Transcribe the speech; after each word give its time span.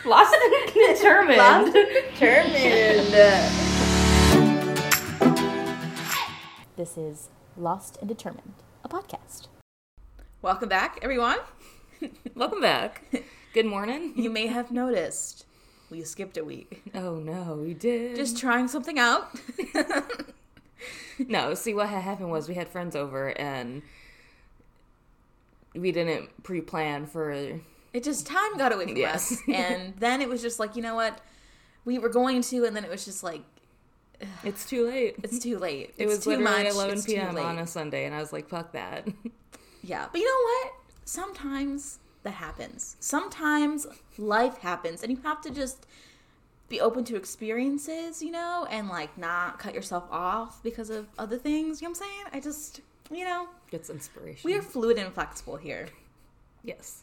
Lost 0.06 0.34
and 0.34 0.72
determined. 0.74 1.36
Lost 1.36 1.76
and 1.76 1.88
determined. 1.88 3.12
This 6.76 6.96
is 6.96 7.28
Lost 7.54 7.98
and 8.00 8.08
Determined, 8.08 8.54
a 8.82 8.88
podcast. 8.88 9.48
Welcome 10.40 10.70
back, 10.70 10.98
everyone. 11.02 11.36
Welcome 12.34 12.62
back. 12.62 13.04
Good 13.52 13.66
morning. 13.66 14.14
You 14.16 14.30
may 14.30 14.46
have 14.46 14.70
noticed 14.70 15.44
we 15.90 16.02
skipped 16.02 16.38
a 16.38 16.44
week. 16.44 16.82
Oh 16.94 17.16
no, 17.16 17.56
we 17.62 17.74
did. 17.74 18.16
Just 18.16 18.38
trying 18.38 18.68
something 18.68 18.98
out. 18.98 19.38
no. 21.18 21.52
See, 21.52 21.74
what 21.74 21.90
had 21.90 22.00
happened 22.00 22.30
was 22.30 22.48
we 22.48 22.54
had 22.54 22.70
friends 22.70 22.96
over 22.96 23.38
and 23.38 23.82
we 25.74 25.92
didn't 25.92 26.42
pre-plan 26.42 27.04
for. 27.04 27.60
It 27.92 28.04
just 28.04 28.26
time 28.26 28.56
got 28.56 28.72
away 28.72 28.86
from 28.86 28.96
Yes. 28.96 29.32
us, 29.32 29.38
and 29.52 29.94
then 29.98 30.20
it 30.22 30.28
was 30.28 30.40
just 30.42 30.58
like 30.60 30.76
you 30.76 30.82
know 30.82 30.94
what, 30.94 31.20
we 31.84 31.98
were 31.98 32.08
going 32.08 32.42
to, 32.42 32.64
and 32.64 32.74
then 32.76 32.84
it 32.84 32.90
was 32.90 33.04
just 33.04 33.22
like 33.22 33.42
It's 34.44 34.64
too 34.68 34.86
late. 34.86 35.16
it's 35.22 35.38
too 35.38 35.58
late. 35.58 35.94
it 35.98 36.04
It's 36.04 36.14
was 36.16 36.24
too 36.24 36.30
literally 36.30 36.64
much. 36.64 36.72
11 36.72 36.94
It's 36.98 37.06
p.m. 37.06 37.36
on 37.36 37.58
a 37.58 37.66
Sunday, 37.66 38.04
and 38.06 38.14
I 38.14 38.20
was 38.20 38.32
like, 38.32 38.48
"Fuck 38.48 38.72
that." 38.72 39.06
Yeah, 39.82 40.06
but 40.12 40.20
you 40.20 40.26
know 40.26 40.44
what? 40.68 40.72
Sometimes 41.06 42.00
that 42.22 42.32
happens. 42.34 42.96
Sometimes 43.00 43.86
life 44.18 44.58
happens, 44.58 45.02
and 45.02 45.10
you 45.10 45.18
have 45.24 45.40
to 45.40 45.50
just 45.50 45.86
be 46.68 46.80
open 46.82 47.02
to 47.04 47.16
experiences, 47.16 48.22
you 48.22 48.30
know, 48.30 48.66
and 48.70 48.88
like 48.90 49.16
not 49.16 49.58
cut 49.58 49.72
yourself 49.74 50.04
off 50.10 50.62
because 50.62 50.90
of 50.90 51.08
other 51.18 51.38
things. 51.38 51.80
You 51.80 51.88
know 51.88 51.92
what 51.92 52.02
I'm 52.02 52.08
saying? 52.08 52.24
I 52.34 52.40
just, 52.40 52.82
you 53.10 53.24
know, 53.24 53.48
Gets 53.70 53.88
inspiration. 53.88 54.42
we 54.48 54.54
are 54.54 54.60
fluid 54.62 54.98
and 54.98 55.12
flexible 55.14 55.56
here, 55.56 55.88
yes. 56.62 57.02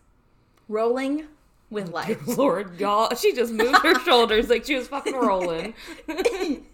Rolling 0.67 1.25
with 1.69 1.89
oh, 1.89 1.93
life. 1.93 2.27
Lord, 2.37 2.79
y'all, 2.79 3.13
she 3.15 3.33
just 3.33 3.53
moved 3.53 3.77
her 3.83 3.99
shoulders 4.05 4.49
like 4.49 4.65
she 4.65 4.75
was 4.75 4.87
fucking 4.87 5.15
rolling. 5.15 5.73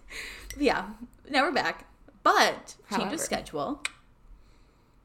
yeah, 0.58 0.90
now 1.30 1.44
we're 1.44 1.52
back, 1.52 1.88
but 2.24 2.76
change 2.90 3.02
However. 3.02 3.14
of 3.16 3.20
schedule 3.20 3.84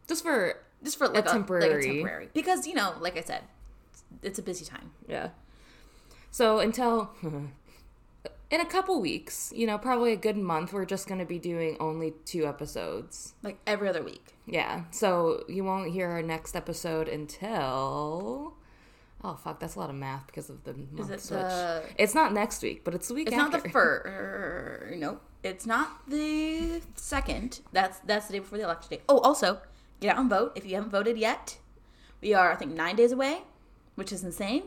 Just 0.06 0.22
for 0.22 0.54
just 0.82 0.98
for 0.98 1.08
like 1.08 1.26
a, 1.26 1.28
temporary. 1.28 1.74
like 1.74 1.84
a 1.84 1.86
temporary 1.86 2.28
because 2.34 2.66
you 2.66 2.74
know, 2.74 2.94
like 3.00 3.16
I 3.16 3.22
said, 3.22 3.42
it's 4.22 4.38
a 4.38 4.42
busy 4.42 4.64
time. 4.64 4.92
Yeah. 5.08 5.30
So 6.30 6.58
until 6.58 7.10
in 8.50 8.60
a 8.60 8.64
couple 8.66 9.00
weeks, 9.00 9.52
you 9.54 9.66
know, 9.66 9.76
probably 9.78 10.12
a 10.12 10.16
good 10.16 10.36
month, 10.36 10.72
we're 10.72 10.86
just 10.86 11.06
going 11.06 11.18
to 11.18 11.26
be 11.26 11.38
doing 11.38 11.76
only 11.80 12.14
two 12.24 12.46
episodes. 12.46 13.34
Like 13.42 13.58
every 13.66 13.88
other 13.88 14.02
week. 14.02 14.34
Yeah. 14.46 14.84
So 14.90 15.44
you 15.48 15.64
won't 15.64 15.90
hear 15.90 16.08
our 16.08 16.22
next 16.22 16.56
episode 16.56 17.08
until. 17.08 18.54
Oh 19.24 19.34
fuck, 19.34 19.58
that's 19.58 19.74
a 19.74 19.78
lot 19.80 19.90
of 19.90 19.96
math 19.96 20.26
because 20.26 20.48
of 20.48 20.62
the 20.64 20.74
month 20.74 21.10
it 21.10 21.20
switch. 21.20 21.40
the- 21.40 21.82
It's 21.98 22.14
not 22.14 22.32
next 22.32 22.62
week, 22.62 22.84
but 22.84 22.94
it's 22.94 23.08
the 23.08 23.14
week 23.14 23.28
It's 23.28 23.36
after. 23.36 23.56
not 23.56 23.62
the 23.64 23.68
fir. 23.70 24.94
Nope. 24.96 25.22
It's 25.42 25.66
not 25.66 26.08
the 26.08 26.80
second. 26.94 27.60
That's 27.72 27.98
that's 28.00 28.26
the 28.26 28.34
day 28.34 28.38
before 28.40 28.58
the 28.58 28.64
election 28.64 28.90
day. 28.90 29.00
Oh, 29.08 29.18
also, 29.18 29.60
get 30.00 30.14
out 30.14 30.20
and 30.20 30.30
vote 30.30 30.52
if 30.56 30.64
you 30.66 30.74
haven't 30.76 30.90
voted 30.90 31.16
yet. 31.18 31.58
We 32.20 32.34
are, 32.34 32.50
I 32.52 32.56
think, 32.56 32.72
nine 32.72 32.96
days 32.96 33.12
away, 33.12 33.42
which 33.94 34.12
is 34.12 34.24
insane. 34.24 34.64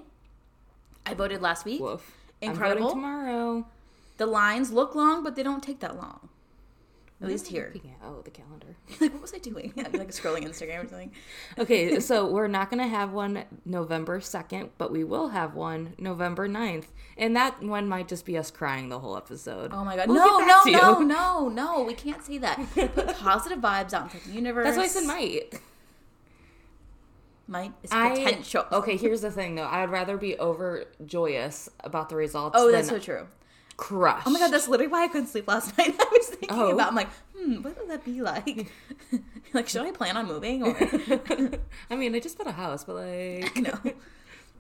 I 1.06 1.14
voted 1.14 1.42
last 1.42 1.66
week. 1.66 1.82
Woof. 1.82 2.16
Incredible. 2.42 2.88
I'm 2.88 2.94
voting 2.94 3.02
tomorrow. 3.04 3.68
The 4.18 4.26
lines 4.26 4.72
look 4.72 4.96
long, 4.96 5.24
but 5.24 5.36
they 5.36 5.44
don't 5.44 5.62
take 5.64 5.80
that 5.82 5.96
long. 5.98 6.30
At 7.22 7.28
least 7.28 7.48
here. 7.48 7.72
Oh, 8.04 8.22
the 8.24 8.32
calendar. 8.32 8.76
like, 9.00 9.14
what 9.14 9.22
was 9.22 9.34
I 9.34 9.38
doing? 9.38 9.74
Yeah, 9.82 9.88
like 9.94 10.10
scrolling 10.10 10.44
Instagram 10.44 10.86
or 10.86 10.88
something. 10.88 11.12
Okay, 11.58 12.00
so 12.00 12.28
we're 12.28 12.48
not 12.48 12.70
going 12.72 12.82
to 12.82 12.88
have 12.88 13.12
one 13.14 13.46
November 13.64 14.20
2nd, 14.20 14.70
but 14.78 14.92
we 14.92 15.04
will 15.04 15.30
have 15.30 15.54
one 15.54 15.94
November 16.00 16.50
9th. 16.50 16.86
And 17.18 17.36
that 17.36 17.62
one 17.62 17.88
might 17.88 18.08
just 18.08 18.26
be 18.26 18.38
us 18.38 18.50
crying 18.50 18.90
the 18.90 19.00
whole 19.00 19.16
episode. 19.16 19.72
Oh 19.72 19.86
my 19.86 19.96
god! 19.96 20.08
We'll 20.08 20.18
no, 20.18 20.64
no, 20.66 20.72
no, 20.72 21.00
no, 21.00 21.50
no! 21.50 21.84
We 21.84 21.94
can't 21.94 22.24
say 22.24 22.40
that. 22.40 22.60
Put 22.74 23.16
positive 23.18 23.60
vibes 23.60 23.94
out 23.94 24.12
into 24.14 24.28
the 24.28 24.34
universe. 24.34 24.66
That's 24.66 24.78
why 24.78 24.84
I 24.84 24.88
said 24.88 25.06
might. 25.06 25.62
might 27.48 27.74
is 27.84 27.92
I, 27.92 28.16
potential. 28.16 28.66
okay, 28.72 28.98
here's 28.98 29.22
the 29.22 29.32
thing 29.32 29.56
though. 29.56 29.68
I'd 29.68 29.92
rather 29.92 30.18
be 30.18 30.38
over 30.40 30.86
joyous 31.06 31.70
about 31.82 32.10
the 32.10 32.16
results 32.16 32.56
Oh, 32.58 32.72
that's 32.72 32.90
so 32.90 32.98
true. 32.98 33.28
Crushed. 33.82 34.28
Oh 34.28 34.30
my 34.30 34.40
god, 34.40 34.52
that's 34.52 34.68
literally 34.68 34.92
why 34.92 35.04
I 35.04 35.08
couldn't 35.08 35.28
sleep 35.28 35.48
last 35.48 35.78
night. 35.78 35.96
I 36.00 36.08
was 36.12 36.28
thinking 36.28 36.50
Oh. 36.52 36.70
about. 36.72 36.90
I'm 36.90 36.96
like, 36.96 37.10
hmm, 37.36 37.62
what 37.64 37.78
would 37.80 37.90
that 37.90 38.06
be 38.06 38.22
like? 38.22 38.72
like, 39.54 39.68
should 39.68 39.82
I 39.82 39.92
plan 39.92 40.16
on 40.18 40.28
moving 40.28 40.64
or 40.64 40.78
I 41.90 41.96
mean, 41.96 42.14
I 42.16 42.20
just 42.20 42.38
bought 42.38 42.48
a 42.48 42.52
house, 42.52 42.84
but 42.86 42.96
like. 42.96 43.56
no? 43.58 43.78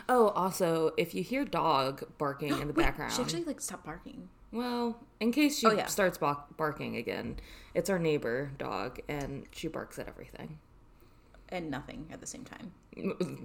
Oh, 0.09 0.29
also, 0.29 0.91
if 0.97 1.13
you 1.15 1.23
hear 1.23 1.45
dog 1.45 2.03
barking 2.17 2.49
in 2.59 2.67
the 2.67 2.73
Wait, 2.73 2.83
background, 2.83 3.13
She 3.13 3.21
actually 3.21 3.43
like 3.45 3.61
stopped 3.61 3.85
barking. 3.85 4.27
well, 4.51 4.99
in 5.19 5.31
case 5.31 5.59
she 5.59 5.67
Oh, 5.67 5.71
yeah. 5.71 5.85
starts 5.85 6.17
bark- 6.17 6.57
barking 6.57 6.97
again, 6.97 7.38
it's 7.75 7.89
our 7.89 7.99
neighbor 7.99 8.51
dog, 8.57 8.99
and 9.07 9.45
she 9.51 9.67
barks 9.67 9.99
at 9.99 10.07
everything. 10.07 10.57
And 11.49 11.69
nothing 11.69 12.07
at 12.11 12.19
the 12.21 12.25
same 12.27 12.43
time. 12.45 12.71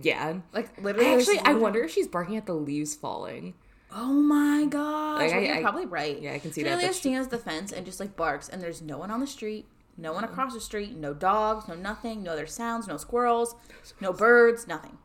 Yeah. 0.00 0.38
Like 0.53 0.81
literally. 0.81 1.10
I 1.10 1.14
actually, 1.16 1.38
I 1.41 1.54
wonder 1.54 1.82
if 1.84 1.91
she's 1.93 2.08
barking 2.08 2.37
at 2.37 2.47
the 2.47 2.54
leaves 2.54 2.94
falling. 2.94 3.54
Oh 3.93 4.13
my 4.13 4.65
mm. 4.67 4.71
gosh! 4.71 5.21
Like, 5.21 5.33
I- 5.35 5.39
you're 5.41 5.57
I- 5.57 5.63
probably 5.63 5.87
right. 5.87 6.21
yeah, 6.21 6.33
I 6.33 6.39
can 6.39 6.53
see 6.53 6.61
she 6.61 6.65
that, 6.65 6.71
literally 6.71 6.85
but 6.87 6.89
just 6.91 7.03
she- 7.03 7.09
stands 7.11 7.29
the 7.29 7.39
fence 7.39 7.73
and 7.73 7.87
just 7.87 8.01
like 8.01 8.17
barks, 8.17 8.49
and 8.49 8.61
there's 8.63 8.83
no 8.83 8.99
one 8.99 9.11
on 9.11 9.21
the 9.21 9.27
street, 9.27 9.67
no 9.97 10.13
one 10.13 10.25
across 10.25 10.53
the 10.55 10.61
street, 10.61 10.97
no 10.97 11.15
dogs, 11.15 11.69
no 11.69 11.75
nothing, 11.75 12.23
no 12.23 12.33
other 12.33 12.47
sounds, 12.47 12.87
no 12.89 12.97
squirrels, 12.97 13.55
no 14.01 14.13
birds, 14.13 14.67
nothing. 14.67 14.99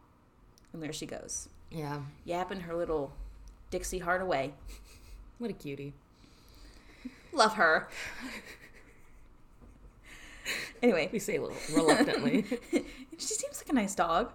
And 0.74 0.82
there 0.82 0.94
she 0.94 1.06
goes, 1.06 1.50
Yeah. 1.70 2.02
yapping 2.26 2.62
her 2.62 2.76
little 2.76 3.14
Dixie 3.70 4.00
heart 4.00 4.22
away. 4.22 4.54
What 5.38 5.50
a 5.50 5.54
cutie. 5.54 5.94
Love 7.34 7.54
her. 7.56 7.88
anyway, 10.82 11.10
We 11.12 11.20
say 11.20 11.38
a 11.38 11.42
little 11.42 11.58
reluctantly. 11.74 12.44
she 13.18 13.34
seems 13.36 13.62
like 13.62 13.70
a 13.70 13.74
nice 13.74 13.96
dog. 13.96 14.32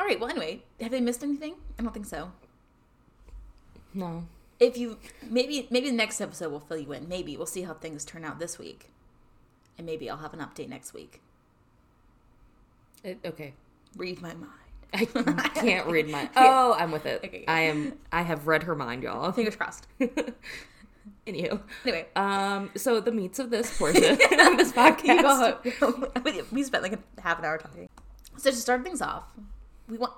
All 0.00 0.06
right. 0.06 0.18
Well, 0.18 0.30
anyway, 0.30 0.62
have 0.80 0.90
they 0.90 1.00
missed 1.00 1.22
anything? 1.22 1.54
I 1.78 1.82
don't 1.82 1.92
think 1.92 2.06
so. 2.06 2.32
No. 3.94 4.26
If 4.60 4.76
you 4.76 4.98
maybe 5.28 5.68
maybe 5.70 5.90
the 5.90 5.96
next 5.96 6.20
episode 6.20 6.50
will 6.50 6.60
fill 6.60 6.78
you 6.78 6.92
in. 6.92 7.08
Maybe 7.08 7.36
we'll 7.36 7.46
see 7.46 7.62
how 7.62 7.74
things 7.74 8.04
turn 8.04 8.24
out 8.24 8.38
this 8.38 8.58
week, 8.58 8.90
and 9.76 9.86
maybe 9.86 10.10
I'll 10.10 10.16
have 10.18 10.34
an 10.34 10.40
update 10.40 10.68
next 10.68 10.92
week. 10.92 11.20
It, 13.04 13.18
okay. 13.24 13.54
Read 13.96 14.20
my 14.20 14.34
mind. 14.34 14.52
I 14.92 15.04
can't 15.54 15.86
read 15.86 16.08
my. 16.08 16.28
Oh, 16.36 16.74
I'm 16.78 16.90
with 16.90 17.06
it. 17.06 17.22
Okay. 17.24 17.44
I 17.46 17.60
am. 17.60 17.94
I 18.10 18.22
have 18.22 18.46
read 18.46 18.64
her 18.64 18.74
mind, 18.74 19.02
y'all. 19.02 19.30
Fingers 19.32 19.56
crossed. 19.56 19.86
Anywho, 21.26 21.60
Anyway, 21.84 22.06
um, 22.16 22.70
so 22.74 23.00
the 23.00 23.12
meats 23.12 23.38
of 23.38 23.50
this 23.50 23.76
portion 23.76 24.02
of 24.02 24.18
this 24.56 24.72
podcast. 24.72 25.62
you 25.64 25.72
go. 25.78 26.44
we 26.50 26.62
spent 26.62 26.82
like 26.82 26.94
a 26.94 27.20
half 27.20 27.38
an 27.38 27.44
hour 27.44 27.58
talking. 27.58 27.86
So 28.38 28.50
to 28.50 28.56
start 28.56 28.82
things 28.82 29.02
off, 29.02 29.24
we 29.88 29.98
want 29.98 30.14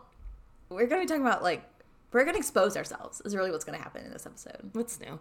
we're 0.68 0.86
going 0.86 1.00
to 1.00 1.04
be 1.04 1.06
talking 1.06 1.26
about 1.26 1.42
like 1.42 1.64
we're 2.12 2.24
going 2.24 2.34
to 2.34 2.38
expose 2.40 2.76
ourselves. 2.76 3.20
Is 3.24 3.34
really 3.36 3.50
what's 3.50 3.64
going 3.64 3.78
to 3.78 3.82
happen 3.82 4.04
in 4.04 4.12
this 4.12 4.26
episode. 4.26 4.70
What's 4.72 4.98
new? 5.00 5.18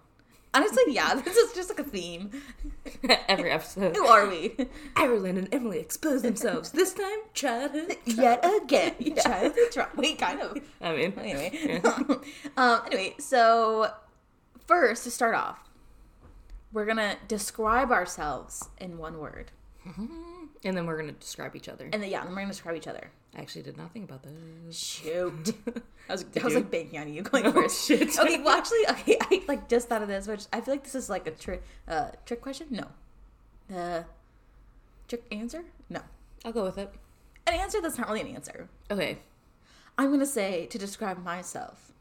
Honestly, 0.54 0.82
yeah, 0.88 1.14
this 1.26 1.38
is 1.38 1.54
just 1.54 1.70
like 1.70 1.80
a 1.80 1.84
theme. 1.84 2.32
Every 3.28 3.52
episode. 3.52 3.96
Who 3.96 4.06
are 4.06 4.28
we? 4.28 4.56
Ireland 4.96 5.38
and 5.38 5.54
Emily 5.54 5.80
expose 5.80 6.24
themselves. 6.24 6.72
This 6.72 6.94
time, 6.94 7.20
childhood. 7.34 7.98
Yet 8.06 8.44
again, 8.64 8.96
childhood 9.24 9.72
trauma. 9.72 9.92
Wait, 9.96 10.18
kind 10.18 10.42
of. 10.42 10.58
I 10.82 10.96
mean, 10.96 11.14
Anyway, 11.20 11.82
um, 12.58 12.82
anyway, 12.88 13.14
so 13.20 13.92
first 14.66 15.04
to 15.04 15.12
start 15.12 15.36
off, 15.36 15.70
we're 16.72 16.86
gonna 16.86 17.18
describe 17.28 17.92
ourselves 17.92 18.70
in 18.80 18.98
one 18.98 19.20
word, 19.20 19.52
and 20.64 20.76
then 20.76 20.86
we're 20.86 20.98
gonna 20.98 21.12
describe 21.14 21.56
each 21.56 21.70
other. 21.70 21.90
and 21.92 22.02
then 22.04 22.10
yeah, 22.10 22.22
then 22.24 22.30
we're 22.32 22.38
gonna 22.42 22.48
describe 22.48 22.76
each 22.76 22.88
other. 22.88 23.10
I 23.36 23.42
actually 23.42 23.62
did 23.62 23.78
not 23.78 23.94
think 23.94 24.10
about 24.10 24.24
this. 24.24 24.78
Shoot, 24.78 25.54
I 26.10 26.14
was 26.14 26.26
I 26.40 26.44
was 26.44 26.56
like 26.56 26.72
banking 26.72 27.00
on 27.00 27.14
you 27.14 27.22
going 27.22 27.46
Oh, 27.46 27.52
first. 27.52 27.86
shit. 27.88 28.18
Okay, 28.20 28.40
well 28.42 28.58
actually, 28.58 28.88
okay, 28.90 29.18
I 29.22 29.42
like 29.48 29.70
just 29.70 29.88
thought 29.90 30.02
of 30.02 30.08
this, 30.08 30.28
which 30.28 30.46
I 30.52 30.62
feel 30.62 30.74
like 30.74 30.84
this 30.84 30.96
is 30.96 31.10
like 31.10 31.28
a 31.28 31.32
trick 31.32 31.64
uh, 31.88 32.10
trick 32.26 32.42
question. 32.42 32.68
No, 32.72 32.88
uh, 33.76 34.04
trick 35.08 35.24
answer. 35.32 35.64
No, 35.90 36.02
I'll 36.44 36.52
go 36.52 36.64
with 36.64 36.78
it. 36.78 36.92
an 37.48 37.54
answer 37.54 37.82
that's 37.82 37.98
not 37.98 38.08
really 38.08 38.22
an 38.22 38.36
answer. 38.36 38.68
Okay. 38.92 39.20
I'm 39.98 40.10
gonna 40.12 40.26
say 40.26 40.66
to 40.68 40.78
describe 40.78 41.24
myself. 41.24 41.92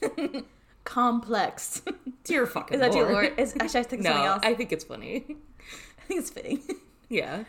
Complex. 0.84 1.82
Dear 2.24 2.46
fucking 2.46 2.74
Is 2.76 2.80
that 2.80 2.92
too. 2.92 3.02
Lord? 3.04 3.32
Is 3.38 3.54
actually 3.60 3.80
I 3.80 3.82
think 3.82 4.02
No, 4.02 4.10
something 4.10 4.26
else. 4.26 4.40
I 4.42 4.54
think 4.54 4.72
it's 4.72 4.84
funny. 4.84 5.16
I 5.26 6.02
think 6.06 6.20
it's 6.20 6.30
fitting. 6.30 6.62
Yeah. 7.10 7.44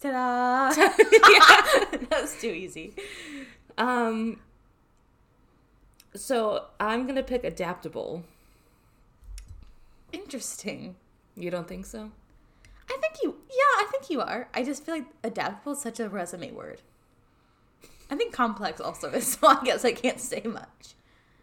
Ta-da! 0.00 0.70
that 2.10 2.18
was 2.22 2.36
too 2.40 2.48
easy. 2.50 2.94
Um. 3.76 4.40
So 6.14 6.66
I'm 6.80 7.06
gonna 7.06 7.22
pick 7.22 7.44
adaptable. 7.44 8.24
Interesting. 10.12 10.96
You 11.36 11.50
don't 11.50 11.68
think 11.68 11.86
so? 11.86 12.10
I 12.90 12.96
think 13.00 13.14
you. 13.22 13.36
Yeah, 13.48 13.84
I 13.84 13.86
think 13.90 14.10
you 14.10 14.20
are. 14.20 14.48
I 14.54 14.64
just 14.64 14.84
feel 14.84 14.94
like 14.94 15.06
adaptable 15.22 15.72
is 15.72 15.80
such 15.80 16.00
a 16.00 16.08
resume 16.08 16.52
word. 16.52 16.80
I 18.10 18.16
think 18.16 18.32
complex 18.32 18.80
also 18.80 19.10
is, 19.12 19.32
so 19.32 19.46
I 19.46 19.62
guess 19.64 19.84
I 19.84 19.92
can't 19.92 20.20
say 20.20 20.42
much. 20.44 20.94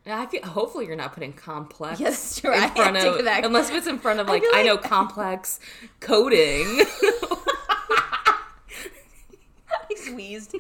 I 0.08 0.28
feel, 0.28 0.44
hopefully 0.46 0.86
you're 0.86 0.96
not 0.96 1.13
putting 1.13 1.34
complex 1.34 2.00
Yes, 2.00 2.40
sure. 2.40 2.54
in 2.54 2.60
I 2.62 2.68
front 2.69 2.96
of 2.98 3.25
unless 3.44 3.72
it's 3.72 3.88
in 3.88 3.98
front 3.98 4.19
of 4.19 4.28
like 4.28 4.44
feel 4.44 4.51
I, 4.54 4.62
know 4.62 4.78
complex 4.78 5.60
coding. 6.00 6.81
Squeezed. 10.06 10.56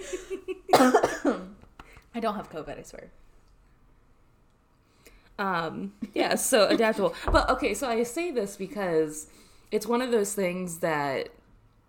I 0.73 2.19
don't 2.19 2.35
have 2.35 2.49
COVID, 2.49 2.79
I 2.79 2.83
swear. 2.83 3.09
um 5.37 5.93
yeah, 6.13 6.35
so 6.35 6.67
adaptable. 6.67 7.13
But 7.31 7.49
okay, 7.49 7.73
so 7.73 7.87
I 7.89 8.03
say 8.03 8.31
this 8.31 8.55
because 8.55 9.27
it's 9.71 9.85
one 9.85 10.01
of 10.01 10.11
those 10.11 10.33
things 10.33 10.79
that 10.79 11.29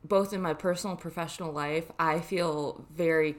both 0.05 0.33
in 0.33 0.41
my 0.41 0.55
personal 0.55 0.93
and 0.93 1.01
professional 1.01 1.53
life 1.53 1.91
I 1.99 2.21
feel 2.21 2.85
very 2.95 3.37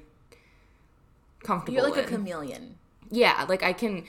comfortable 1.43 1.77
You're 1.79 1.89
like 1.89 2.05
a 2.05 2.07
chameleon. 2.07 2.77
yeah, 3.09 3.45
like 3.49 3.63
I 3.63 3.73
can 3.73 4.05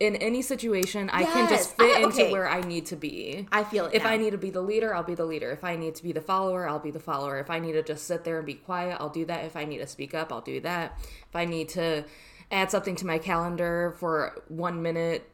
in 0.00 0.16
any 0.16 0.40
situation 0.40 1.10
I 1.12 1.24
can 1.24 1.48
just 1.48 1.76
fit 1.76 1.98
I- 1.98 2.00
into 2.02 2.30
where 2.32 2.48
I 2.48 2.60
need 2.62 2.86
to 2.86 2.96
be. 2.96 3.46
I 3.52 3.62
feel 3.64 3.86
it. 3.86 3.94
If 3.94 4.04
now. 4.04 4.10
I 4.10 4.16
need 4.16 4.30
to 4.30 4.38
be 4.38 4.50
the 4.50 4.62
leader, 4.62 4.94
I'll 4.94 5.02
be 5.02 5.14
the 5.14 5.26
leader. 5.26 5.50
If 5.50 5.64
I 5.64 5.76
need 5.76 5.94
to 5.96 6.02
be 6.02 6.12
the 6.12 6.20
follower, 6.20 6.66
I'll 6.68 6.78
be 6.78 6.90
the 6.90 7.00
follower. 7.00 7.38
If 7.38 7.50
I 7.50 7.58
need 7.58 7.72
to 7.72 7.82
just 7.82 8.06
sit 8.06 8.24
there 8.24 8.38
and 8.38 8.46
be 8.46 8.54
quiet, 8.54 8.96
I'll 9.00 9.10
do 9.10 9.24
that. 9.26 9.44
If 9.44 9.56
I 9.56 9.64
need 9.64 9.78
to 9.78 9.86
speak 9.86 10.14
up, 10.14 10.32
I'll 10.32 10.40
do 10.40 10.60
that. 10.60 10.98
If 11.28 11.34
I 11.36 11.44
need 11.44 11.68
to 11.70 12.04
add 12.50 12.70
something 12.70 12.96
to 12.96 13.06
my 13.06 13.18
calendar 13.18 13.94
for 13.98 14.40
one 14.48 14.80
minute, 14.82 15.28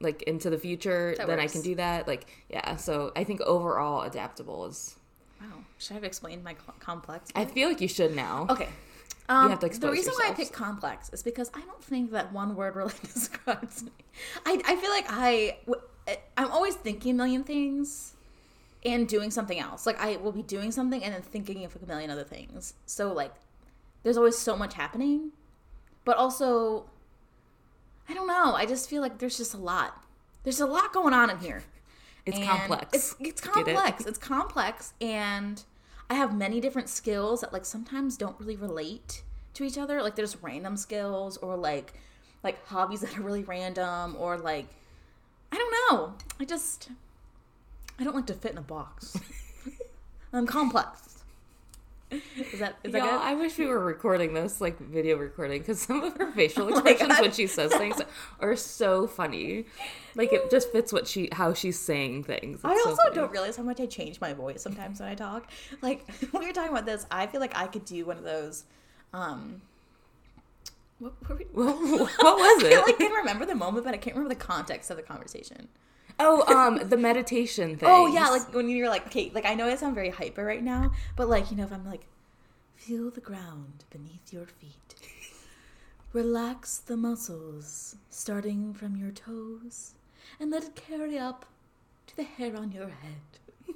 like 0.00 0.22
into 0.22 0.50
the 0.50 0.58
future, 0.58 1.14
That 1.18 1.26
then 1.26 1.40
I 1.40 1.46
can 1.48 1.62
do 1.62 1.74
that. 1.76 2.06
Like, 2.06 2.26
yeah. 2.48 2.76
So 2.76 3.10
I 3.16 3.24
think 3.24 3.40
overall, 3.40 4.02
adaptable 4.02 4.66
is. 4.66 4.94
Wow. 5.40 5.46
Should 5.78 5.92
I 5.92 5.94
have 5.94 6.04
explained 6.04 6.44
my 6.44 6.54
co- 6.54 6.74
complex? 6.78 7.30
I 7.34 7.44
feel 7.44 7.68
like 7.68 7.80
you 7.80 7.88
should 7.88 8.14
now. 8.14 8.46
Okay. 8.50 8.68
Um, 9.28 9.50
have 9.50 9.60
to 9.60 9.80
the 9.80 9.90
reason 9.90 10.12
why 10.14 10.24
I 10.24 10.28
yourself. 10.28 10.36
picked 10.36 10.52
complex 10.52 11.08
is 11.10 11.22
because 11.22 11.50
I 11.54 11.60
don't 11.62 11.82
think 11.82 12.10
that 12.12 12.32
one 12.32 12.54
word 12.56 12.76
really 12.76 12.92
describes 13.02 13.82
me. 13.82 13.90
I, 14.44 14.60
I 14.66 14.76
feel 14.76 14.90
like 14.90 15.06
I 15.08 15.58
I'm 16.36 16.50
always 16.50 16.74
thinking 16.74 17.12
a 17.12 17.14
million 17.14 17.44
things 17.44 18.14
and 18.84 19.08
doing 19.08 19.30
something 19.30 19.58
else. 19.58 19.86
Like 19.86 19.98
I 20.00 20.16
will 20.16 20.32
be 20.32 20.42
doing 20.42 20.70
something 20.72 21.02
and 21.02 21.14
then 21.14 21.22
thinking 21.22 21.64
of 21.64 21.76
a 21.82 21.86
million 21.86 22.10
other 22.10 22.24
things. 22.24 22.74
So 22.86 23.12
like 23.12 23.32
there's 24.02 24.16
always 24.18 24.36
so 24.36 24.56
much 24.56 24.74
happening, 24.74 25.30
but 26.04 26.16
also 26.18 26.84
I 28.08 28.12
don't 28.12 28.26
know. 28.26 28.54
I 28.54 28.66
just 28.66 28.90
feel 28.90 29.00
like 29.00 29.18
there's 29.18 29.38
just 29.38 29.54
a 29.54 29.58
lot. 29.58 30.04
There's 30.42 30.60
a 30.60 30.66
lot 30.66 30.92
going 30.92 31.14
on 31.14 31.30
in 31.30 31.38
here. 31.38 31.64
It's 32.26 32.36
And 32.36 32.46
complex. 32.46 32.88
It's 32.92 33.16
it's 33.20 33.40
Get 33.40 33.56
it? 33.68 33.74
complex. 33.74 34.06
It's 34.06 34.18
complex, 34.18 34.92
and 35.00 35.62
I 36.10 36.14
have 36.14 36.36
many 36.36 36.60
different 36.60 36.88
skills 36.88 37.40
that 37.40 37.52
like 37.52 37.64
sometimes 37.64 38.16
don't 38.16 38.38
really 38.38 38.56
relate 38.56 39.22
to 39.54 39.64
each 39.64 39.78
other. 39.78 40.02
Like 40.02 40.16
there's 40.16 40.42
random 40.42 40.76
skills 40.76 41.36
or 41.38 41.56
like 41.56 41.94
like 42.42 42.64
hobbies 42.66 43.00
that 43.02 43.16
are 43.16 43.22
really 43.22 43.44
random 43.44 44.16
or 44.18 44.36
like 44.36 44.66
I 45.50 45.56
don't 45.56 45.74
know. 45.98 46.14
I 46.40 46.44
just 46.44 46.90
I 47.98 48.04
don't 48.04 48.16
like 48.16 48.26
to 48.26 48.34
fit 48.34 48.52
in 48.52 48.58
a 48.58 48.62
box. 48.62 49.16
I'm 50.32 50.46
complex. 50.46 51.13
Is 52.52 52.58
that 52.60 52.76
is 52.84 52.92
that 52.92 52.98
Y'all, 52.98 53.10
good? 53.10 53.20
I 53.20 53.34
wish 53.34 53.58
we 53.58 53.66
were 53.66 53.78
recording 53.78 54.34
this 54.34 54.60
like 54.60 54.78
video 54.78 55.16
recording 55.16 55.60
because 55.60 55.80
some 55.80 56.02
of 56.02 56.16
her 56.16 56.30
facial 56.32 56.64
Oh 56.72 56.78
expressions 56.78 57.08
God. 57.08 57.20
when 57.22 57.32
she 57.32 57.46
says 57.46 57.72
things 57.74 58.00
are 58.40 58.56
so 58.56 59.06
funny. 59.06 59.66
Like 60.14 60.32
it 60.32 60.50
just 60.50 60.70
fits 60.72 60.92
what 60.92 61.06
she 61.08 61.28
how 61.32 61.54
she's 61.54 61.78
saying 61.78 62.24
things. 62.24 62.56
It's 62.56 62.64
I 62.64 62.70
also 62.70 62.96
funny. 62.96 63.14
don't 63.14 63.30
realize 63.32 63.56
how 63.56 63.62
much 63.62 63.80
I 63.80 63.86
change 63.86 64.20
my 64.20 64.32
voice 64.32 64.62
sometimes 64.62 65.00
when 65.00 65.08
I 65.08 65.14
talk. 65.14 65.50
Like 65.82 66.06
when 66.30 66.40
we 66.40 66.46
were 66.48 66.52
talking 66.52 66.70
about 66.72 66.86
this, 66.86 67.06
I 67.10 67.26
feel 67.26 67.40
like 67.40 67.56
I 67.56 67.66
could 67.66 67.84
do 67.84 68.04
one 68.06 68.18
of 68.18 68.24
those. 68.24 68.64
Um, 69.12 69.62
what, 70.98 71.12
what, 71.20 71.30
were 71.30 71.36
we- 71.36 71.44
What, 71.52 72.10
what 72.18 72.36
was 72.38 72.62
it? 72.64 72.72
I 72.78 72.82
like 72.82 72.98
can 72.98 73.12
remember 73.12 73.44
the 73.46 73.54
moment, 73.54 73.84
but 73.84 73.94
I 73.94 73.96
can't 73.96 74.16
remember 74.16 74.34
the 74.34 74.40
context 74.40 74.90
of 74.90 74.96
the 74.96 75.02
conversation. 75.02 75.68
Oh, 76.20 76.54
um, 76.54 76.88
the 76.88 76.96
meditation 76.96 77.76
thing. 77.76 77.88
Oh 77.92 78.06
yeah, 78.06 78.28
like 78.28 78.52
when 78.54 78.68
you're 78.68 78.88
like, 78.88 79.06
okay, 79.06 79.30
like 79.34 79.44
I 79.44 79.54
know 79.54 79.66
I 79.66 79.76
sound 79.76 79.94
very 79.94 80.10
hyper 80.10 80.44
right 80.44 80.62
now, 80.62 80.92
but 81.16 81.28
like 81.28 81.50
you 81.50 81.56
know, 81.56 81.64
if 81.64 81.72
I'm 81.72 81.86
like, 81.86 82.06
feel 82.76 83.10
the 83.10 83.20
ground 83.20 83.84
beneath 83.90 84.32
your 84.32 84.46
feet, 84.46 84.94
relax 86.12 86.78
the 86.78 86.96
muscles 86.96 87.96
starting 88.10 88.74
from 88.74 88.96
your 88.96 89.10
toes, 89.10 89.94
and 90.40 90.50
let 90.50 90.64
it 90.64 90.76
carry 90.76 91.18
up 91.18 91.46
to 92.06 92.16
the 92.16 92.24
hair 92.24 92.56
on 92.56 92.72
your 92.72 92.88
head. 92.88 93.22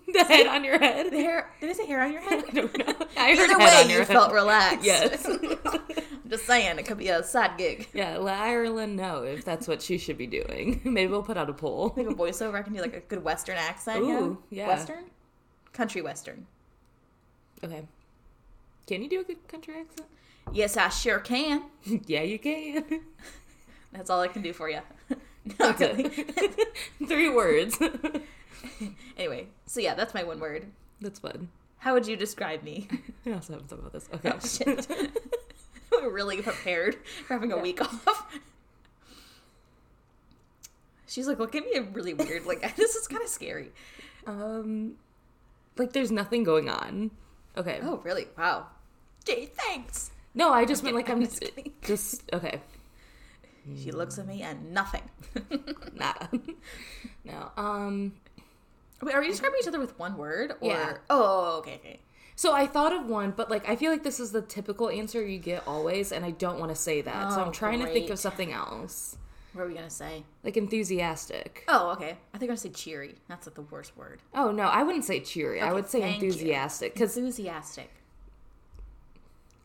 the 0.13 0.25
head 0.25 0.47
on 0.47 0.65
your 0.65 0.79
head. 0.79 1.11
The 1.11 1.17
hair? 1.17 1.51
Did 1.61 1.71
I 1.71 1.73
say 1.73 1.87
hair 1.87 2.03
on 2.03 2.13
your 2.13 2.21
head? 2.21 2.45
I 2.47 2.51
don't 2.53 2.79
know. 2.79 2.95
I 3.17 3.35
heard 3.35 3.51
Either 3.51 3.59
way, 3.59 3.91
you 3.91 3.99
head. 3.99 4.07
felt 4.07 4.33
relaxed. 4.33 4.85
Yes. 4.85 5.27
Just 6.29 6.45
saying, 6.45 6.79
it 6.79 6.85
could 6.87 6.99
be 6.99 7.09
a 7.09 7.23
side 7.23 7.57
gig. 7.57 7.89
Yeah, 7.95 8.19
let 8.19 8.39
Ireland 8.39 8.97
know 8.97 9.23
if 9.23 9.45
that's 9.45 9.67
what 9.67 9.81
she 9.81 9.97
should 9.97 10.19
be 10.19 10.27
doing. 10.27 10.81
Maybe 10.85 11.11
we'll 11.11 11.23
put 11.23 11.39
out 11.39 11.49
a 11.49 11.55
poll. 11.55 11.95
Like 11.97 12.07
a 12.07 12.11
voiceover, 12.11 12.55
I 12.57 12.63
can 12.63 12.75
do 12.75 12.81
like 12.83 12.95
a 12.95 13.01
good 13.01 13.25
Western 13.25 13.57
accent. 13.57 14.03
Ooh, 14.03 14.39
yeah. 14.51 14.69
Western? 14.69 15.05
Country 15.73 16.03
Western. 16.03 16.47
Okay. 17.65 17.83
Can 18.87 19.03
you 19.03 19.09
do 19.09 19.21
a 19.21 19.25
good 19.25 19.49
country 19.49 19.75
accent? 19.81 20.09
Yes, 20.53 20.77
I 20.77 20.89
sure 20.89 21.19
can. 21.19 21.63
yeah, 22.07 22.23
you 22.23 22.39
can. 22.39 22.85
That's 23.93 24.11
all 24.11 24.21
I 24.21 24.29
can 24.29 24.43
do 24.43 24.53
for 24.53 24.69
you. 24.69 24.81
no. 25.59 25.73
Three 25.73 27.31
words. 27.31 27.79
anyway, 29.17 29.47
so 29.67 29.81
yeah, 29.81 29.95
that's 29.95 30.13
my 30.13 30.23
one 30.23 30.41
word. 30.41 30.67
That's 31.01 31.21
fun. 31.21 31.49
How 31.79 31.95
would 31.95 32.07
you 32.07 32.17
describe 32.17 32.63
me? 32.63 32.87
I 33.25 33.33
also 33.33 33.55
haven't 33.55 33.69
thought 33.69 33.79
about 33.79 33.93
this. 33.93 34.09
Okay. 34.13 34.31
Oh, 34.35 34.39
shit. 34.41 34.87
Really 36.11 36.43
prepared 36.43 36.97
for 37.27 37.35
having 37.35 37.53
a 37.53 37.57
Yeah. 37.57 37.63
week 37.63 37.81
off. 38.09 38.39
She's 41.07 41.27
like, 41.27 41.39
look 41.39 41.55
at 41.55 41.65
me 41.65 41.73
a 41.75 41.83
really 41.83 42.15
weird. 42.15 42.45
Like, 42.47 42.77
this 42.77 42.95
is 42.95 43.09
kind 43.09 43.23
of 43.23 43.29
scary. 43.29 43.73
Um, 44.27 44.95
like 45.77 45.93
there's 45.93 46.11
nothing 46.13 46.45
going 46.45 46.69
on. 46.69 47.11
Okay. 47.57 47.81
Oh, 47.83 47.97
really? 48.05 48.27
Wow. 48.37 48.67
Gee, 49.25 49.47
thanks. 49.47 50.11
No, 50.35 50.53
I 50.53 50.65
just 50.65 50.83
meant 50.85 50.95
like 50.95 51.09
I'm 51.09 51.17
I'm 51.17 51.25
just 51.25 51.41
kidding. 51.41 51.73
just 51.83 52.23
okay. 52.33 52.61
She 53.83 53.91
looks 53.91 54.19
at 54.19 54.27
me 54.27 54.43
and 54.43 54.73
nothing. 54.73 55.03
Nada. 55.95 56.31
no. 57.25 57.51
Um. 57.57 58.13
Wait, 59.03 59.15
are 59.15 59.21
we 59.21 59.29
describing 59.29 59.59
each 59.61 59.69
other 59.69 59.79
with 59.81 59.99
one 59.99 60.17
word? 60.17 60.53
Or 60.61 60.71
Yeah. 60.71 60.97
oh, 61.11 61.59
okay, 61.59 61.75
okay. 61.75 62.01
So 62.39 62.53
I 62.53 62.69
thought 62.69 62.93
of 62.93 63.07
one, 63.07 63.33
but 63.33 63.51
like 63.51 63.69
I 63.69 63.75
feel 63.75 63.91
like 63.91 64.05
this 64.05 64.21
is 64.21 64.31
the 64.31 64.43
typical 64.43 64.89
answer 64.89 65.27
you 65.27 65.41
get 65.41 65.67
always, 65.67 66.13
and 66.13 66.25
I 66.25 66.31
don't 66.31 66.61
want 66.61 66.71
to 66.71 66.77
say 66.77 67.01
that. 67.01 67.33
so 67.33 67.41
Oh, 67.41 67.45
I'm 67.47 67.51
trying 67.51 67.81
to 67.81 67.87
think 67.87 68.11
of 68.11 68.19
something 68.21 68.53
else, 68.53 69.17
What 69.55 69.65
are 69.65 69.67
we 69.67 69.75
gonna 69.75 69.91
say? 69.91 70.23
like 70.45 70.57
enthusiastic. 70.57 71.65
Oh, 71.67 71.91
okay. 71.95 72.11
I 72.33 72.39
think 72.39 72.43
I'm 72.43 72.49
gonna 72.51 72.57
say 72.59 72.69
cheery. 72.69 73.17
That's 73.29 73.49
like 73.49 73.57
the 73.57 73.63
worst 73.63 73.97
word. 73.97 74.21
Oh 74.37 74.53
no, 74.53 74.63
I 74.69 74.85
wouldn't 74.85 75.05
say 75.05 75.19
cheery. 75.19 75.61
I 75.61 75.73
would 75.73 75.89
say 75.89 76.15
enthusiastic 76.15 76.95
because 76.95 77.17
Enthusiastic. 77.17 77.91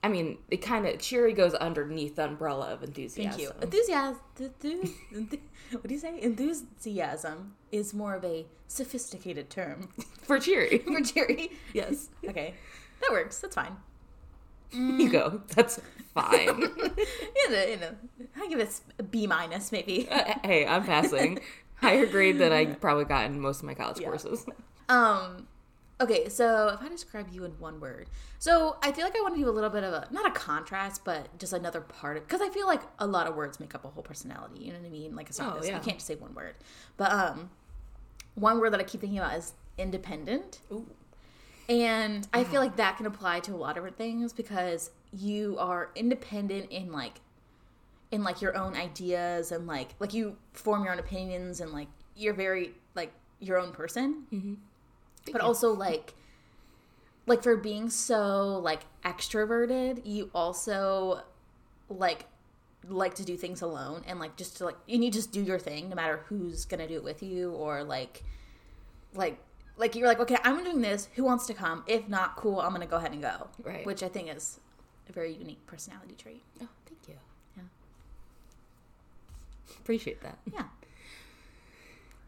I 0.04 0.10
mean 0.10 0.38
it 0.52 0.58
kind 0.58 0.86
of 0.86 1.00
cheery 1.00 1.34
goes 1.34 1.54
underneath 1.56 2.18
the 2.18 2.26
umbrella 2.26 2.74
of 2.74 2.84
enthusiasm. 2.84 3.32
Thank 3.32 3.42
you. 3.42 3.52
Enthusiasm. 3.62 4.20
What 5.72 5.88
do 5.88 5.94
you 5.94 6.00
say? 6.00 6.22
Enthusiasm 6.22 7.54
is 7.72 7.94
more 7.94 8.14
of 8.16 8.24
a 8.26 8.46
sophisticated 8.68 9.50
term 9.50 9.90
For 10.24 10.40
cheery, 10.40 10.78
for 10.86 11.02
cheery. 11.02 11.52
yes. 11.74 12.10
Okay, 12.28 12.54
that 13.02 13.12
works. 13.12 13.40
That's 13.40 13.56
fine. 13.56 13.76
You 14.72 15.10
go. 15.12 15.42
That's 15.56 15.80
fine. 16.16 16.48
You 16.48 17.50
know, 17.52 17.64
you 17.66 17.78
know, 17.78 17.96
I 18.42 18.48
give 18.48 18.60
it 18.60 18.82
a 18.98 19.04
B 19.04 19.28
minus 19.28 19.72
maybe. 19.72 20.08
Uh, 20.10 20.34
hey, 20.44 20.66
I'm 20.66 20.84
passing. 20.84 21.40
Higher 21.76 22.06
grade 22.08 22.40
than 22.40 22.52
I 22.52 22.66
probably 22.66 23.06
got 23.06 23.26
in 23.26 23.40
most 23.40 23.60
of 23.60 23.66
my 23.66 23.74
college 23.76 24.00
Yeah. 24.00 24.08
courses. 24.08 24.46
Um, 24.90 25.48
okay, 26.04 26.30
so 26.30 26.70
if 26.70 26.82
I 26.82 26.90
describe 26.90 27.28
you 27.32 27.44
in 27.46 27.52
one 27.60 27.80
word, 27.80 28.10
so 28.40 28.78
I 28.84 28.92
feel 28.92 29.04
like 29.06 29.18
I 29.18 29.22
want 29.22 29.36
to 29.36 29.42
do 29.42 29.50
a 29.50 29.52
little 29.52 29.70
bit 29.70 29.84
of 29.84 29.94
a 29.94 30.08
not 30.12 30.26
a 30.28 30.32
contrast, 30.32 31.04
but 31.04 31.38
just 31.40 31.54
another 31.54 31.82
part 31.82 32.18
of 32.18 32.28
because 32.28 32.42
I 32.42 32.50
feel 32.50 32.68
like 32.68 32.82
a 33.00 33.08
lot 33.08 33.28
of 33.28 33.36
words 33.36 33.60
make 33.60 33.74
up 33.76 33.86
a 33.86 33.88
whole 33.90 34.04
personality. 34.04 34.62
You 34.64 34.74
know 34.74 34.80
what 34.80 34.88
I 34.88 34.92
mean? 34.92 35.16
Like 35.16 35.30
it's 35.30 35.40
not 35.40 35.58
Oh, 35.58 35.64
yeah. 35.66 35.76
you 35.78 35.82
can't 35.82 35.98
just 35.98 36.08
say 36.08 36.16
one 36.16 36.34
word, 36.36 36.56
but 36.98 37.12
um, 37.12 37.50
one 38.36 38.60
word 38.60 38.72
that 38.74 38.80
I 38.80 38.84
keep 38.84 39.02
thinking 39.02 39.20
about 39.20 39.36
is 39.38 39.54
independent. 39.78 40.60
Ooh. 40.72 40.86
And 41.70 42.28
I 42.34 42.44
feel 42.44 42.60
like 42.60 42.76
that 42.76 42.98
can 42.98 43.06
apply 43.06 43.40
to 43.42 43.54
a 43.54 43.56
lot 43.56 43.78
of 43.78 43.96
things 43.96 44.34
because 44.34 44.92
you 45.14 45.56
are 45.60 45.92
independent 45.96 46.70
in 46.72 46.92
like 46.92 47.22
in 48.12 48.24
like 48.24 48.42
your 48.42 48.56
own 48.58 48.76
ideas 48.76 49.52
and 49.52 49.66
like 49.66 49.96
like 50.00 50.14
you 50.14 50.36
form 50.52 50.84
your 50.84 50.92
own 50.94 51.00
opinions 51.00 51.62
and 51.62 51.72
like 51.72 51.88
you're 52.16 52.34
very 52.34 52.74
like 52.96 53.12
your 53.40 53.58
own 53.60 53.72
person. 53.72 54.58
But 55.32 55.42
you. 55.42 55.48
also 55.48 55.72
like 55.74 56.14
like 57.26 57.42
for 57.44 57.56
being 57.56 57.90
so 57.90 58.60
like 58.60 58.82
extroverted, 59.04 60.02
you 60.06 60.30
also 60.34 61.22
like 61.90 62.26
like 62.90 63.16
to 63.16 63.24
do 63.24 63.38
things 63.38 63.62
alone 63.62 64.04
and 64.08 64.20
like 64.20 64.36
just 64.36 64.58
to 64.58 64.66
like 64.66 64.76
you 64.88 65.10
just 65.10 65.32
do 65.32 65.42
your 65.42 65.58
thing 65.58 65.88
no 65.88 65.96
matter 65.96 66.22
who's 66.28 66.66
gonna 66.66 66.88
do 66.88 66.96
it 66.96 67.04
with 67.04 67.24
you 67.24 67.52
or 67.52 67.82
like 67.82 68.24
like 69.14 69.38
like 69.78 69.96
you're 69.96 70.06
like 70.08 70.20
okay 70.20 70.36
i'm 70.44 70.62
doing 70.66 70.82
this 70.82 71.08
who 71.16 71.24
wants 71.24 71.48
to 71.48 71.54
come 71.54 71.82
if 71.88 72.10
not 72.10 72.36
cool 72.36 72.60
i'm 72.60 72.74
gonna 72.74 72.86
go 72.86 72.98
ahead 72.98 73.14
and 73.14 73.22
go 73.22 73.48
Right. 73.64 73.86
which 73.86 74.04
i 74.04 74.10
think 74.10 74.28
is 74.36 74.60
a 75.10 75.12
very 75.14 75.34
unique 75.34 75.66
personality 75.68 76.16
trait. 76.18 76.42
Oh, 76.62 76.68
thank 76.86 77.00
you. 77.08 77.16
Yeah. 77.58 77.64
Appreciate 79.80 80.22
that. 80.22 80.38
Yeah. 80.52 80.64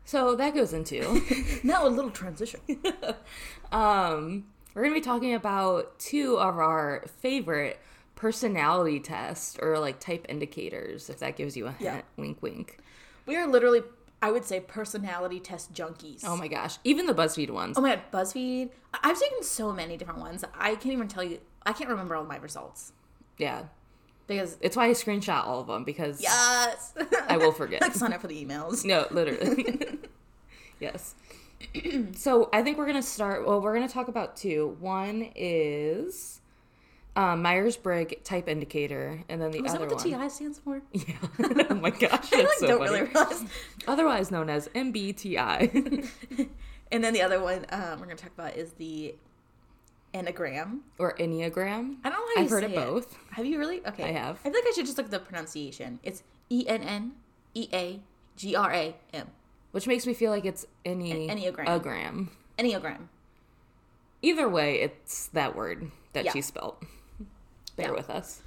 So 0.05 0.35
that 0.35 0.53
goes 0.53 0.71
into 0.73 1.21
now 1.63 1.85
a 1.87 1.89
little 1.89 2.11
transition. 2.11 2.61
um 3.71 4.45
we're 4.73 4.81
going 4.81 4.93
to 4.93 4.99
be 4.99 5.05
talking 5.05 5.33
about 5.33 5.97
two 5.99 6.37
of 6.37 6.57
our 6.57 7.05
favorite 7.21 7.79
personality 8.15 8.99
tests 8.99 9.57
or 9.61 9.79
like 9.79 10.01
type 10.01 10.25
indicators 10.27 11.09
if 11.09 11.19
that 11.19 11.37
gives 11.37 11.55
you 11.55 11.67
a 11.67 11.71
hint. 11.71 11.81
Yeah. 11.81 12.01
Wink 12.17 12.41
wink. 12.41 12.77
we 13.25 13.37
are 13.37 13.47
literally, 13.47 13.83
I 14.21 14.31
would 14.31 14.43
say, 14.43 14.59
personality 14.59 15.39
test 15.39 15.73
junkies. 15.73 16.21
Oh 16.25 16.35
my 16.35 16.49
gosh. 16.49 16.77
Even 16.83 17.05
the 17.05 17.13
BuzzFeed 17.13 17.51
ones. 17.51 17.77
Oh 17.77 17.81
my 17.81 17.95
god, 17.95 18.01
BuzzFeed. 18.11 18.69
I've 19.01 19.17
taken 19.19 19.43
so 19.43 19.71
many 19.71 19.95
different 19.95 20.19
ones. 20.19 20.43
I 20.59 20.75
can't 20.75 20.93
even 20.93 21.07
tell 21.07 21.23
you. 21.23 21.39
I 21.65 21.71
can't 21.71 21.89
remember 21.89 22.15
all 22.15 22.25
my 22.25 22.37
results 22.37 22.91
Yeah. 23.37 23.63
Because 24.27 24.57
It's 24.61 24.75
why 24.75 24.87
I 24.87 24.91
screenshot 24.91 25.45
all 25.45 25.59
of 25.61 25.67
them 25.67 25.83
because 25.83 26.21
yes, 26.21 26.93
I 27.27 27.37
will 27.37 27.51
forget. 27.51 27.81
like 27.83 27.93
sign 27.93 28.13
up 28.13 28.21
for 28.21 28.27
the 28.27 28.43
emails. 28.45 28.83
No, 28.85 29.07
literally. 29.11 29.99
yes. 30.79 31.15
so 32.15 32.49
I 32.53 32.61
think 32.61 32.77
we're 32.77 32.87
gonna 32.87 33.01
start. 33.01 33.45
Well, 33.47 33.61
we're 33.61 33.73
gonna 33.73 33.87
talk 33.89 34.07
about 34.07 34.35
two. 34.35 34.75
One 34.79 35.29
is 35.35 36.41
um, 37.15 37.41
Myers 37.41 37.77
Briggs 37.77 38.13
type 38.23 38.47
indicator, 38.49 39.23
and 39.29 39.41
then 39.41 39.51
the 39.51 39.61
Was 39.61 39.71
that 39.71 39.81
other 39.81 39.87
what 39.89 40.03
the 40.03 40.11
one. 40.11 40.21
TI 40.21 40.29
stands 40.29 40.59
for? 40.59 40.81
Yeah. 40.91 41.15
oh 41.69 41.75
my 41.75 41.89
gosh, 41.91 42.29
that's 42.29 42.33
I 42.33 42.37
like 42.43 42.49
so 42.59 42.67
don't 42.67 42.79
funny. 42.79 42.91
really 42.91 43.07
realize. 43.09 43.43
Otherwise 43.87 44.31
known 44.31 44.49
as 44.49 44.67
MBTI 44.69 46.09
And 46.91 47.03
then 47.03 47.13
the 47.13 47.21
other 47.23 47.41
one 47.41 47.65
um, 47.69 47.99
we're 47.99 48.05
gonna 48.05 48.15
talk 48.15 48.31
about 48.37 48.55
is 48.57 48.73
the 48.73 49.15
enneagram. 50.15 50.79
or 50.97 51.15
Enneagram. 51.17 51.97
I 52.03 52.09
don't 52.09 52.19
know 52.19 52.25
how 52.35 52.41
you 52.41 52.45
I've 52.45 52.49
heard 52.49 52.63
of 52.63 52.71
it. 52.71 52.75
both. 52.75 53.17
Have 53.31 53.45
you 53.45 53.57
really? 53.59 53.85
Okay, 53.85 54.03
I 54.05 54.11
have. 54.11 54.37
I 54.45 54.49
feel 54.49 54.53
like 54.53 54.63
I 54.67 54.71
should 54.75 54.85
just 54.85 54.97
look 54.97 55.05
at 55.07 55.11
the 55.11 55.19
pronunciation. 55.19 55.99
It's 56.03 56.23
E 56.49 56.65
N 56.67 56.81
N 56.81 57.11
E 57.53 57.67
A 57.73 57.99
G 58.35 58.55
R 58.55 58.71
A 58.73 58.95
M. 59.13 59.27
Which 59.71 59.87
makes 59.87 60.07
me 60.07 60.13
feel 60.13 60.31
like 60.31 60.45
it's 60.45 60.65
any 60.85 61.27
Enneagram. 61.27 61.65
Agram. 61.67 62.29
Enneagram. 62.57 63.07
Either 64.21 64.47
way, 64.49 64.79
it's 64.81 65.27
that 65.27 65.55
word 65.55 65.91
that 66.13 66.25
Yeah. 66.25 66.31
she 66.31 66.41
spelled. 66.41 66.77
Bear 67.75 67.87
Yeah. 67.87 67.91
with 67.91 68.09
us. 68.09 68.41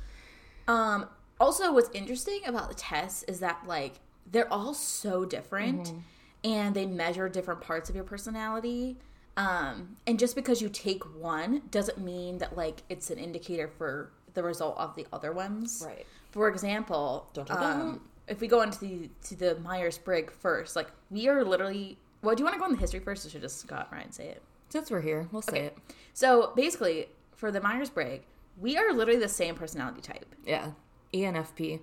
Um, 0.66 1.06
also, 1.38 1.72
what's 1.72 1.90
interesting 1.94 2.40
about 2.46 2.68
the 2.68 2.74
tests 2.74 3.22
is 3.24 3.40
that 3.40 3.62
like 3.66 4.00
they're 4.30 4.52
all 4.52 4.74
so 4.74 5.24
different, 5.24 5.84
Mm-hmm. 5.88 5.98
and 6.44 6.74
they 6.74 6.86
measure 6.86 7.28
different 7.28 7.60
parts 7.60 7.88
of 7.90 7.94
your 7.94 8.04
personality. 8.04 8.96
Um, 9.38 9.96
and 10.06 10.18
just 10.18 10.34
because 10.34 10.60
you 10.60 10.68
take 10.68 11.02
one 11.16 11.62
doesn't 11.70 11.98
mean 11.98 12.38
that 12.38 12.56
like 12.56 12.82
it's 12.88 13.08
an 13.10 13.18
indicator 13.18 13.68
for 13.68 14.10
the 14.34 14.42
result 14.42 14.76
of 14.78 14.94
the 14.96 15.06
other 15.12 15.32
ones. 15.32 15.82
Right. 15.86 16.06
For 16.32 16.48
example, 16.48 17.30
Dun, 17.32 17.46
dun, 17.46 17.56
dun. 17.60 17.80
um, 17.80 18.00
if 18.26 18.40
we 18.40 18.48
go 18.48 18.60
into 18.62 18.78
the 18.80 19.08
to 19.28 19.36
the 19.36 19.58
Myers 19.60 19.96
Briggs 19.96 20.32
first, 20.38 20.76
like 20.76 20.88
we 21.10 21.28
are 21.28 21.44
literally. 21.44 21.98
Well, 22.22 22.34
do 22.34 22.40
you 22.40 22.44
want 22.44 22.54
to 22.54 22.58
go 22.60 22.66
in 22.66 22.72
the 22.72 22.78
history 22.78 22.98
first, 23.00 23.24
or 23.24 23.30
should 23.30 23.42
just 23.42 23.58
Scott 23.60 23.88
Ryan 23.92 24.10
say 24.10 24.26
it? 24.26 24.42
Since 24.70 24.90
we're 24.90 25.00
here, 25.00 25.28
we'll 25.32 25.40
say 25.40 25.50
Okay. 25.52 25.66
it. 25.66 25.78
So 26.14 26.52
basically, 26.56 27.06
for 27.36 27.50
the 27.52 27.60
Myers 27.60 27.90
Briggs, 27.90 28.24
we 28.60 28.76
are 28.76 28.92
literally 28.92 29.20
the 29.20 29.28
same 29.28 29.54
personality 29.54 30.00
type. 30.00 30.34
Yeah. 30.44 30.72
ENFP. 31.14 31.80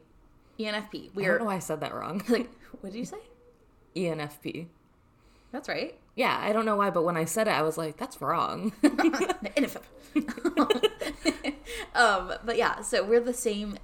ENFP. 0.59 1.15
We 1.15 1.23
I 1.23 1.27
don't 1.27 1.35
are 1.35 1.39
know 1.39 1.45
why 1.45 1.55
I 1.55 1.59
said 1.59 1.79
that 1.79 1.93
wrong. 1.95 2.21
like 2.29 2.49
what 2.81 2.91
did 2.91 2.99
you 2.99 3.05
say? 3.05 3.17
ENFP. 3.95 4.67
That's 5.55 5.69
right. 5.69 5.97
Yeah, 6.15 6.37
I 6.37 6.51
don't 6.51 6.65
know 6.65 6.75
why, 6.75 6.89
but 6.89 7.03
when 7.03 7.15
I 7.15 7.23
said 7.23 7.47
it, 7.47 7.51
I 7.51 7.61
was 7.61 7.77
like, 7.77 7.95
that's 7.95 8.19
wrong. 8.21 8.73
Um, 11.95 12.33
but 12.43 12.57
yeah, 12.57 12.81
so 12.81 13.05
we're 13.05 13.21
the 13.21 13.33
same 13.33 13.77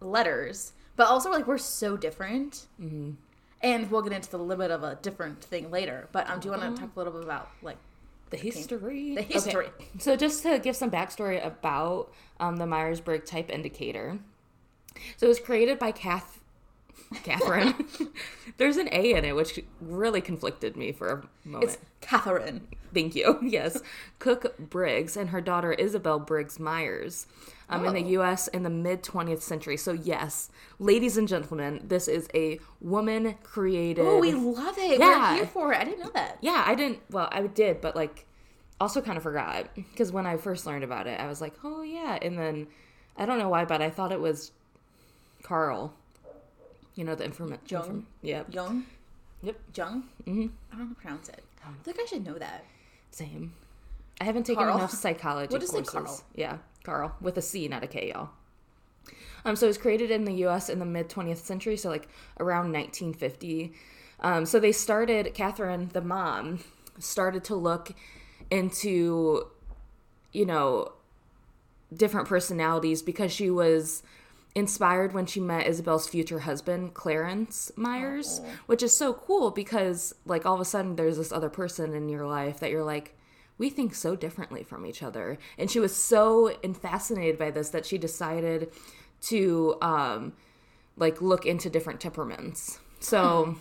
letters, 0.00 0.72
but 0.96 1.06
also 1.06 1.30
like 1.30 1.46
we're 1.46 1.58
so 1.58 1.98
different. 1.98 2.66
Mm-hmm. 2.80 3.10
And 3.60 3.90
we'll 3.90 4.00
get 4.00 4.14
into 4.14 4.30
the 4.30 4.38
little 4.38 4.62
bit 4.64 4.70
of 4.70 4.82
a 4.82 4.94
different 5.02 5.44
thing 5.44 5.70
later. 5.70 6.08
But 6.10 6.30
um, 6.30 6.40
do 6.40 6.48
you 6.48 6.56
want 6.56 6.76
to 6.76 6.80
talk 6.80 6.96
a 6.96 6.98
little 6.98 7.12
bit 7.12 7.24
about 7.24 7.50
like 7.60 7.76
the 8.30 8.38
history. 8.38 9.14
The 9.16 9.22
history. 9.22 9.66
Okay. 9.66 9.86
So, 9.98 10.16
just 10.16 10.42
to 10.44 10.58
give 10.58 10.76
some 10.76 10.90
backstory 10.90 11.44
about 11.44 12.10
um, 12.40 12.56
the 12.56 12.66
Myers 12.66 13.00
Briggs 13.00 13.28
type 13.28 13.50
indicator. 13.50 14.18
So, 15.18 15.26
it 15.26 15.28
was 15.28 15.40
created 15.40 15.78
by 15.78 15.92
Kath. 15.92 16.40
Katharine. 17.22 17.74
There's 18.58 18.76
an 18.76 18.88
A 18.92 19.12
in 19.14 19.24
it, 19.24 19.34
which 19.34 19.58
really 19.80 20.20
conflicted 20.20 20.76
me 20.76 20.92
for 20.92 21.08
a 21.44 21.48
moment. 21.48 21.64
it's 21.70 21.78
Katharine? 22.00 22.68
Thank 22.92 23.14
you. 23.14 23.38
Yes. 23.42 23.80
Cook 24.18 24.58
Briggs 24.58 25.16
and 25.16 25.30
her 25.30 25.40
daughter 25.40 25.72
Isabel 25.72 26.18
Briggs 26.18 26.58
Myers 26.58 27.26
um, 27.70 27.84
in 27.86 27.94
the 27.94 28.04
Oh. 28.04 28.08
U.S. 28.22 28.48
in 28.48 28.62
the 28.62 28.70
mid 28.70 29.02
20th 29.02 29.40
century. 29.42 29.76
So, 29.76 29.92
yes, 29.92 30.50
ladies 30.78 31.16
and 31.16 31.26
gentlemen, 31.28 31.82
this 31.86 32.08
is 32.08 32.28
a 32.34 32.60
woman 32.80 33.36
created. 33.42 34.04
Oh, 34.06 34.18
we 34.18 34.32
love 34.32 34.76
it. 34.78 34.98
Yeah. 34.98 35.32
We're 35.32 35.36
here 35.36 35.46
for 35.46 35.72
it. 35.72 35.78
I 35.80 35.84
didn't 35.84 36.00
know 36.00 36.10
that. 36.14 36.38
yeah, 36.40 36.62
I 36.66 36.74
didn't. 36.74 37.00
Well, 37.10 37.28
I 37.32 37.46
did, 37.46 37.80
but 37.80 37.94
like 37.96 38.26
also 38.80 39.00
kind 39.00 39.16
of 39.16 39.22
forgot 39.22 39.74
because 39.74 40.12
when 40.12 40.26
I 40.26 40.36
first 40.36 40.66
learned 40.66 40.84
about 40.84 41.06
it, 41.06 41.18
I 41.20 41.26
was 41.26 41.40
like, 41.40 41.54
oh, 41.64 41.82
yeah. 41.82 42.18
And 42.20 42.38
then 42.38 42.66
I 43.16 43.24
don't 43.26 43.38
know 43.38 43.48
why, 43.48 43.64
but 43.64 43.80
I 43.82 43.90
thought 43.90 44.12
it 44.12 44.20
was 44.20 44.52
Carl. 45.42 45.94
You 46.98 47.04
know, 47.04 47.14
the 47.14 47.22
informant. 47.22 47.60
Jung? 47.70 48.06
Yep. 48.22 48.46
Jung? 48.52 48.84
Yep. 49.44 49.56
Jung? 49.72 50.02
Mm-hmm. 50.26 50.46
I 50.72 50.76
don't 50.76 50.80
know 50.80 50.84
how 50.86 50.88
to 50.88 50.94
pronounce 50.96 51.28
it. 51.28 51.44
I 51.64 51.70
think 51.84 51.98
I 52.00 52.04
should 52.06 52.26
know 52.26 52.34
that. 52.34 52.64
Same. 53.12 53.54
I 54.20 54.24
haven't 54.24 54.46
taken 54.46 54.64
Carl. 54.64 54.78
enough 54.78 54.90
psychology 54.90 55.60
say 55.60 55.74
courses. 55.74 55.88
Carl. 55.92 56.24
Yeah, 56.34 56.58
Carl 56.82 57.14
with 57.20 57.38
a 57.38 57.42
C, 57.42 57.68
not 57.68 57.84
a 57.84 57.86
K, 57.86 58.08
y'all. 58.08 58.30
Um, 59.44 59.54
so 59.54 59.66
it 59.66 59.68
was 59.68 59.78
created 59.78 60.10
in 60.10 60.24
the 60.24 60.32
U.S. 60.32 60.68
in 60.68 60.80
the 60.80 60.84
mid 60.84 61.08
20th 61.08 61.36
century, 61.36 61.76
so 61.76 61.88
like 61.88 62.08
around 62.40 62.72
1950. 62.72 63.72
Um, 64.18 64.44
so 64.44 64.58
they 64.58 64.72
started. 64.72 65.32
Katharine, 65.34 65.90
the 65.92 66.00
mom, 66.00 66.64
started 66.98 67.44
to 67.44 67.54
look 67.54 67.92
into, 68.50 69.46
you 70.32 70.46
know, 70.46 70.94
different 71.94 72.26
personalities 72.26 73.02
because 73.02 73.30
she 73.30 73.50
was 73.50 74.02
inspired 74.54 75.12
when 75.12 75.26
she 75.26 75.40
met 75.40 75.66
Isabel's 75.66 76.08
future 76.08 76.40
husband, 76.40 76.94
Clarence 76.94 77.70
Myers, 77.76 78.40
which 78.66 78.82
is 78.82 78.96
so 78.96 79.12
cool 79.12 79.50
because, 79.50 80.14
like, 80.26 80.46
all 80.46 80.54
of 80.54 80.60
a 80.60 80.64
sudden 80.64 80.96
there's 80.96 81.16
this 81.18 81.32
other 81.32 81.50
person 81.50 81.94
in 81.94 82.08
your 82.08 82.26
life 82.26 82.58
that 82.60 82.70
you're 82.70 82.84
like, 82.84 83.16
we 83.58 83.70
think 83.70 83.94
so 83.94 84.16
differently 84.16 84.62
from 84.62 84.86
each 84.86 85.02
other. 85.02 85.38
And 85.58 85.70
she 85.70 85.80
was 85.80 85.94
so 85.94 86.48
in- 86.62 86.74
fascinated 86.74 87.38
by 87.38 87.50
this 87.50 87.70
that 87.70 87.86
she 87.86 87.98
decided 87.98 88.72
to, 89.22 89.76
um, 89.82 90.32
like, 90.96 91.20
look 91.20 91.44
into 91.46 91.68
different 91.70 92.00
temperaments. 92.00 92.78
So, 93.00 93.56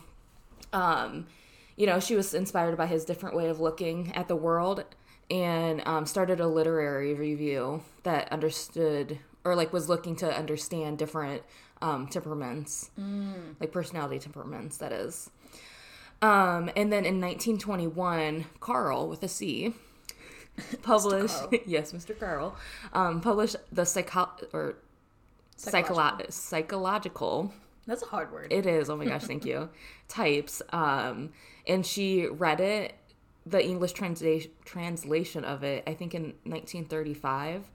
um, 0.73 1.27
you 1.75 1.85
know, 1.85 1.99
she 1.99 2.15
was 2.15 2.33
inspired 2.33 2.77
by 2.77 2.87
his 2.87 3.05
different 3.05 3.35
way 3.35 3.49
of 3.49 3.59
looking 3.59 4.13
at 4.15 4.27
the 4.27 4.35
world 4.35 4.83
and 5.29 5.81
um, 5.85 6.05
started 6.05 6.39
a 6.39 6.47
literary 6.47 7.13
review 7.13 7.83
that 8.03 8.31
understood 8.31 9.19
or 9.43 9.55
like 9.55 9.71
was 9.73 9.89
looking 9.89 10.15
to 10.17 10.31
understand 10.35 10.97
different 10.97 11.43
um, 11.81 12.07
temperaments, 12.07 12.89
like 13.59 13.71
personality 13.71 14.19
temperaments, 14.19 14.77
that 14.77 14.91
is. 14.91 15.29
Um, 16.21 16.71
and 16.75 16.91
then 16.91 17.05
in 17.05 17.21
1921, 17.21 18.45
Carl 18.59 19.07
with 19.07 19.21
a 19.23 19.27
C 19.27 19.73
published, 20.81 21.35
Carl. 21.35 21.49
yes, 21.67 21.91
Mr. 21.91 22.17
Carl, 22.19 22.55
um, 22.93 23.21
published 23.21 23.55
the 23.71 23.85
psycho 23.85 24.29
or 24.53 24.75
psycholo- 25.57 26.31
psychological 26.31 27.53
That's 27.85 28.01
a 28.01 28.07
hard 28.07 28.31
word. 28.31 28.51
it 28.51 28.65
is. 28.65 28.89
Oh 28.89 28.95
my 28.97 29.05
gosh, 29.05 29.23
thank 29.25 29.45
you. 29.45 29.69
Types. 30.07 30.61
Um, 30.71 31.31
and 31.67 31.85
she 31.85 32.27
read 32.27 32.59
it, 32.61 32.95
the 33.45 33.63
English 33.63 33.93
translation 33.93 34.51
translation 34.65 35.45
of 35.45 35.63
it, 35.63 35.83
I 35.85 35.93
think 35.93 36.15
in 36.15 36.33
1935, 36.43 37.69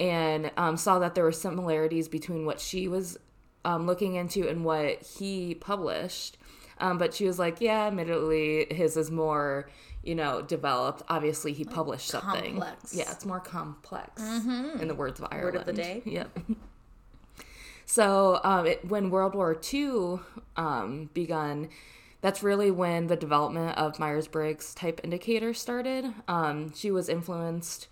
and 0.00 0.50
um, 0.56 0.78
saw 0.78 0.98
that 0.98 1.14
there 1.14 1.22
were 1.22 1.30
similarities 1.30 2.08
between 2.08 2.46
what 2.46 2.58
she 2.58 2.88
was 2.88 3.18
um, 3.66 3.86
looking 3.86 4.14
into 4.14 4.48
and 4.48 4.64
what 4.64 5.02
he 5.02 5.54
published. 5.54 6.38
Um, 6.78 6.96
but 6.96 7.12
she 7.12 7.26
was 7.26 7.38
like, 7.38 7.60
yeah, 7.60 7.86
admittedly, 7.86 8.66
his 8.70 8.96
is 8.96 9.10
more, 9.10 9.68
you 10.02 10.14
know, 10.14 10.40
developed. 10.40 11.02
Obviously, 11.10 11.52
he 11.52 11.64
published 11.64 12.08
something. 12.08 12.52
complex. 12.52 12.94
Yeah, 12.94 13.10
it's 13.10 13.26
more 13.26 13.40
complex. 13.40 14.22
In 14.22 14.88
the 14.88 14.94
words 14.94 15.20
of 15.20 15.26
Ireland. 15.30 15.44
Word 15.44 15.56
of 15.56 15.66
the 15.66 15.74
day. 15.74 16.02
Yep. 16.04 16.38
So 17.90 18.38
um, 18.44 18.66
it, 18.66 18.88
when 18.88 19.10
World 19.10 19.34
War 19.34 19.60
II 19.74 20.20
um, 20.56 21.10
begun, 21.12 21.70
that's 22.20 22.40
really 22.40 22.70
when 22.70 23.08
the 23.08 23.16
development 23.16 23.76
of 23.76 23.98
Myers 23.98 24.28
Briggs 24.28 24.72
type 24.74 25.00
indicator 25.02 25.52
started. 25.52 26.14
Um, 26.28 26.72
she 26.72 26.92
was 26.92 27.08
influenced 27.08 27.88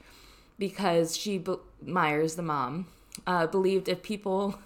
because 0.58 1.16
she 1.16 1.38
be- 1.38 1.56
Myers, 1.82 2.34
the 2.34 2.42
mom, 2.42 2.86
uh, 3.26 3.46
believed 3.46 3.88
if 3.88 4.02
people 4.02 4.58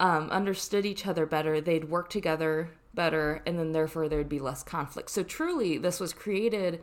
um, 0.00 0.30
understood 0.30 0.84
each 0.86 1.06
other 1.06 1.26
better, 1.26 1.60
they'd 1.60 1.88
work 1.88 2.10
together 2.10 2.70
better, 2.94 3.42
and 3.46 3.58
then 3.58 3.72
therefore 3.72 4.08
there'd 4.08 4.28
be 4.28 4.38
less 4.38 4.62
conflict. 4.62 5.10
So 5.10 5.22
truly, 5.22 5.78
this 5.78 6.00
was 6.00 6.12
created 6.12 6.82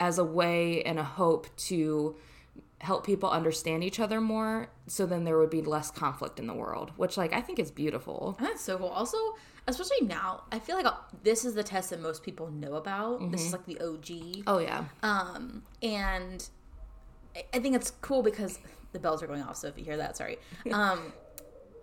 as 0.00 0.18
a 0.18 0.24
way 0.24 0.82
and 0.82 0.98
a 0.98 1.04
hope 1.04 1.46
to 1.56 2.16
help 2.80 3.06
people 3.06 3.30
understand 3.30 3.82
each 3.82 3.98
other 3.98 4.20
more 4.20 4.68
so 4.86 5.06
then 5.06 5.24
there 5.24 5.38
would 5.38 5.48
be 5.48 5.62
less 5.62 5.90
conflict 5.90 6.38
in 6.38 6.46
the 6.46 6.52
world 6.52 6.90
which 6.96 7.16
like 7.16 7.32
i 7.32 7.40
think 7.40 7.58
is 7.58 7.70
beautiful 7.70 8.34
And 8.38 8.48
that's 8.48 8.60
so 8.60 8.76
cool. 8.76 8.88
Also, 8.88 9.16
especially 9.66 10.02
now, 10.06 10.42
I 10.52 10.58
feel 10.58 10.76
like 10.76 10.84
uh, 10.84 10.92
this 11.22 11.46
is 11.46 11.54
the 11.54 11.62
test 11.62 11.90
that 11.90 12.02
most 12.02 12.22
people 12.22 12.50
know 12.50 12.74
about. 12.74 13.30
This 13.30 13.46
is 13.46 13.52
like 13.52 13.64
the 13.64 13.78
OG. 13.80 14.42
oh 14.46 14.58
yeah 14.58 14.84
Um, 15.02 15.62
and 15.82 16.46
I- 17.54 17.58
think 17.58 17.74
it's 17.76 17.90
cool 18.00 18.22
because 18.22 18.58
the 18.92 18.98
bells 18.98 19.22
are 19.22 19.26
going 19.26 19.42
off. 19.42 19.56
So 19.56 19.68
if 19.68 19.78
you 19.78 19.84
hear 19.84 19.96
that, 19.96 20.16
sorry. 20.16 20.38
Um, 20.72 21.12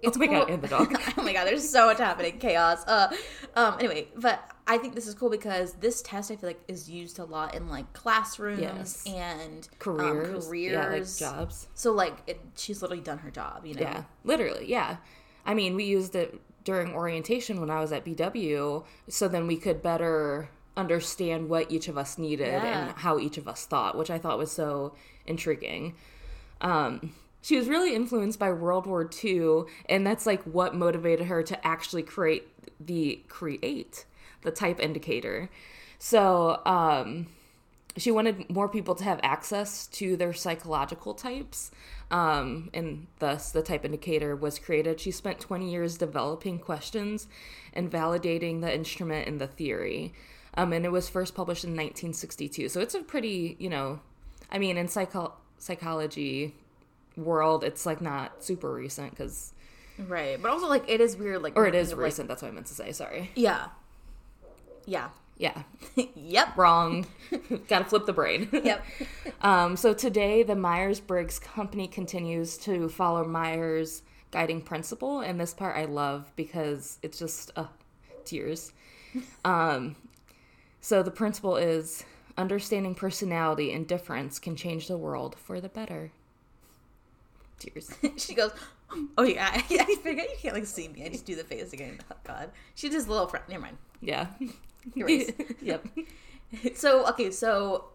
it's 0.04 0.18
oh 0.18 0.20
my 0.20 0.26
god 0.26 0.50
and 0.50 0.64
the 0.64 0.68
dog 0.78 1.00
oh 1.16 1.22
my 1.22 1.32
god, 1.32 1.46
there's 1.46 1.70
so 1.70 1.86
much 1.86 2.00
happening, 2.00 2.40
chaos. 2.40 2.84
Uh, 2.88 3.14
um, 3.56 3.76
anyway, 3.80 4.08
but 4.16 4.44
I 4.66 4.80
think 4.80 4.96
this 4.96 5.06
is 5.06 5.14
cool 5.14 5.30
because 5.30 5.74
this 5.74 6.02
test 6.02 6.32
I 6.32 6.38
feel 6.38 6.50
like 6.50 6.62
is 6.68 6.90
used 6.90 7.20
a 7.20 7.24
lot 7.24 7.54
in 7.54 7.70
like 7.70 7.92
classrooms 7.94 8.62
Yes. 8.62 9.04
and 9.06 9.68
careers 9.78 10.46
um, 10.46 10.50
careers, 10.50 10.72
yeah 10.72 10.88
like 10.90 11.36
jobs 11.36 11.68
So 11.76 11.92
like, 11.92 12.18
it, 12.26 12.40
she's 12.56 12.82
literally 12.82 13.04
done 13.04 13.20
her 13.20 13.30
job, 13.30 13.64
you 13.64 13.76
know. 13.76 13.82
Yeah, 13.82 14.04
literally, 14.24 14.66
yeah. 14.68 14.98
I 15.46 15.54
mean, 15.54 15.76
we 15.76 15.84
used 15.84 16.16
it 16.16 16.40
during 16.64 16.94
orientation 16.96 17.60
when 17.60 17.70
I 17.70 17.80
was 17.80 17.92
at 17.92 18.04
BW, 18.04 18.84
so 19.08 19.28
then 19.28 19.46
we 19.46 19.58
could 19.58 19.84
better 19.84 20.50
understand 20.78 21.48
what 21.50 21.70
each 21.72 21.88
of 21.88 21.98
us 21.98 22.18
needed 22.18 22.48
Yeah. 22.48 22.88
and 22.88 22.98
how 22.98 23.20
each 23.20 23.38
of 23.38 23.48
us 23.48 23.66
thought, 23.68 23.96
which 23.98 24.10
I 24.10 24.18
thought 24.18 24.40
was 24.40 24.52
so 24.52 24.96
intriguing. 25.26 25.96
Um, 26.62 27.14
she 27.42 27.58
was 27.58 27.68
really 27.68 27.96
influenced 27.96 28.38
by 28.38 28.52
World 28.52 28.86
War 28.86 29.10
II, 29.24 29.64
and 29.90 30.06
that's 30.06 30.26
like 30.26 30.44
what 30.44 30.76
motivated 30.76 31.28
her 31.28 31.42
to 31.44 31.68
actually 31.68 32.04
create 32.04 32.48
the 32.80 33.24
create 33.28 34.06
the 34.44 34.52
type 34.52 34.80
indicator. 34.80 35.50
So, 35.98 36.62
um, 36.66 37.28
she 37.98 38.12
wanted 38.12 38.50
more 38.50 38.70
people 38.70 38.96
to 38.96 39.04
have 39.04 39.20
access 39.22 39.88
to 39.88 40.16
their 40.16 40.34
psychological 40.34 41.14
types 41.14 41.72
um, 42.10 42.70
and 42.74 43.08
thus 43.20 43.52
the 43.52 43.62
type 43.62 43.84
indicator 43.84 44.36
was 44.36 44.60
created 44.60 45.00
she 45.00 45.12
spent 45.12 45.40
20 45.40 45.70
years 45.70 45.98
developing 45.98 46.58
questions 46.58 47.28
and 47.74 47.92
validating 47.92 48.62
the 48.62 48.74
instrument 48.74 49.28
and 49.28 49.42
the 49.42 49.48
theory 49.48 50.14
um, 50.56 50.74
and 50.74 50.86
it 50.86 50.92
was 50.92 51.10
first 51.10 51.36
published 51.36 51.64
in 51.64 51.72
1962 51.72 52.70
so 52.70 52.80
it's 52.80 52.96
a 52.96 53.02
pretty 53.02 53.58
you 53.60 53.70
know 53.70 54.00
i 54.52 54.58
mean 54.60 54.78
in 54.78 54.88
psycho- 54.88 55.34
psychology 55.58 56.54
world 57.18 57.64
it's 57.64 57.86
like 57.86 58.02
not 58.02 58.44
super 58.44 58.74
recent 58.74 59.12
because 59.12 59.54
Right, 60.08 60.42
but 60.42 60.50
also 60.50 60.68
like 60.68 60.90
it 60.90 61.00
is 61.00 61.16
weird, 61.16 61.44
like 61.44 61.56
or 61.56 61.68
it 61.68 61.76
is 61.76 61.76
when 61.76 61.76
you 61.76 61.82
is 61.82 61.88
think 61.90 61.94
of, 61.94 62.00
like- 62.00 62.06
recent 62.06 62.28
that's 62.30 62.42
what 62.42 62.48
i 62.48 62.52
meant 62.52 62.66
to 62.68 62.74
say 62.74 62.92
sorry. 62.92 63.30
Yeah, 63.36 63.68
yeah, 64.86 65.10
yeah. 65.38 65.64
Yep, 66.16 66.58
wrong. 66.58 67.06
Gotta 67.68 67.86
flip 67.86 68.06
the 68.06 68.14
brain. 68.14 68.50
Yep. 68.52 68.84
Um, 69.42 69.76
so 69.76 69.94
today, 69.96 70.44
the 70.44 70.56
Myers 70.56 71.00
Briggs 71.00 71.40
company 71.40 71.88
continues 71.88 72.58
to 72.60 72.90
follow 72.90 73.26
Myers' 73.26 74.04
guiding 74.32 74.62
principle, 74.62 75.20
and 75.22 75.40
this 75.40 75.52
part 75.54 75.76
I 75.76 75.86
love 75.86 76.32
because 76.36 77.00
it's 77.02 77.18
just 77.18 77.52
uh, 77.56 77.66
tears. 78.24 78.72
Um, 79.44 79.96
so 80.80 81.02
the 81.02 81.10
principle 81.12 81.58
is 81.58 82.06
understanding 82.42 82.96
personality 82.96 83.72
and 83.72 83.88
difference 83.88 84.40
can 84.40 84.56
change 84.56 84.88
the 84.88 84.98
world 84.98 85.36
for 85.38 85.62
the 85.62 85.70
better. 85.70 86.12
Tears. 87.60 87.92
she 88.18 88.34
goes, 88.34 88.52
"Oh 89.18 89.24
yeah, 89.24 89.50
I, 89.54 89.64
I 89.70 89.96
forget 90.02 90.30
you 90.30 90.36
can't 90.40 90.56
like 90.56 90.66
see 90.66 90.88
me. 90.88 91.06
I 91.06 91.10
just 91.10 91.26
do 91.26 91.36
the 91.36 91.44
face 91.44 91.72
again. 91.74 92.00
Oh, 92.12 92.16
God, 92.24 92.52
she 92.76 92.90
just 92.90 93.08
a 93.08 93.12
little 93.12 93.28
friend. 93.28 93.46
Never 93.48 93.62
mind. 93.62 93.78
Yeah. 94.02 94.28
Yep. 94.96 95.88
so 96.74 97.08
okay, 97.10 97.30
so 97.30 97.90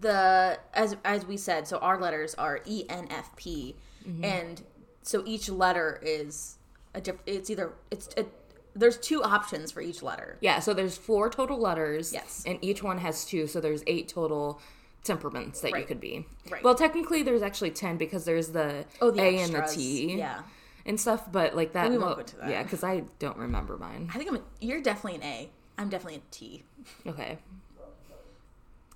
the 0.00 0.58
as 0.72 0.96
as 1.04 1.26
we 1.26 1.36
said, 1.36 1.66
so 1.66 1.78
our 1.78 2.00
letters 2.00 2.34
are 2.36 2.60
E 2.64 2.84
N 2.88 3.08
F 3.10 3.34
P, 3.34 3.74
mm-hmm. 4.06 4.24
and 4.24 4.62
so 5.02 5.24
each 5.26 5.48
letter 5.48 6.00
is 6.02 6.58
a 6.94 7.00
diff- 7.00 7.22
It's 7.26 7.50
either 7.50 7.72
it's 7.90 8.08
it, 8.16 8.32
there's 8.76 8.98
two 8.98 9.22
options 9.22 9.72
for 9.72 9.80
each 9.80 10.02
letter. 10.02 10.36
Yeah. 10.40 10.60
So 10.60 10.74
there's 10.74 10.96
four 10.96 11.30
total 11.30 11.58
letters. 11.58 12.12
Yes. 12.12 12.44
And 12.46 12.58
each 12.62 12.82
one 12.82 12.98
has 12.98 13.24
two, 13.24 13.46
so 13.46 13.60
there's 13.60 13.82
eight 13.86 14.08
total 14.08 14.60
temperaments 15.02 15.60
that 15.62 15.76
you 15.76 15.84
could 15.84 16.00
be. 16.00 16.26
Right. 16.50 16.62
Well, 16.62 16.74
technically, 16.74 17.22
there's 17.22 17.42
actually 17.42 17.70
ten 17.70 17.96
because 17.96 18.24
there's 18.24 18.48
the, 18.48 18.84
Oh, 19.00 19.10
the 19.10 19.22
A 19.22 19.38
extras. 19.38 19.48
and 19.48 19.68
the 19.68 19.74
T. 19.74 20.18
Yeah, 20.18 20.42
and 20.84 21.00
stuff, 21.00 21.30
but 21.32 21.56
like 21.56 21.72
that. 21.72 21.90
We 21.90 21.96
won't 21.96 22.08
well, 22.08 22.16
go 22.16 22.22
to 22.22 22.36
that. 22.36 22.50
Yeah, 22.50 22.62
because 22.62 22.84
I 22.84 23.04
don't 23.18 23.38
remember 23.38 23.76
mine. 23.78 24.10
I 24.12 24.18
think 24.18 24.30
I'm. 24.30 24.36
A, 24.36 24.42
you're 24.60 24.82
definitely 24.82 25.16
an 25.16 25.24
A. 25.24 25.50
I'm 25.78 25.88
definitely 25.88 26.20
a 26.20 26.30
T. 26.30 26.64
Okay. 27.06 27.38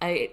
I 0.02 0.30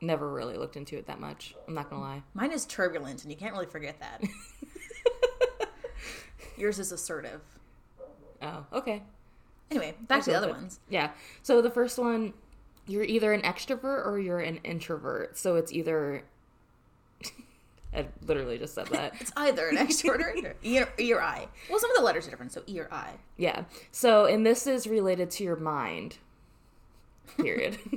never 0.00 0.30
really 0.30 0.56
looked 0.56 0.76
into 0.76 0.96
it 0.96 1.06
that 1.06 1.20
much. 1.20 1.54
I'm 1.66 1.74
not 1.74 1.90
gonna 1.90 2.02
lie. 2.02 2.22
Mine 2.34 2.52
is 2.52 2.64
turbulent, 2.64 3.22
and 3.22 3.30
you 3.32 3.36
can't 3.36 3.52
really 3.52 3.66
forget 3.66 3.98
that. 4.00 4.22
Yours 6.56 6.78
is 6.78 6.92
assertive. 6.92 7.40
Oh, 8.42 8.64
okay. 8.72 9.02
Anyway, 9.70 9.94
back 10.08 10.24
to 10.24 10.30
the 10.30 10.36
other 10.36 10.48
ones. 10.50 10.80
Yeah. 10.88 11.10
So 11.42 11.62
the 11.62 11.70
first 11.70 11.98
one, 11.98 12.32
you're 12.86 13.04
either 13.04 13.32
an 13.32 13.42
extrovert 13.42 14.06
or 14.06 14.18
you're 14.18 14.40
an 14.40 14.58
introvert. 14.64 15.38
So 15.38 15.56
it's 15.56 15.72
either. 15.72 16.24
I 17.94 18.06
literally 18.26 18.58
just 18.58 18.74
said 18.74 18.86
that. 18.88 19.14
It's 19.20 19.32
either 19.36 19.68
an 19.68 19.76
extrovert 19.76 20.20
or 20.24 20.28
introvert. 20.30 20.56
E 20.64 20.80
or, 20.80 20.88
e 20.98 21.12
or 21.12 21.22
I. 21.22 21.48
Well, 21.68 21.78
some 21.78 21.90
of 21.90 21.96
the 21.96 22.02
letters 22.02 22.26
are 22.26 22.30
different, 22.30 22.52
so 22.52 22.62
E 22.68 22.80
or 22.80 22.88
I. 22.90 23.12
Yeah. 23.36 23.64
So, 23.92 24.26
and 24.26 24.44
this 24.46 24.66
is 24.66 24.86
related 24.86 25.30
to 25.32 25.44
your 25.44 25.56
mind. 25.56 26.18
Period. 27.36 27.78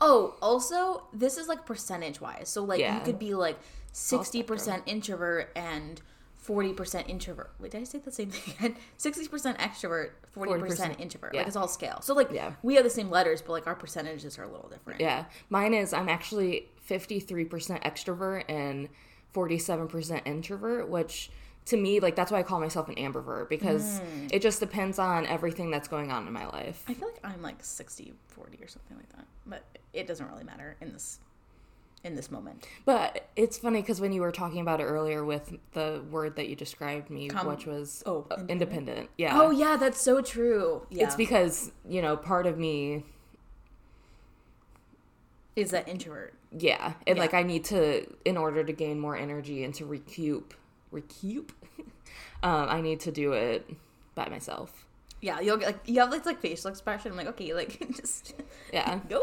Oh, 0.00 0.34
also, 0.42 1.04
this 1.12 1.38
is 1.38 1.46
like 1.48 1.64
percentage 1.64 2.20
wise. 2.20 2.48
So, 2.48 2.64
like, 2.64 2.80
you 2.80 3.00
could 3.04 3.18
be 3.18 3.34
like 3.34 3.58
60% 3.92 4.82
introvert 4.86 5.50
and 5.56 6.00
40% 6.48 7.08
introvert. 7.08 7.52
Wait, 7.60 7.72
did 7.72 7.82
I 7.82 7.84
say 7.84 7.98
the 7.98 8.10
same 8.10 8.30
thing 8.30 8.54
again? 8.58 8.76
60% 8.98 9.58
extrovert, 9.58 10.10
40%, 10.34 10.60
40%, 10.60 11.00
introvert. 11.00 11.34
yeah. 11.34 11.40
Like, 11.40 11.46
it's 11.46 11.56
all 11.56 11.68
scale. 11.68 12.00
So, 12.00 12.14
like, 12.14 12.30
Yeah. 12.32 12.54
we 12.62 12.74
have 12.76 12.84
the 12.84 12.90
same 12.90 13.10
letters, 13.10 13.42
but 13.42 13.52
like, 13.52 13.66
our 13.66 13.74
percentages 13.74 14.38
are 14.38 14.44
a 14.44 14.48
little 14.48 14.68
different. 14.70 15.00
yeah. 15.00 15.26
Mine 15.50 15.74
is 15.74 15.92
I'm 15.92 16.08
actually 16.08 16.70
53% 16.88 17.82
extrovert 17.82 18.44
and 18.48 18.88
47% 19.34 20.22
introvert, 20.26 20.88
which 20.88 21.30
to 21.66 21.76
me, 21.76 22.00
like, 22.00 22.16
that's 22.16 22.32
why 22.32 22.38
I 22.38 22.42
call 22.42 22.60
myself 22.60 22.88
an 22.88 22.94
ambivert 22.94 23.50
because 23.50 23.98
hmm. 23.98 24.28
it 24.30 24.40
just 24.40 24.58
depends 24.58 24.98
on 24.98 25.26
everything 25.26 25.70
that's 25.70 25.86
going 25.86 26.10
on 26.10 26.26
in 26.26 26.32
my 26.32 26.46
life. 26.46 26.82
I 26.88 26.94
feel 26.94 27.08
like 27.08 27.20
I'm 27.22 27.42
like 27.42 27.62
60 27.62 28.14
40 28.28 28.64
or 28.64 28.68
something 28.68 28.96
like 28.96 29.08
that. 29.10 29.26
But 29.44 29.64
it 29.92 30.06
doesn't 30.06 30.26
really 30.30 30.44
matter 30.44 30.76
in 30.80 30.94
this 30.94 31.18
in 32.04 32.14
this 32.14 32.30
moment. 32.30 32.66
But 32.84 33.28
it's 33.36 33.58
funny 33.58 33.80
because 33.80 34.00
when 34.00 34.12
you 34.12 34.20
were 34.20 34.32
talking 34.32 34.60
about 34.60 34.80
it 34.80 34.84
earlier 34.84 35.24
with 35.24 35.52
the 35.72 36.02
word 36.10 36.36
that 36.36 36.48
you 36.48 36.54
described 36.56 37.10
me, 37.10 37.28
Com- 37.28 37.46
which 37.48 37.66
was 37.66 38.02
oh, 38.06 38.26
uh, 38.30 38.34
independent? 38.48 38.50
independent. 38.50 39.10
Yeah. 39.18 39.40
Oh, 39.40 39.50
yeah, 39.50 39.76
that's 39.76 40.00
so 40.00 40.20
true. 40.20 40.86
Yeah. 40.90 41.04
It's 41.04 41.16
because, 41.16 41.72
you 41.88 42.00
know, 42.02 42.16
part 42.16 42.46
of 42.46 42.56
me, 42.58 43.04
is 45.56 45.70
that 45.72 45.88
introvert. 45.88 46.34
yeah. 46.56 46.94
And 47.06 47.16
Yeah. 47.16 47.22
like 47.22 47.34
I 47.34 47.42
need 47.42 47.64
to, 47.64 48.06
in 48.24 48.36
order 48.36 48.62
to 48.62 48.72
gain 48.72 49.00
more 49.00 49.16
energy 49.16 49.64
and 49.64 49.74
to 49.74 49.84
recoup, 49.86 50.54
recoup, 50.92 51.52
um, 52.42 52.68
I 52.68 52.80
need 52.80 53.00
to 53.00 53.10
do 53.12 53.32
it 53.32 53.68
by 54.14 54.28
myself. 54.28 54.84
Yeah, 55.20 55.40
you'll 55.40 55.56
get 55.56 55.66
like 55.66 55.80
you 55.86 56.00
have 56.00 56.10
this 56.10 56.26
like 56.26 56.40
facial 56.40 56.70
expression. 56.70 57.10
I'm 57.10 57.16
like, 57.16 57.26
okay, 57.28 57.52
like 57.54 57.78
just 57.96 58.34
Yeah. 58.72 59.00
go 59.08 59.20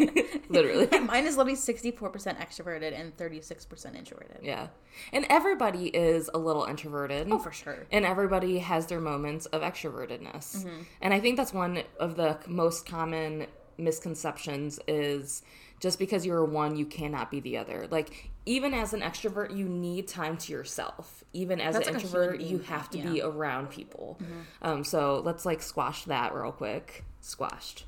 Literally. 0.48 0.86
Mine 1.00 1.26
is 1.26 1.36
literally 1.36 1.58
64% 1.58 2.38
extroverted 2.38 2.98
and 2.98 3.16
36% 3.16 3.96
introverted. 3.96 4.38
Yeah. 4.42 4.68
And 5.12 5.26
everybody 5.28 5.88
is 5.88 6.30
a 6.32 6.38
little 6.38 6.64
introverted. 6.64 7.28
Oh, 7.30 7.38
for 7.38 7.52
sure. 7.52 7.86
and 7.90 8.04
everybody 8.04 8.58
has 8.58 8.86
their 8.86 9.00
moments 9.00 9.46
of 9.46 9.62
extrovertedness 9.62 10.64
mm-hmm. 10.64 10.82
and 11.02 11.12
i 11.12 11.20
think 11.20 11.36
that's 11.36 11.52
one 11.52 11.82
of 11.98 12.16
the 12.16 12.38
most 12.46 12.86
common 12.86 13.46
misconceptions 13.78 14.78
is 14.86 15.42
just 15.84 15.98
because 15.98 16.24
you're 16.24 16.42
one 16.42 16.74
you 16.76 16.86
cannot 16.86 17.30
be 17.30 17.40
the 17.40 17.58
other 17.58 17.86
like 17.90 18.30
even 18.46 18.72
as 18.72 18.94
an 18.94 19.02
extrovert 19.02 19.54
you 19.54 19.68
need 19.68 20.08
time 20.08 20.34
to 20.34 20.50
yourself 20.50 21.22
even 21.34 21.60
as 21.60 21.74
That's 21.74 21.88
an 21.88 21.94
like 21.94 22.02
introvert 22.02 22.40
you 22.40 22.58
have 22.60 22.88
to 22.90 22.98
yeah. 22.98 23.12
be 23.12 23.20
around 23.20 23.68
people 23.68 24.18
um, 24.62 24.82
so 24.82 25.20
let's 25.22 25.44
like 25.44 25.60
squash 25.60 26.04
that 26.04 26.34
real 26.34 26.52
quick 26.52 27.04
squashed 27.20 27.84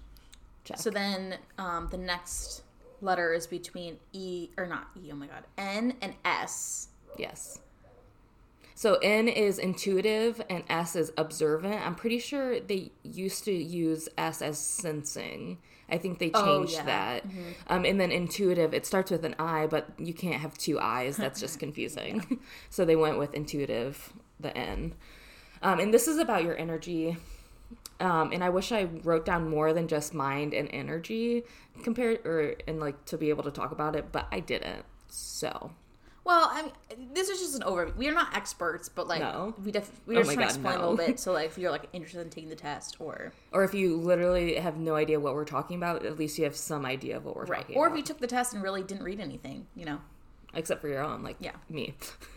check 0.66 0.78
So 0.78 0.90
then 0.90 1.36
um, 1.56 1.88
the 1.90 1.96
next 1.96 2.62
letter 3.00 3.32
is 3.32 3.46
between 3.46 3.96
E, 4.12 4.50
or 4.58 4.66
not 4.66 4.88
E, 4.96 5.10
oh 5.10 5.16
my 5.16 5.26
god, 5.26 5.44
N 5.56 5.94
and 6.02 6.14
S. 6.24 6.88
Yes. 7.16 7.60
So 8.74 8.96
N 8.96 9.28
is 9.28 9.58
intuitive 9.58 10.42
and 10.50 10.62
S 10.68 10.96
is 10.96 11.10
observant. 11.16 11.86
I'm 11.86 11.94
pretty 11.94 12.18
sure 12.18 12.60
they 12.60 12.92
used 13.02 13.44
to 13.44 13.52
use 13.52 14.08
S 14.18 14.42
as 14.42 14.58
sensing. 14.58 15.58
I 15.88 15.98
think 15.98 16.18
they 16.18 16.30
Oh, 16.34 16.44
changed 16.58 16.74
yeah. 16.74 16.84
that. 16.84 17.24
Um, 17.68 17.84
and 17.84 18.00
then 18.00 18.10
intuitive, 18.10 18.74
it 18.74 18.84
starts 18.86 19.10
with 19.10 19.24
an 19.24 19.36
I, 19.38 19.66
but 19.66 19.88
you 19.98 20.12
can't 20.12 20.40
have 20.40 20.56
two 20.58 20.78
I's. 20.80 21.16
That's 21.22 21.40
just 21.40 21.58
confusing. 21.60 22.40
so 22.70 22.84
they 22.84 22.96
went 22.96 23.18
with 23.18 23.34
intuitive, 23.34 24.12
the 24.40 24.56
N. 24.56 24.94
Um, 25.62 25.78
and 25.80 25.94
this 25.94 26.08
is 26.08 26.18
about 26.18 26.42
your 26.44 26.56
energy. 26.56 27.16
Um, 27.98 28.30
and 28.32 28.44
I 28.44 28.50
wish 28.50 28.72
I 28.72 28.84
wrote 29.04 29.24
down 29.24 29.48
more 29.48 29.72
than 29.72 29.88
just 29.88 30.12
mind 30.12 30.52
and 30.54 30.68
energy 30.72 31.44
compared 31.82 32.26
or 32.26 32.54
and 32.66 32.78
like 32.78 33.04
to 33.06 33.16
be 33.16 33.30
able 33.30 33.42
to 33.44 33.50
talk 33.50 33.70
about 33.72 33.96
it, 33.96 34.12
but 34.12 34.26
I 34.30 34.40
didn't. 34.40 34.84
So 35.08 35.70
Well, 36.26 36.50
I 36.52 36.62
mean, 36.62 37.10
this 37.14 37.28
is 37.28 37.38
just 37.38 37.54
an 37.54 37.62
overview. 37.62 37.94
We 37.96 38.08
are 38.08 38.12
not 38.12 38.36
experts, 38.36 38.88
but 38.88 39.06
like 39.06 39.20
No. 39.20 39.54
we 39.64 39.70
def- 39.70 40.00
we 40.06 40.16
Oh 40.16 40.20
just 40.22 40.32
trying 40.34 40.48
to 40.48 40.52
God, 40.54 40.56
explain 40.56 40.74
a 40.76 40.80
little 40.90 40.96
bit. 40.96 41.20
So 41.26 41.32
like 41.32 41.46
if 41.46 41.56
you're 41.56 41.70
like 41.70 41.88
interested 41.92 42.20
in 42.22 42.30
taking 42.30 42.50
the 42.50 42.56
test 42.56 42.96
or 43.00 43.32
Or 43.52 43.62
if 43.62 43.74
you 43.74 43.96
literally 43.96 44.56
have 44.56 44.76
no 44.76 44.96
idea 44.96 45.20
what 45.20 45.34
we're 45.34 45.44
talking 45.44 45.76
about, 45.76 46.04
at 46.04 46.18
least 46.18 46.36
you 46.36 46.42
have 46.44 46.56
some 46.56 46.84
idea 46.84 47.16
of 47.16 47.24
what 47.24 47.36
we're 47.36 47.44
right, 47.44 47.60
talking 47.62 47.76
or 47.76 47.86
about. 47.86 47.94
if 47.96 47.98
you 47.98 48.04
took 48.04 48.18
the 48.18 48.26
test 48.26 48.54
and 48.54 48.62
really 48.62 48.82
didn't 48.82 49.04
read 49.04 49.20
anything, 49.20 49.66
you 49.76 49.84
know. 49.84 50.00
except 50.52 50.80
for 50.80 50.88
your 50.88 51.02
own, 51.04 51.22
like 51.22 51.36
Yeah. 51.38 51.52
me. 51.68 51.94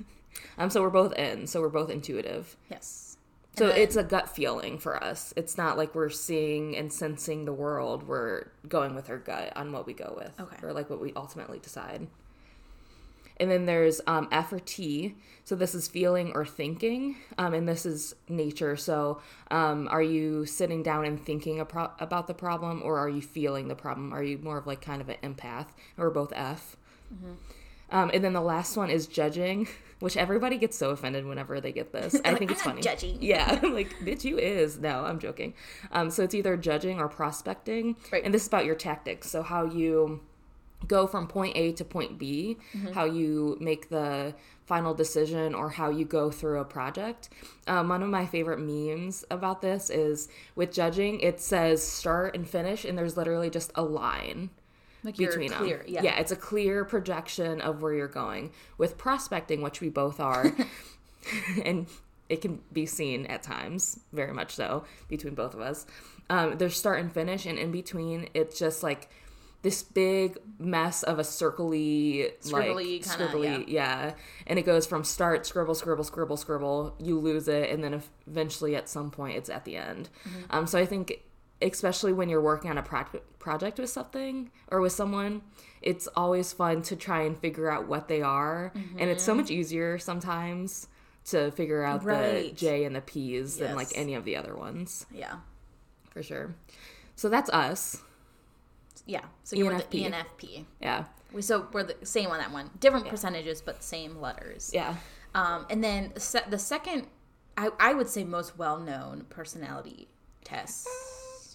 um, 0.60 0.70
so 0.70 0.82
we're 0.84 0.90
both 0.92 1.14
in, 1.14 1.48
so 1.48 1.60
we're 1.60 1.70
both 1.70 1.90
intuitive. 1.90 2.56
Yes. 2.70 3.18
So 3.58 3.68
then- 3.70 3.78
it's 3.78 3.96
a 3.96 4.04
gut 4.04 4.30
feeling 4.30 4.78
for 4.78 5.04
us. 5.04 5.34
It's 5.36 5.58
not 5.58 5.78
like 5.78 5.96
we're 5.96 6.10
seeing 6.10 6.78
and 6.78 6.94
sensing 6.94 7.46
the 7.46 7.54
world. 7.54 8.04
We're 8.08 8.52
going 8.68 8.94
with 8.94 9.10
our 9.10 9.18
gut 9.18 9.52
on 9.58 9.72
what 9.72 9.88
we 9.88 9.94
go 9.94 10.14
with, 10.16 10.40
Okay. 10.40 10.58
or 10.62 10.74
like 10.74 10.90
what 10.92 11.02
we 11.02 11.12
ultimately 11.16 11.58
decide. 11.60 12.08
And 13.40 13.50
then 13.50 13.66
there's 13.66 14.02
um, 14.08 14.28
F 14.32 14.52
or 14.52 14.60
T. 14.60 15.16
So 15.46 15.56
this 15.56 15.74
is 15.74 15.88
feeling 15.88 16.32
or 16.36 16.46
thinking, 16.46 17.16
um, 17.40 17.56
and 17.56 17.68
this 17.68 17.84
is 17.86 18.14
nature. 18.28 18.76
So 18.78 19.20
um, 19.50 19.88
are 19.90 20.02
you 20.04 20.46
sitting 20.46 20.84
down 20.84 21.06
and 21.06 21.20
thinking 21.26 21.60
a 21.60 21.66
pro- 21.66 21.90
about 22.00 22.28
the 22.28 22.36
problem, 22.36 22.82
or 22.84 23.00
are 23.00 23.10
you 23.10 23.22
feeling 23.22 23.68
the 23.68 23.74
problem? 23.76 24.14
Are 24.14 24.22
you 24.22 24.38
more 24.38 24.58
of 24.60 24.68
like 24.68 24.82
kind 24.82 25.02
of 25.02 25.10
an 25.10 25.16
empath, 25.24 25.68
or 25.98 26.12
both 26.12 26.32
F? 26.36 26.78
Um, 27.92 28.12
and 28.14 28.24
then 28.24 28.34
the 28.34 28.42
last 28.42 28.78
one 28.78 28.92
is 28.92 29.08
judging, 29.08 29.68
which 30.00 30.16
everybody 30.16 30.58
gets 30.60 30.78
so 30.78 30.92
offended 30.92 31.26
whenever 31.26 31.60
they 31.60 31.72
get 31.72 31.92
this. 31.92 32.16
I 32.24 32.36
think 32.36 32.52
it's 32.52 32.62
"I'm 32.62 32.74
funny. 32.74 32.82
judging." 32.84 33.18
Yeah, 33.22 33.60
like 33.64 33.90
bitch, 34.04 34.24
you 34.24 34.38
is. 34.38 34.78
No, 34.78 35.04
I'm 35.06 35.18
joking. 35.18 35.56
Um, 35.92 36.12
so 36.12 36.24
it's 36.24 36.36
either 36.36 36.56
judging 36.58 37.00
or 37.00 37.08
prospecting, 37.10 37.96
Right. 38.12 38.24
and 38.24 38.32
this 38.32 38.44
is 38.44 38.48
about 38.48 38.66
your 38.66 38.76
tactics. 38.76 39.32
So 39.32 39.42
how 39.42 39.66
you 39.66 40.22
go 40.88 41.06
from 41.08 41.28
point 41.28 41.56
A 41.58 41.72
to 41.74 41.84
point 41.86 42.18
B, 42.18 42.58
Mm-hmm. 42.74 42.94
how 42.94 43.06
you 43.06 43.58
make 43.60 43.90
the 43.90 44.34
final 44.66 44.94
decision, 44.94 45.54
or 45.56 45.70
how 45.72 45.90
you 45.90 46.06
go 46.06 46.30
through 46.32 46.60
a 46.60 46.66
project. 46.66 47.30
Um, 47.68 47.90
one 47.90 48.04
of 48.04 48.10
my 48.10 48.26
favorite 48.26 48.60
memes 48.60 49.26
about 49.32 49.62
this 49.62 49.90
is 49.90 50.30
with 50.56 50.72
judging. 50.72 51.20
It 51.22 51.40
says 51.42 51.82
start 51.86 52.36
and 52.36 52.48
finish, 52.48 52.86
and 52.86 52.98
there's 52.98 53.18
literally 53.18 53.50
just 53.50 53.72
a 53.76 53.82
line 53.82 54.52
Like 55.04 55.18
between 55.18 55.50
clear. 55.50 55.78
them. 55.80 55.86
Yeah. 55.88 56.04
yeah, 56.04 56.20
it's 56.20 56.32
a 56.32 56.36
clear 56.36 56.86
projection 56.86 57.62
of 57.62 57.82
where 57.82 57.94
you're 57.94 58.08
going. 58.08 58.52
With 58.78 58.98
prospecting, 58.98 59.62
which 59.64 59.82
we 59.82 59.90
both 59.90 60.20
are, 60.20 60.54
and 61.66 61.88
it 62.30 62.42
can 62.42 62.62
be 62.72 62.86
seen 62.86 63.26
at 63.26 63.42
times, 63.42 64.00
very 64.14 64.34
much 64.34 64.54
so, 64.56 64.86
between 65.08 65.34
both 65.34 65.56
of 65.56 65.62
us. 65.62 65.88
Um, 66.30 66.58
there's 66.60 66.78
start 66.78 67.00
and 67.00 67.12
finish, 67.12 67.48
and 67.48 67.58
in 67.58 67.72
between, 67.72 68.30
it's 68.36 68.60
just 68.60 68.84
like 68.84 69.10
this 69.62 69.84
big 69.84 70.38
mess 70.58 71.04
of 71.04 71.20
a 71.20 71.24
circly, 71.24 72.32
like 72.52 72.66
Scribbly 72.70 73.04
kinda, 73.04 73.10
scribbly, 73.10 73.66
yeah. 73.68 74.14
And 74.48 74.58
it 74.58 74.64
goes 74.64 74.86
from 74.86 75.04
start, 75.04 75.46
scribble, 75.46 75.76
scribble, 75.76 76.04
scribble, 76.06 76.38
scribble. 76.38 76.96
You 77.00 77.20
lose 77.20 77.48
it, 77.48 77.70
and 77.70 77.84
then 77.84 78.02
eventually, 78.28 78.76
at 78.76 78.88
some 78.88 79.12
point, 79.12 79.36
it's 79.38 79.50
at 79.50 79.66
the 79.66 79.76
end. 79.76 80.10
Mm-hmm. 80.28 80.42
Um, 80.50 80.68
so 80.68 80.80
I 80.80 80.86
think 80.86 81.24
especially 81.62 82.14
when 82.14 82.30
you're 82.30 82.42
working 82.42 82.72
on 82.72 82.78
a 82.78 82.82
pro- 82.84 83.04
project 83.38 83.80
with 83.80 83.90
something 83.90 84.50
or 84.70 84.80
with 84.80 84.94
someone, 84.94 85.42
it's 85.82 86.08
always 86.16 86.54
fun 86.54 86.82
to 86.84 86.96
try 86.96 87.24
and 87.24 87.38
figure 87.38 87.70
out 87.70 87.86
what 87.86 88.08
they 88.08 88.22
are. 88.22 88.72
And 88.98 89.10
it's 89.10 89.24
so 89.24 89.36
much 89.36 89.52
easier 89.52 89.98
sometimes 90.00 90.88
to 91.26 91.52
figure 91.52 91.84
out 91.84 92.02
the 92.04 92.54
J 92.56 92.86
and 92.86 92.96
the 92.96 93.02
P's 93.02 93.58
than 93.58 93.76
like 93.76 93.90
any 93.94 94.14
of 94.16 94.24
the 94.24 94.38
other 94.38 94.56
ones, 94.56 95.06
Yeah. 95.12 95.36
for 96.12 96.24
sure. 96.24 96.56
So 97.18 97.28
that's 97.28 97.50
us. 97.50 98.02
Yeah. 99.06 99.22
So 99.44 99.56
you're 99.56 99.74
with 99.74 99.90
the 99.90 100.04
ENFP. 100.06 100.12
ENFP. 100.14 100.66
Yeah. 100.82 101.06
We 101.32 101.42
so 101.42 101.68
we're 101.72 101.84
the 101.84 101.96
same 102.06 102.30
on 102.30 102.40
that 102.40 102.52
one. 102.52 102.70
Different 102.80 103.08
percentages, 103.08 103.62
but 103.62 103.84
same 103.84 104.20
letters. 104.20 104.72
Yeah. 104.74 104.96
Um, 105.36 105.66
and 105.70 105.84
then 105.84 106.14
se- 106.18 106.46
the 106.50 106.58
second, 106.58 107.06
I, 107.56 107.70
I 107.80 107.94
would 107.94 108.10
say 108.10 108.24
most 108.24 108.58
well 108.58 108.80
known 108.80 109.26
personality 109.30 110.08
test. 110.44 110.88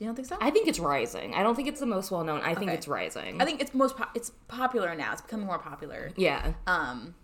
You 0.00 0.07
don't 0.07 0.14
think 0.16 0.26
so? 0.28 0.37
I 0.40 0.50
think 0.50 0.66
it's 0.68 0.78
rising. 0.80 1.35
I 1.35 1.42
don't 1.42 1.54
think 1.54 1.68
it's 1.68 1.80
the 1.80 1.87
most 1.87 2.11
well 2.11 2.24
known. 2.24 2.40
I 2.42 2.54
think 2.54 2.70
it's 2.72 2.88
rising. 2.88 3.40
I 3.40 3.44
think 3.44 3.61
it's 3.61 3.74
most 3.74 3.96
po- 3.96 4.09
it's 4.14 4.30
popular 4.48 4.94
now. 4.94 5.12
It's 5.12 5.22
becoming 5.22 5.46
more 5.46 5.59
popular. 5.59 6.11
yeah. 6.16 6.52
Um, 6.66 7.14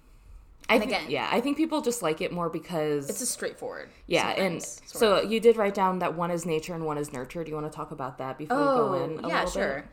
I 0.68 0.74
and 0.74 0.83
think, 0.85 0.92
again- 0.92 1.11
yeah, 1.11 1.28
I 1.33 1.40
think 1.40 1.56
people 1.56 1.80
just 1.83 2.00
like 2.00 2.20
it 2.20 2.30
more 2.33 2.48
because 2.48 3.11
it's 3.11 3.18
just 3.18 3.33
straightforward. 3.33 3.88
Yeah, 4.06 4.28
and 4.28 4.62
so 4.62 5.16
of. 5.16 5.30
you 5.33 5.40
did 5.40 5.56
write 5.56 5.74
down 5.74 5.98
that 5.98 6.14
one 6.14 6.30
is 6.30 6.46
nature 6.46 6.74
and 6.74 6.85
one 6.87 6.96
is 6.96 7.12
nurture. 7.12 7.42
Do 7.42 7.50
you 7.50 7.56
want 7.56 7.70
to 7.70 7.74
talk 7.76 7.90
about 7.90 8.18
that 8.18 8.38
before 8.38 8.56
we 8.59 8.64
go 8.64 8.94
in? 9.04 9.18
A 9.18 9.22
Oh, 9.26 9.28
yeah, 9.28 9.35
little 9.44 9.50
sure. 9.50 9.85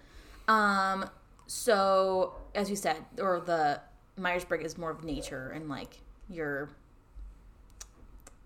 Um, 0.47 1.09
so 1.47 2.35
as 2.55 2.69
you 2.69 2.75
said, 2.75 2.97
or 3.19 3.39
the 3.39 3.79
Myers 4.17 4.45
Briggs 4.45 4.65
is 4.65 4.77
more 4.77 4.91
of 4.91 5.03
nature 5.03 5.49
and 5.53 5.69
like 5.69 5.99
your 6.29 6.69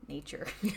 nature. 0.08 0.48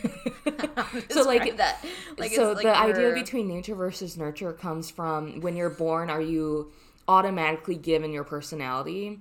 So, 1.09 1.23
like- 1.23 1.57
that. 1.57 1.83
Like 2.17 2.31
so 2.31 2.51
it's 2.51 2.63
like 2.63 2.65
the 2.65 2.77
idea 2.77 3.13
between 3.13 3.47
nature 3.47 3.75
versus 3.75 4.17
nurture 4.17 4.53
comes 4.53 4.89
from 4.89 5.41
when 5.41 5.55
you're 5.55 5.69
born. 5.69 6.09
Are 6.09 6.21
you 6.21 6.71
automatically 7.07 7.75
given 7.75 8.11
your 8.11 8.23
personality? 8.23 9.19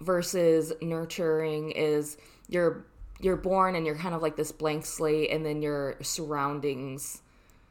Versus 0.00 0.72
nurturing 0.82 1.70
is 1.72 2.16
you're 2.48 2.84
you're 3.20 3.36
born 3.36 3.74
and 3.74 3.86
you're 3.86 3.96
kind 3.96 4.14
of 4.14 4.22
like 4.22 4.36
this 4.36 4.52
blank 4.52 4.84
slate, 4.84 5.30
and 5.30 5.44
then 5.46 5.62
your 5.62 5.96
surroundings, 6.02 7.22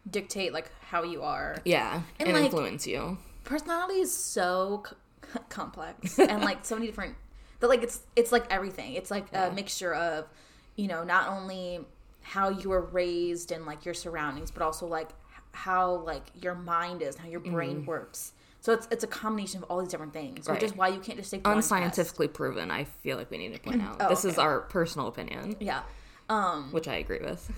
dictate 0.10 0.54
like 0.54 0.72
how 0.82 1.04
you 1.04 1.22
are. 1.22 1.58
yeah, 1.66 2.02
And, 2.20 2.30
and, 2.30 2.38
like, 2.38 2.46
influence 2.46 2.88
you. 2.88 3.18
Personality 3.44 4.00
is 4.00 4.16
so 4.16 4.84
c- 4.88 5.40
complex 5.50 6.20
and 6.20 6.42
like 6.42 6.66
so 6.66 6.76
many 6.76 6.88
different 6.88 7.16
that 7.60 7.68
like 7.68 7.84
it's 7.84 8.02
it's 8.16 8.32
like 8.32 8.46
everything 8.52 8.94
it's 8.94 9.10
like 9.12 9.26
a 9.34 9.52
mixture 9.52 9.94
of 9.94 10.28
you 10.76 10.88
know 10.88 11.04
not 11.04 11.30
only 11.30 11.80
how 12.22 12.50
you 12.50 12.70
were 12.70 12.82
raised 12.82 13.52
and 13.52 13.66
like 13.66 13.86
your 13.86 13.94
surroundings 13.94 14.52
but 14.52 14.62
also 14.62 14.86
like 14.86 15.10
how 15.52 15.96
like 15.98 16.24
your 16.42 16.56
mind 16.56 17.02
is 17.02 17.16
how 17.16 17.28
your 17.28 17.40
mm-hmm. 17.40 17.54
brain 17.54 17.86
works 17.86 18.34
so 18.60 18.72
it's 18.72 18.88
it's 18.92 19.04
a 19.04 19.08
combination 19.08 19.62
of 19.62 19.70
all 19.70 19.80
these 19.80 19.90
different 19.90 20.14
things 20.14 20.48
which 20.50 20.64
is 20.64 20.74
why 20.76 20.88
you 20.88 21.00
can't 21.00 21.18
just 21.18 21.30
take. 21.30 21.46
Unscientifically 21.46 22.30
proven. 22.30 22.72
I 22.72 22.86
feel 22.86 23.18
like 23.18 23.30
we 23.30 23.38
need 23.38 23.54
to 23.54 23.60
point 23.60 23.82
out. 23.84 23.98
Oh, 24.00 24.08
this 24.08 24.24
is 24.24 24.38
our 24.38 24.62
personal 24.62 25.08
opinion. 25.08 25.58
yeah 25.60 25.82
um 26.30 26.72
which 26.72 26.88
I 26.88 26.96
agree 26.96 27.20
with. 27.20 27.52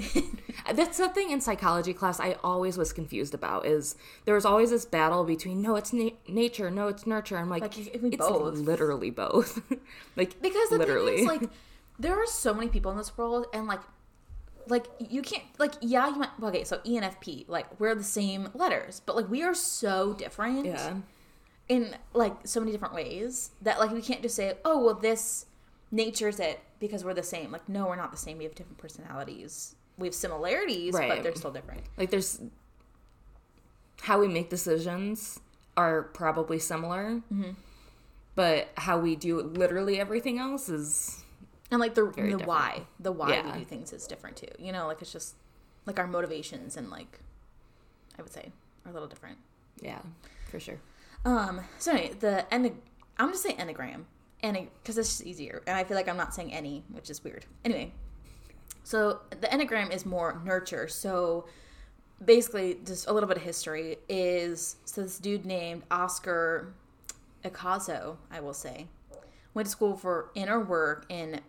That's 0.74 0.98
something 0.98 1.30
in 1.32 1.42
psychology 1.42 1.94
class 1.94 2.20
I 2.20 2.36
always 2.44 2.78
was 2.78 2.92
confused 2.92 3.34
about. 3.34 3.66
Is 3.66 3.96
there 4.26 4.36
was 4.36 4.46
always 4.46 4.72
this 4.72 4.86
battle 4.86 5.24
between 5.24 5.62
no, 5.62 5.76
it's 5.76 5.94
na- 5.94 6.10
nature, 6.28 6.72
no, 6.72 6.88
it's 6.88 7.06
nurture. 7.06 7.38
I'm 7.38 7.50
like, 7.50 7.62
Like, 7.62 7.78
it 7.78 7.94
can 7.94 8.10
be 8.10 8.16
it's 8.16 8.28
both. 8.28 8.58
literally 8.58 9.12
both. 9.12 9.62
like 10.16 10.42
because 10.42 10.70
the 10.70 10.78
literally, 10.78 11.18
thing 11.18 11.26
is 11.26 11.42
like 11.42 11.50
there 12.00 12.16
are 12.16 12.28
so 12.28 12.54
many 12.54 12.68
people 12.70 12.92
in 12.92 12.98
this 12.98 13.18
world 13.18 13.46
and 13.54 13.68
like 13.68 13.82
like 14.68 14.88
you 15.00 15.22
can't 15.22 15.44
like 15.60 15.74
yeah 15.82 16.08
you 16.08 16.16
might 16.16 16.30
okay 16.42 16.64
so 16.64 16.78
enfp 16.80 17.48
like 17.48 17.80
we're 17.80 17.94
the 17.94 18.04
same 18.04 18.50
letters 18.56 19.00
but 19.06 19.16
like 19.16 19.30
we 19.30 19.44
are 19.44 19.54
so 19.54 20.14
different 20.14 20.66
yeah, 20.66 20.96
in 21.70 21.96
like 22.14 22.34
so 22.46 22.60
many 22.60 22.72
different 22.72 22.94
ways 22.96 23.52
that 23.62 23.80
like 23.80 23.92
we 23.92 24.02
can't 24.02 24.24
just 24.24 24.36
say 24.36 24.56
oh 24.66 24.84
well 24.84 24.96
this 24.96 25.46
nature's 25.96 26.40
it 26.40 26.60
because 26.80 27.04
we're 27.06 27.14
the 27.14 27.24
same 27.36 27.52
like 27.52 27.68
no 27.70 27.82
we're 27.88 27.96
not 27.96 28.12
the 28.12 28.18
same 28.18 28.38
we 28.38 28.44
have 28.44 28.56
different 28.56 28.78
personalities 28.78 29.76
we 29.98 30.08
have 30.08 30.14
similarities 30.16 30.94
but 30.94 31.24
they're 31.24 31.36
still 31.36 31.52
different 31.52 31.82
like 31.98 32.10
there's 32.10 32.42
how 34.02 34.20
we 34.20 34.28
make 34.28 34.50
decisions 34.50 35.40
are 35.78 36.04
probably 36.04 36.60
similar, 36.60 37.22
Mm-hmm. 37.34 37.52
but 38.36 38.70
how 38.78 38.98
we 38.98 39.16
do 39.16 39.42
literally 39.42 40.00
everything 40.00 40.38
else 40.40 40.70
is 40.70 41.24
and 41.72 41.80
like 41.80 41.96
the 41.96 42.06
the 42.06 42.12
different. 42.24 42.46
why 42.46 42.82
the 43.00 43.12
why 43.12 43.30
Yeah. 43.34 43.52
we 43.54 43.60
do 43.60 43.66
things 43.66 43.92
is 43.92 44.06
different 44.08 44.38
too 44.38 44.48
you 44.60 44.72
know 44.72 44.88
like 44.88 45.02
it's 45.02 45.12
just 45.12 45.36
like 45.86 45.98
our 46.00 46.08
motivations 46.08 46.78
and 46.78 46.90
like 46.90 47.20
i 48.18 48.22
would 48.22 48.32
say 48.32 48.52
are 48.86 48.92
a 48.92 48.94
little 48.94 49.08
different 49.08 49.38
yeah, 49.82 50.00
for 50.50 50.60
sure. 50.60 50.80
Um. 51.26 51.60
So 51.80 51.92
anyway, 51.92 52.14
the 52.20 52.54
en- 52.54 52.80
I'm 53.20 53.32
just 53.32 53.44
say 53.44 53.54
enneagram, 53.56 54.04
and 54.44 54.68
because 54.82 54.98
it's 54.98 55.10
just 55.10 55.24
easier, 55.26 55.62
and 55.68 55.76
I 55.78 55.84
feel 55.84 55.96
like 55.98 56.08
I'm 56.08 56.18
not 56.18 56.34
saying 56.34 56.54
any, 56.54 56.84
which 56.92 57.10
is 57.10 57.24
weird. 57.24 57.46
Anyway, 57.64 57.92
so 58.84 59.22
the 59.30 59.48
enneagram 59.48 59.92
is 59.94 60.06
more 60.06 60.42
nurture. 60.46 60.88
So 60.88 61.46
basically, 62.24 62.78
just 62.86 63.08
a 63.08 63.14
little 63.14 63.28
bit 63.28 63.38
of 63.38 63.44
history 63.44 63.98
is 64.10 64.78
so 64.86 65.02
this 65.04 65.18
dude 65.20 65.46
named 65.46 65.84
Oscar 65.92 66.74
Ichazo, 67.44 68.18
I 68.32 68.40
will 68.40 68.54
say, 68.54 68.88
went 69.54 69.66
to 69.68 69.72
school 69.72 69.96
for 69.98 70.30
inner 70.36 70.60
work 70.60 71.06
in 71.10 71.40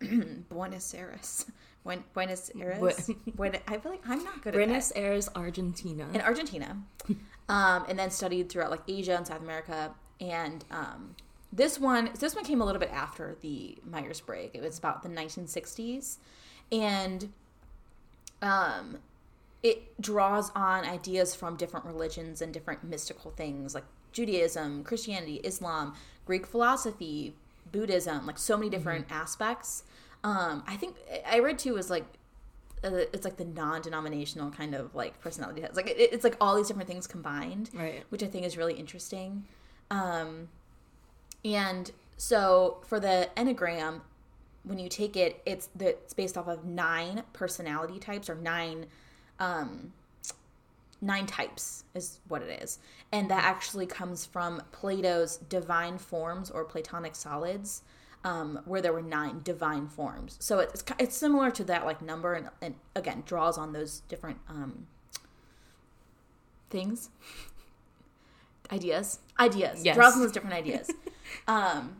Buenos 0.48 0.94
Aires. 0.94 1.46
Buen- 1.84 2.04
Buenos 2.12 2.50
Aires. 2.60 3.10
Buen- 3.34 3.56
I 3.66 3.78
feel 3.78 3.90
like 3.92 4.06
I'm 4.08 4.22
not 4.22 4.42
good 4.42 4.54
at 4.54 4.58
Buenos 4.58 4.92
Aires, 4.94 5.28
Argentina. 5.34 6.06
in 6.12 6.20
Argentina, 6.20 6.76
um, 7.48 7.84
and 7.88 7.98
then 7.98 8.10
studied 8.10 8.48
throughout 8.50 8.70
like 8.70 8.82
Asia 8.88 9.16
and 9.16 9.26
South 9.26 9.40
America. 9.40 9.94
And 10.20 10.62
um, 10.70 11.16
this 11.52 11.78
one, 11.78 12.10
this 12.18 12.34
one 12.34 12.44
came 12.44 12.60
a 12.60 12.64
little 12.64 12.80
bit 12.80 12.90
after 12.92 13.36
the 13.40 13.78
Myers 13.88 14.20
Briggs. 14.20 14.50
It 14.54 14.62
was 14.62 14.78
about 14.78 15.02
the 15.02 15.08
1960s, 15.08 16.18
and 16.70 17.32
um, 18.42 18.98
it 19.62 20.00
draws 20.00 20.50
on 20.54 20.84
ideas 20.84 21.34
from 21.34 21.56
different 21.56 21.86
religions 21.86 22.40
and 22.40 22.52
different 22.54 22.84
mystical 22.84 23.30
things 23.32 23.74
like 23.74 23.84
Judaism, 24.12 24.82
Christianity, 24.84 25.36
Islam, 25.44 25.94
Greek 26.24 26.46
philosophy, 26.46 27.34
Buddhism, 27.70 28.26
like 28.26 28.38
so 28.38 28.56
many 28.56 28.70
different 28.70 29.06
aspects. 29.10 29.84
Um, 30.24 30.62
I 30.66 30.76
think 30.76 30.96
I 31.26 31.38
read 31.40 31.58
too 31.58 31.74
was 31.74 31.90
like 31.90 32.04
uh, 32.82 32.90
it's 33.12 33.24
like 33.24 33.36
the 33.36 33.44
non-denominational 33.44 34.50
kind 34.52 34.74
of 34.74 34.94
like 34.94 35.20
personality 35.20 35.60
test. 35.60 35.76
Like 35.76 35.88
it, 35.88 35.98
it's 36.12 36.24
like 36.24 36.36
all 36.40 36.56
these 36.56 36.68
different 36.68 36.88
things 36.88 37.06
combined, 37.06 37.70
Right. 37.74 38.04
which 38.08 38.22
I 38.22 38.26
think 38.26 38.46
is 38.46 38.56
really 38.56 38.74
interesting. 38.74 39.44
Um, 39.90 40.48
and 41.44 41.90
so 42.16 42.78
for 42.86 43.00
the 43.00 43.28
enneagram, 43.36 44.00
when 44.64 44.78
you 44.78 44.88
take 44.88 45.16
it, 45.16 45.40
it's 45.46 45.68
the, 45.74 45.88
it's 45.90 46.12
based 46.12 46.36
off 46.36 46.46
of 46.48 46.64
nine 46.64 47.22
personality 47.32 47.98
types 47.98 48.28
or 48.28 48.34
nine 48.34 48.86
um, 49.38 49.92
nine 51.00 51.24
types 51.26 51.84
is 51.94 52.20
what 52.28 52.42
it 52.42 52.62
is, 52.62 52.78
and 53.10 53.30
that 53.30 53.42
actually 53.44 53.86
comes 53.86 54.26
from 54.26 54.62
Plato's 54.70 55.38
divine 55.38 55.96
forms 55.98 56.50
or 56.50 56.64
Platonic 56.64 57.14
solids. 57.16 57.82
Um, 58.22 58.60
where 58.66 58.82
there 58.82 58.92
were 58.92 59.00
nine 59.00 59.40
divine 59.42 59.86
forms, 59.88 60.36
so 60.40 60.58
it's 60.58 60.84
it's 60.98 61.16
similar 61.16 61.50
to 61.52 61.64
that 61.64 61.86
like 61.86 62.02
number, 62.02 62.34
and, 62.34 62.50
and 62.60 62.74
again 62.94 63.22
draws 63.24 63.56
on 63.56 63.72
those 63.72 64.00
different 64.10 64.36
um, 64.46 64.86
things, 66.68 67.08
ideas, 68.70 69.20
ideas, 69.38 69.82
Yes. 69.84 69.96
draws 69.96 70.14
on 70.14 70.20
those 70.20 70.32
different 70.32 70.54
ideas. 70.54 70.90
um, 71.46 71.96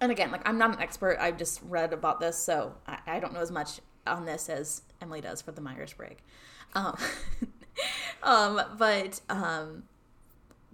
and 0.00 0.12
again, 0.12 0.30
like 0.30 0.46
I'm 0.48 0.58
not 0.58 0.74
an 0.76 0.80
expert. 0.80 1.18
I've 1.20 1.36
just 1.38 1.60
read 1.62 1.92
about 1.92 2.20
this, 2.20 2.36
so 2.36 2.74
I, 2.86 2.98
I 3.06 3.20
don't 3.20 3.32
know 3.32 3.40
as 3.40 3.50
much 3.50 3.80
on 4.06 4.24
this 4.24 4.48
as 4.48 4.82
Emily 5.00 5.20
does 5.20 5.42
for 5.42 5.52
the 5.52 5.60
Myers 5.60 5.92
Briggs. 5.92 6.22
Um, 6.74 6.96
um, 8.22 8.60
but 8.78 9.20
um, 9.28 9.84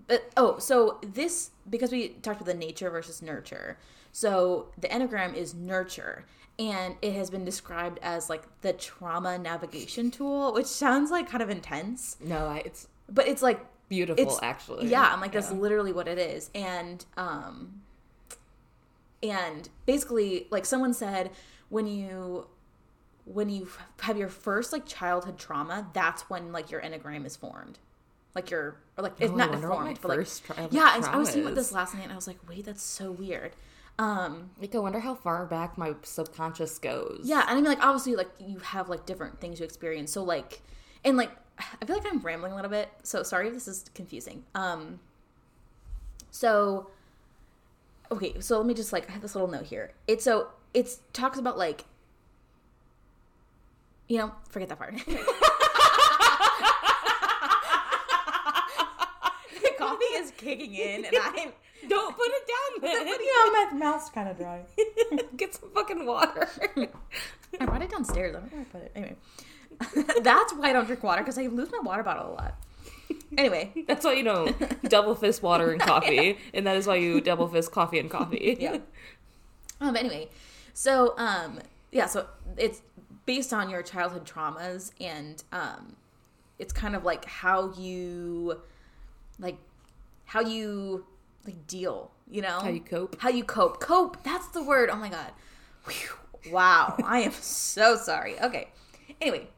but 0.06 0.30
oh, 0.36 0.58
so 0.58 0.98
this 1.02 1.50
because 1.68 1.92
we 1.92 2.08
talked 2.08 2.40
about 2.40 2.52
the 2.52 2.58
nature 2.58 2.90
versus 2.90 3.22
nurture. 3.22 3.78
So 4.12 4.68
the 4.78 4.88
enneagram 4.88 5.34
is 5.34 5.54
nurture, 5.54 6.24
and 6.58 6.96
it 7.02 7.14
has 7.14 7.30
been 7.30 7.44
described 7.44 7.98
as 8.02 8.30
like 8.30 8.44
the 8.60 8.72
trauma 8.72 9.38
navigation 9.38 10.10
tool, 10.10 10.52
which 10.52 10.66
sounds 10.66 11.10
like 11.10 11.28
kind 11.28 11.42
of 11.42 11.50
intense, 11.50 12.16
No, 12.20 12.46
I, 12.46 12.58
it's 12.58 12.88
but 13.08 13.26
it's 13.26 13.42
like 13.42 13.64
beautiful 13.94 14.22
It's- 14.22 14.38
actually. 14.42 14.86
yeah, 14.88 15.10
I'm 15.12 15.20
like 15.20 15.32
that's 15.32 15.50
literally 15.52 15.92
what 15.92 16.08
it 16.08 16.18
is. 16.18 16.50
And 16.54 17.04
um 17.16 17.82
and 19.22 19.68
basically 19.86 20.46
like 20.50 20.66
someone 20.66 20.92
said 20.94 21.30
when 21.68 21.86
you 21.86 22.46
when 23.24 23.48
you 23.48 23.68
have 24.00 24.18
your 24.18 24.28
first 24.28 24.72
like 24.72 24.84
childhood 24.86 25.38
trauma, 25.38 25.88
that's 25.94 26.28
when 26.28 26.52
like 26.52 26.70
your 26.70 26.80
enneagram 26.82 27.24
is 27.24 27.36
formed. 27.36 27.78
Like 28.34 28.50
your 28.50 28.76
or 28.98 29.02
like 29.04 29.14
it's 29.18 29.32
Oh, 29.32 29.36
not 29.36 29.50
wonder 29.50 29.68
what 29.70 29.78
my 29.80 29.94
formed, 29.94 30.00
but 30.02 30.56
like 30.58 30.72
yeah. 30.72 30.96
And 30.96 31.04
I 31.06 31.16
was 31.16 31.28
thinking 31.30 31.44
about 31.46 31.54
this 31.54 31.72
last 31.72 31.94
night, 31.94 32.02
and 32.04 32.12
I 32.12 32.16
was 32.16 32.26
like, 32.26 32.38
wait, 32.48 32.64
that's 32.66 32.82
so 32.82 33.10
weird. 33.12 33.52
Um, 33.98 34.50
Like 34.60 34.74
I 34.74 34.78
wonder 34.78 34.98
how 35.00 35.14
far 35.14 35.46
back 35.46 35.78
my 35.78 35.94
subconscious 36.02 36.78
goes. 36.80 37.20
yeah, 37.22 37.42
and 37.42 37.50
I 37.50 37.54
mean, 37.54 37.64
like, 37.66 37.80
obviously, 37.80 38.16
like, 38.16 38.28
you 38.40 38.58
have, 38.58 38.88
like, 38.88 39.06
different 39.06 39.40
things 39.40 39.60
you 39.60 39.64
experience. 39.64 40.10
So, 40.12 40.24
like, 40.24 40.62
and, 41.04 41.16
like, 41.16 41.30
I 41.82 41.84
feel 41.84 41.96
like 41.96 42.06
I'm 42.06 42.20
rambling 42.20 42.52
a 42.52 42.56
little 42.56 42.70
bit. 42.70 42.88
So, 43.02 43.22
sorry 43.22 43.48
if 43.48 43.54
this 43.54 43.68
is 43.68 43.84
confusing. 43.94 44.44
Um, 44.54 45.00
so, 46.30 46.90
okay, 48.10 48.40
so 48.40 48.58
let 48.58 48.66
me 48.66 48.74
just, 48.74 48.92
like, 48.92 49.08
I 49.08 49.12
have 49.12 49.22
this 49.22 49.34
little 49.34 49.50
note 49.50 49.66
here. 49.66 49.92
It's 50.06 50.24
so, 50.24 50.48
it's 50.72 51.00
talks 51.12 51.38
about, 51.38 51.56
like, 51.58 51.84
you 54.08 54.18
know, 54.18 54.32
forget 54.48 54.68
that 54.68 54.78
part. 54.78 54.94
the 55.06 55.14
coffee 59.78 60.04
is 60.16 60.32
kicking 60.36 60.74
in, 60.74 61.04
and 61.06 61.16
I'm, 61.20 61.52
Don't 61.88 62.16
put 62.16 62.26
it 62.26 62.42
down 62.48 62.90
then. 63.04 63.06
yeah, 63.06 63.50
my 63.52 63.70
mouth's 63.74 64.10
kind 64.10 64.28
of 64.28 64.38
dry. 64.38 64.62
Get 65.36 65.54
some 65.54 65.70
fucking 65.70 66.06
water. 66.06 66.48
I 67.60 67.66
brought 67.66 67.82
it 67.82 67.90
downstairs. 67.90 68.34
I 68.34 68.40
don't 68.40 68.52
know 68.52 68.58
where 68.58 68.60
I 68.62 68.64
put 68.64 68.82
it. 68.82 68.92
Anyway, 68.94 69.16
that's 70.22 70.52
why 70.54 70.70
I 70.70 70.72
don't 70.72 70.86
drink 70.86 71.02
water 71.02 71.22
because 71.22 71.38
I 71.38 71.46
lose 71.46 71.70
my 71.72 71.80
water 71.80 72.02
bottle 72.02 72.32
a 72.32 72.34
lot. 72.34 72.54
Anyway, 73.36 73.72
That's 73.88 74.04
why 74.04 74.12
you 74.14 74.22
don't 74.22 74.88
double 74.88 75.14
fist 75.14 75.42
water 75.42 75.72
and 75.72 75.80
coffee, 75.92 76.38
and 76.52 76.66
that 76.66 76.76
is 76.76 76.86
why 76.86 76.96
you 76.96 77.20
double 77.20 77.48
fist 77.48 77.72
coffee 77.72 77.98
and 77.98 78.10
coffee. 78.10 78.56
yeah. 78.60 78.78
Um. 79.80 79.96
Anyway, 79.96 80.28
so 80.72 81.14
um. 81.18 81.60
Yeah. 81.90 82.06
So 82.06 82.26
it's 82.56 82.82
based 83.26 83.52
on 83.52 83.70
your 83.70 83.82
childhood 83.82 84.24
traumas, 84.24 84.92
and 85.00 85.42
um, 85.52 85.96
it's 86.58 86.72
kind 86.72 86.94
of 86.94 87.04
like 87.04 87.24
how 87.24 87.72
you, 87.72 88.60
like, 89.38 89.58
how 90.24 90.40
you 90.40 91.04
like 91.44 91.66
deal. 91.66 92.10
You 92.30 92.42
know 92.42 92.60
How 92.60 92.68
you 92.68 92.80
cope. 92.80 93.20
How 93.20 93.28
you 93.28 93.44
cope. 93.44 93.80
Cope. 93.80 94.22
That's 94.22 94.48
the 94.48 94.62
word. 94.62 94.88
Oh 94.90 94.96
my 94.96 95.08
god. 95.10 95.32
Whew. 95.86 96.52
Wow. 96.52 96.96
I 97.04 97.20
am 97.20 97.32
so 97.32 97.96
sorry. 97.96 98.40
Okay. 98.40 98.68
Anyway, 99.20 99.48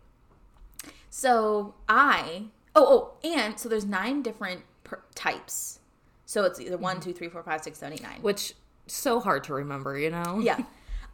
so 1.17 1.75
I 1.89 2.49
oh 2.75 3.15
oh 3.25 3.27
and 3.27 3.59
so 3.59 3.71
there's 3.71 3.87
nine 3.87 4.21
different 4.21 4.65
per- 4.85 5.01
types. 5.15 5.79
So 6.27 6.45
it's 6.45 6.61
either 6.61 6.77
one, 6.77 7.01
two, 7.01 7.15
three, 7.15 7.29
four, 7.29 7.43
five, 7.43 7.63
six, 7.63 7.79
seven, 7.79 7.95
eight, 7.95 8.03
nine. 8.03 8.19
Which 8.21 8.53
so 8.87 9.19
hard 9.19 9.43
to 9.45 9.55
remember, 9.55 9.99
you 9.99 10.11
know? 10.11 10.41
Yeah. 10.43 10.59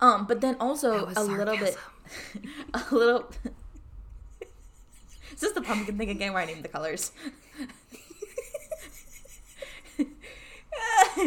Um, 0.01 0.27
but 0.27 0.41
then 0.41 0.57
also 0.59 1.09
a 1.15 1.23
little 1.23 1.57
bit, 1.57 1.77
a 2.75 2.83
little. 2.91 3.31
Is 5.33 5.41
this 5.41 5.53
the 5.53 5.63
pumpkin 5.63 5.97
thing 5.97 6.11
again 6.11 6.33
where 6.33 6.43
I 6.43 6.47
name 6.47 6.63
the 6.63 6.69
colors? 6.69 7.13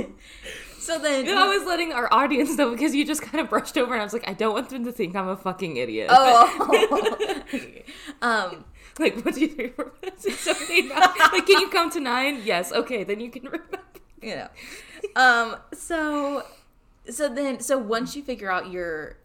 so 0.85 0.99
then, 0.99 1.27
I 1.37 1.47
was 1.55 1.65
letting 1.65 1.91
our 1.93 2.07
audience 2.13 2.55
know 2.57 2.71
because 2.71 2.93
you 2.95 3.05
just 3.05 3.21
kind 3.21 3.41
of 3.41 3.49
brushed 3.49 3.77
over 3.77 3.93
and 3.93 4.01
I 4.01 4.03
was 4.03 4.13
like, 4.13 4.27
I 4.27 4.33
don't 4.33 4.53
want 4.53 4.69
them 4.69 4.85
to 4.85 4.91
think 4.91 5.15
I'm 5.15 5.27
a 5.27 5.35
fucking 5.37 5.77
idiot. 5.77 6.07
oh, 6.11 7.41
um, 8.21 8.65
Like, 8.99 9.23
what 9.25 9.33
do 9.35 9.41
you 9.41 9.47
three, 9.49 9.69
four, 9.69 9.91
five, 10.03 10.13
six, 10.17 10.39
seven, 10.39 10.67
eight, 10.71 10.87
nine? 10.87 11.01
Like, 11.31 11.45
can 11.45 11.59
you 11.59 11.69
come 11.69 11.89
to 11.91 11.99
nine? 11.99 12.41
Yes. 12.45 12.71
Okay, 12.71 13.03
then 13.03 13.19
you 13.19 13.29
can 13.29 13.43
remember. 13.45 13.79
you 14.21 14.35
know, 14.35 14.47
um, 15.15 15.57
so, 15.73 16.43
so 17.09 17.27
then, 17.33 17.59
so 17.59 17.77
once 17.77 18.15
you 18.15 18.23
figure 18.23 18.49
out 18.51 18.71
your, 18.71 19.17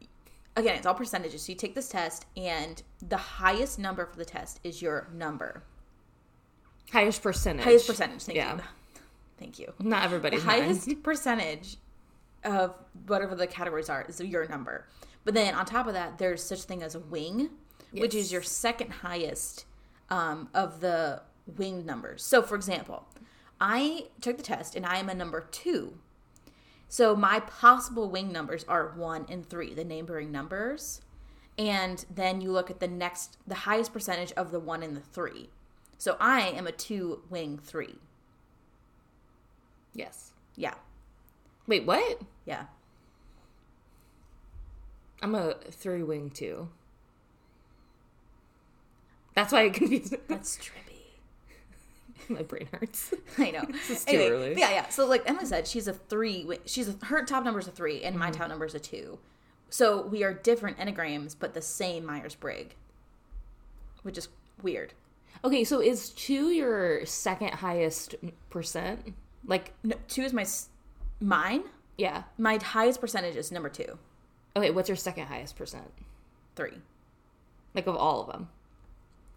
again, 0.56 0.76
it's 0.76 0.86
all 0.86 0.94
percentages. 0.94 1.42
So 1.42 1.52
you 1.52 1.56
take 1.58 1.74
this 1.74 1.88
test, 1.88 2.26
and 2.36 2.82
the 3.06 3.16
highest 3.16 3.78
number 3.78 4.04
for 4.06 4.16
the 4.16 4.24
test 4.24 4.60
is 4.64 4.82
your 4.82 5.08
number, 5.14 5.62
Highest 6.92 7.22
percentage. 7.22 7.64
highest 7.64 7.86
percentage. 7.86 8.22
Thank 8.24 8.36
Yeah. 8.36 8.56
you, 8.56 8.60
thank 9.40 9.58
you. 9.58 9.72
Not 9.80 10.04
everybody. 10.04 10.36
the 10.36 10.44
highest 10.44 11.02
percentage 11.02 11.78
of 12.44 12.74
whatever 13.06 13.34
the 13.34 13.46
categories 13.46 13.88
are 13.88 14.04
is 14.08 14.20
your 14.20 14.46
number. 14.46 14.86
But 15.24 15.34
then 15.34 15.54
on 15.54 15.66
top 15.66 15.86
of 15.86 15.94
that, 15.94 16.18
there's 16.18 16.42
such 16.42 16.62
thing 16.62 16.82
as 16.82 16.94
a 16.94 17.00
wing, 17.00 17.50
which 17.92 18.14
is 18.14 18.30
your 18.30 18.42
second 18.42 18.90
highest 18.90 19.64
um, 20.10 20.48
of 20.54 20.80
the 20.80 21.22
winged 21.56 21.86
numbers. 21.86 22.22
So, 22.22 22.42
for 22.42 22.54
example, 22.54 23.06
I 23.60 24.06
took 24.20 24.36
the 24.36 24.42
test 24.42 24.76
and 24.76 24.86
I 24.86 24.98
am 24.98 25.08
a 25.08 25.14
number 25.14 25.46
two. 25.50 25.98
So 26.88 27.14
my 27.14 27.40
possible 27.40 28.10
wing 28.10 28.32
numbers 28.32 28.64
are 28.64 28.92
one 28.96 29.26
and 29.28 29.48
three, 29.48 29.74
the 29.74 29.84
neighboring 29.84 30.32
numbers. 30.32 31.00
And 31.58 32.04
then 32.12 32.40
you 32.40 32.50
look 32.50 32.70
at 32.70 32.80
the 32.80 32.88
next, 32.88 33.36
the 33.46 33.54
highest 33.54 33.92
percentage 33.92 34.32
of 34.32 34.50
the 34.50 34.58
one 34.58 34.82
and 34.82 34.96
the 34.96 35.00
three. 35.00 35.50
So 35.98 36.16
I 36.18 36.48
am 36.48 36.66
a 36.66 36.72
two 36.72 37.22
wing 37.28 37.58
three. 37.62 37.96
Yes. 39.94 40.32
Yeah. 40.56 40.74
Wait, 41.66 41.86
what? 41.86 42.20
Yeah. 42.44 42.64
I'm 45.22 45.34
a 45.34 45.54
three 45.70 46.02
wing 46.02 46.30
two. 46.30 46.68
That's 49.34 49.52
why 49.52 49.66
I 49.66 49.70
confused 49.70 50.12
it. 50.12 50.28
That's 50.28 50.58
trippy. 50.58 50.90
My 52.28 52.42
brain 52.42 52.68
hurts. 52.72 53.14
I 53.38 53.50
know. 53.50 53.64
is 53.88 54.04
too 54.04 54.16
early. 54.16 54.54
Yeah, 54.58 54.70
yeah. 54.70 54.88
So 54.88 55.06
like 55.06 55.22
Emma 55.28 55.44
said, 55.46 55.66
she's 55.66 55.88
a 55.88 55.92
three. 55.92 56.46
She's 56.64 56.88
a, 56.88 57.06
her 57.06 57.24
top 57.24 57.44
number 57.44 57.60
is 57.60 57.68
a 57.68 57.70
three, 57.70 58.02
and 58.02 58.16
my 58.16 58.30
mm-hmm. 58.30 58.40
top 58.40 58.48
number 58.48 58.64
is 58.64 58.74
a 58.74 58.80
two. 58.80 59.18
So 59.68 60.02
we 60.02 60.24
are 60.24 60.34
different 60.34 60.78
enneagrams, 60.78 61.36
but 61.38 61.54
the 61.54 61.62
same 61.62 62.04
Myers 62.04 62.34
Briggs, 62.34 62.74
which 64.02 64.18
is 64.18 64.28
weird. 64.62 64.94
Okay, 65.44 65.64
so 65.64 65.80
is 65.80 66.10
two 66.10 66.50
your 66.50 67.06
second 67.06 67.54
highest 67.54 68.14
percent? 68.50 69.14
Like, 69.46 69.72
No, 69.82 69.96
two 70.08 70.22
is 70.22 70.32
my 70.32 70.42
s- 70.42 70.68
mine. 71.20 71.64
yeah. 71.98 72.24
My 72.38 72.58
highest 72.62 73.00
percentage 73.00 73.36
is 73.36 73.50
number 73.52 73.68
two, 73.68 73.98
Okay, 74.56 74.70
what's 74.70 74.88
your 74.88 74.96
second 74.96 75.26
highest 75.26 75.56
percent? 75.56 75.90
three. 76.56 76.78
Like 77.74 77.86
of 77.86 77.96
all 77.96 78.20
of 78.22 78.26
them? 78.32 78.48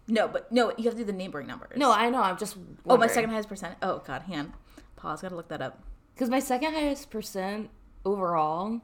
No, 0.08 0.28
but 0.28 0.50
no, 0.52 0.72
you 0.76 0.84
have 0.84 0.94
to 0.94 0.98
do 0.98 1.04
the 1.04 1.12
neighboring 1.12 1.46
numbers. 1.46 1.76
No, 1.78 1.90
I 1.92 2.10
know. 2.10 2.20
I'm 2.22 2.36
just. 2.36 2.56
Oh, 2.86 2.96
my 2.98 3.06
second 3.06 3.30
highest 3.30 3.48
percent. 3.48 3.76
Oh 3.80 4.02
God, 4.06 4.22
hand. 4.22 4.52
Pause. 4.96 5.22
Gotta 5.22 5.36
look 5.36 5.48
that 5.48 5.62
up. 5.62 5.82
Because 6.14 6.28
my 6.28 6.40
second 6.40 6.74
highest 6.74 7.10
percent 7.10 7.70
overall 8.04 8.80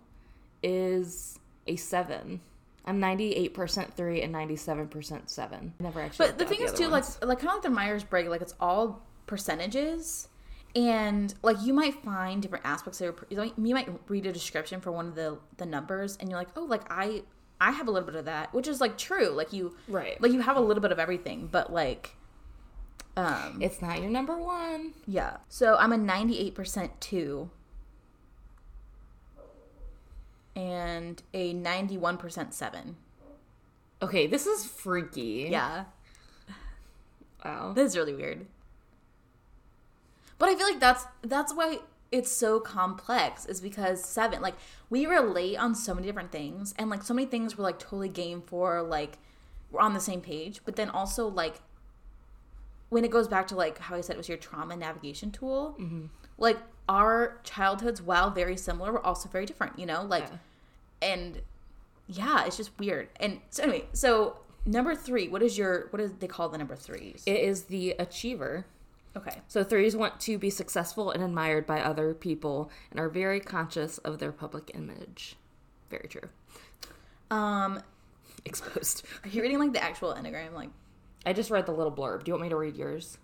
is 0.62 1.38
a 1.66 1.76
seven. 1.76 2.40
I'm 2.87 2.98
98% 3.00 3.92
three 3.92 4.22
and 4.22 4.35
97% 4.35 5.28
seven. 5.28 5.74
Never 5.78 6.00
actually. 6.00 6.28
But 6.28 6.38
the 6.38 6.44
looked 6.44 6.56
thing 6.56 6.66
at 6.66 6.72
is 6.72 6.78
too, 6.78 6.85
other 6.87 6.92
like 6.92 7.24
like 7.26 7.38
kind 7.38 7.48
of 7.50 7.54
like 7.56 7.62
the 7.64 7.70
Myers 7.70 8.04
Briggs, 8.04 8.30
like 8.30 8.40
it's 8.40 8.54
all 8.59 9.02
percentages, 9.26 10.28
and 10.76 11.35
like 11.42 11.56
you 11.62 11.72
might 11.72 11.94
find 12.02 12.40
different 12.42 12.64
aspects 12.64 13.00
of 13.00 13.24
your 13.28 13.44
you, 13.56 13.74
might 13.74 13.88
read 14.09 14.24
a 14.26 14.33
description 14.33 14.80
for 14.80 14.92
one 14.92 15.09
of 15.09 15.14
the 15.14 15.38
the 15.56 15.66
numbers 15.66 16.16
and 16.20 16.28
you're 16.30 16.38
like 16.38 16.48
oh 16.56 16.62
like 16.64 16.83
i 16.90 17.22
i 17.61 17.72
have 17.72 17.88
a 17.88 17.90
little 17.90 18.06
bit 18.06 18.14
of 18.14 18.24
that 18.26 18.52
which 18.54 18.68
is 18.68 18.80
like 18.80 18.96
true 18.96 19.30
like 19.30 19.52
you 19.52 19.74
Right. 19.88 20.20
like 20.20 20.30
you 20.33 20.40
have 20.40 20.56
a 20.56 20.61
little 20.61 20.80
bit 20.80 20.92
of 20.92 20.98
everything 21.00 21.48
but 21.50 21.72
like 21.72 22.14
um 23.16 23.59
It's 23.61 23.83
not 23.83 24.00
your 24.00 24.11
number 24.11 24.37
one. 24.38 24.92
yeah 25.06 25.38
so 25.48 25.76
i'm 25.80 25.92
a 25.92 25.98
98% 25.98 26.90
2 27.00 27.50
and 30.56 31.22
a 31.35 31.54
91% 31.54 32.52
7 32.52 32.96
Okay, 34.02 34.26
this 34.26 34.46
is 34.46 34.64
freaky. 34.64 35.48
yeah 35.50 35.85
Wow. 37.44 37.72
this 37.74 37.90
is 37.90 37.96
really 37.96 38.14
weird. 38.14 38.46
But 40.40 40.48
I 40.48 40.55
feel 40.57 40.66
like 40.66 40.81
that's 40.81 41.05
that's 41.20 41.55
why 41.55 41.81
it's 42.11 42.33
so 42.33 42.59
complex 42.59 43.44
is 43.44 43.61
because 43.61 44.03
seven 44.03 44.40
like 44.40 44.55
we 44.88 45.07
relate 45.07 45.57
on 45.57 45.74
so 45.74 45.94
many 45.94 46.07
different 46.07 46.33
things 46.33 46.74
and 46.79 46.90
like 46.90 47.03
so 47.03 47.14
many 47.14 47.26
things 47.26 47.57
we're 47.57 47.62
like 47.62 47.79
totally 47.79 48.09
game 48.09 48.42
for 48.44 48.83
like 48.83 49.18
we're 49.70 49.81
on 49.83 49.92
the 49.92 50.00
same 50.00 50.22
page. 50.22 50.62
But 50.64 50.76
then 50.76 50.88
also 50.88 51.29
like 51.29 51.61
when 52.88 53.05
it 53.05 53.11
goes 53.11 53.29
back 53.29 53.46
to 53.48 53.55
like 53.55 53.79
how 53.79 53.94
I 53.94 54.00
said 54.00 54.14
it 54.14 54.16
was 54.16 54.31
your 54.31 54.38
trauma 54.38 54.76
navigation 54.76 55.31
tool 55.31 55.76
mm-hmm. 55.79 56.07
like 56.38 56.57
our 56.88 57.38
childhoods 57.44 58.00
while 58.00 58.31
very 58.31 58.57
similar 58.57 58.92
were 58.92 59.05
also 59.05 59.29
very 59.29 59.44
different 59.44 59.79
you 59.79 59.85
know? 59.85 60.03
Like 60.03 60.24
Yeah. 60.24 61.12
and 61.12 61.42
yeah 62.09 62.46
it's 62.46 62.57
just 62.57 62.70
weird. 62.79 63.11
And 63.20 63.40
so 63.50 63.62
anyway 63.62 63.85
so 63.92 64.38
number 64.64 64.94
three 64.94 65.29
what 65.29 65.42
is 65.42 65.59
your 65.59 65.88
what 65.90 65.98
do 65.98 66.09
they 66.18 66.26
call 66.26 66.48
the 66.48 66.57
number 66.57 66.76
threes? 66.76 67.22
It 67.26 67.40
is 67.40 67.64
the 67.64 67.90
achiever. 67.98 68.64
Okay 69.16 69.40
So 69.49 69.64
threes 69.64 69.96
want 69.96 70.20
to 70.20 70.38
be 70.38 70.51
successful 70.51 71.11
and 71.11 71.23
admired 71.23 71.66
by 71.66 71.81
other 71.81 72.14
people 72.14 72.70
and 72.90 73.01
are 73.01 73.09
very 73.09 73.40
conscious 73.40 73.99
of 73.99 74.18
their 74.18 74.33
public 74.33 74.70
image. 74.75 75.37
Very 75.90 76.09
true. 76.09 76.29
um 77.31 77.83
Exposed. 78.44 79.05
Are 79.23 79.29
you 79.29 79.42
reading 79.42 79.59
like 79.59 79.73
the 79.73 79.83
actual 79.83 80.14
enneagram? 80.14 80.55
Like, 80.55 80.70
I 81.27 81.33
just 81.35 81.51
read 81.51 81.66
the 81.66 81.73
little 81.73 81.92
blurb. 81.92 82.25
Do 82.25 82.31
you 82.31 82.35
want 82.35 82.44
me 82.44 82.49
to 82.49 82.57
read 82.57 82.77
yours? 82.77 83.18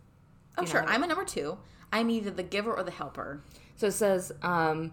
oh 0.58 0.62
You 0.62 0.68
sure. 0.68 0.84
I'm 0.84 1.02
a 1.02 1.06
number 1.06 1.24
two. 1.24 1.56
I'm 1.92 2.10
either 2.10 2.30
the 2.30 2.42
giver 2.42 2.74
or 2.74 2.82
the 2.82 2.90
helper. 2.90 3.40
So 3.76 3.86
it 3.86 3.92
says, 3.92 4.32
um, 4.42 4.92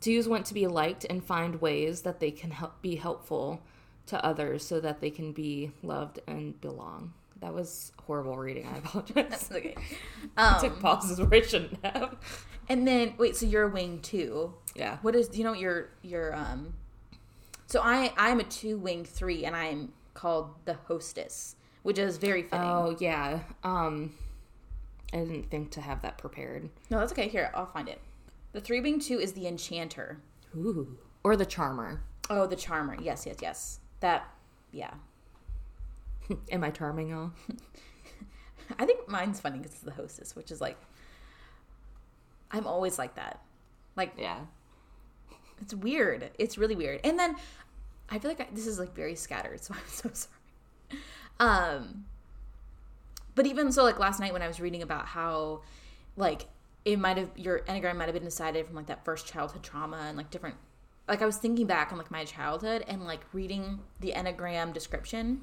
Twos 0.00 0.28
want 0.28 0.46
to 0.46 0.54
be 0.54 0.66
liked 0.66 1.04
and 1.08 1.24
find 1.24 1.60
ways 1.60 2.02
that 2.02 2.20
they 2.20 2.30
can 2.30 2.50
help 2.50 2.82
be 2.82 2.96
helpful 2.96 3.62
to 4.06 4.24
others 4.24 4.64
so 4.64 4.80
that 4.80 5.00
they 5.00 5.10
can 5.10 5.32
be 5.32 5.72
loved 5.82 6.20
and 6.26 6.60
belong. 6.60 7.12
That 7.40 7.52
was 7.54 7.92
horrible 8.06 8.36
reading. 8.36 8.66
I 8.66 8.78
apologize. 8.78 9.48
Okay. 9.52 9.74
I 10.36 10.58
took 10.60 10.72
Um, 10.72 10.78
pauses 10.80 11.20
where 11.20 11.34
I 11.34 11.42
shouldn't 11.46 11.84
have. 11.84 12.16
and 12.68 12.86
then 12.88 13.14
wait, 13.18 13.36
so 13.36 13.46
you're 13.46 13.64
a 13.64 13.68
wing 13.68 14.00
two. 14.00 14.54
Yeah. 14.74 14.98
What 15.02 15.14
is? 15.14 15.36
You 15.36 15.44
know 15.44 15.52
your 15.52 15.90
your 16.02 16.34
um? 16.34 16.74
So 17.66 17.80
I 17.82 18.12
I'm 18.16 18.40
a 18.40 18.44
two 18.44 18.78
wing 18.78 19.04
three, 19.04 19.44
and 19.44 19.54
I'm 19.54 19.92
called 20.14 20.50
the 20.64 20.74
hostess, 20.88 21.56
which 21.82 21.98
is 21.98 22.16
very 22.16 22.42
fitting. 22.42 22.60
Oh 22.60 22.96
yeah. 22.98 23.40
Um, 23.62 24.14
I 25.12 25.18
didn't 25.18 25.50
think 25.50 25.70
to 25.72 25.80
have 25.80 26.02
that 26.02 26.16
prepared. 26.18 26.68
No, 26.90 26.98
that's 27.00 27.12
okay. 27.12 27.28
Here, 27.28 27.50
I'll 27.54 27.66
find 27.66 27.88
it. 27.88 28.00
The 28.52 28.60
three 28.60 28.80
wing 28.80 28.98
two 28.98 29.18
is 29.18 29.34
the 29.34 29.46
enchanter. 29.46 30.18
Ooh. 30.56 30.96
Or 31.22 31.36
the 31.36 31.44
charmer. 31.46 32.02
Oh, 32.30 32.46
the 32.46 32.56
charmer. 32.56 32.96
Yes, 33.00 33.26
yes, 33.26 33.36
yes. 33.42 33.80
That. 34.00 34.24
Yeah. 34.72 34.94
Am 36.50 36.64
I 36.64 36.70
charming, 36.70 37.08
y'all? 37.08 37.32
I 38.78 38.86
think 38.86 39.08
mine's 39.08 39.40
funny 39.40 39.58
because 39.58 39.72
it's 39.72 39.82
the 39.82 39.92
hostess, 39.92 40.34
which 40.34 40.50
is 40.50 40.60
like. 40.60 40.76
I'm 42.50 42.66
always 42.66 42.98
like 42.98 43.16
that. 43.16 43.40
Like 43.96 44.12
Yeah. 44.18 44.40
It's 45.60 45.74
weird. 45.74 46.30
It's 46.38 46.58
really 46.58 46.76
weird. 46.76 47.00
And 47.02 47.18
then 47.18 47.36
I 48.08 48.18
feel 48.18 48.30
like 48.30 48.40
I, 48.40 48.46
this 48.52 48.66
is 48.66 48.78
like 48.78 48.94
very 48.94 49.14
scattered, 49.14 49.62
so 49.62 49.74
I'm 49.76 49.80
so 49.88 50.10
sorry. 50.12 51.02
Um 51.40 52.04
but 53.34 53.46
even 53.46 53.70
so 53.70 53.84
like 53.84 53.98
last 53.98 54.18
night 54.18 54.32
when 54.32 54.42
I 54.42 54.48
was 54.48 54.58
reading 54.60 54.82
about 54.82 55.06
how 55.06 55.62
like 56.16 56.46
it 56.84 56.98
might 56.98 57.18
have 57.18 57.30
your 57.36 57.60
enneagram 57.60 57.96
might 57.96 58.06
have 58.06 58.14
been 58.14 58.24
decided 58.24 58.66
from 58.66 58.74
like 58.74 58.86
that 58.86 59.04
first 59.04 59.26
childhood 59.26 59.62
trauma 59.62 59.98
and 60.08 60.16
like 60.16 60.30
different 60.30 60.56
like 61.06 61.22
I 61.22 61.26
was 61.26 61.36
thinking 61.36 61.66
back 61.66 61.92
on 61.92 61.98
like 61.98 62.10
my 62.10 62.24
childhood 62.24 62.84
and 62.88 63.04
like 63.04 63.20
reading 63.32 63.80
the 64.00 64.12
enneagram 64.12 64.72
description 64.72 65.42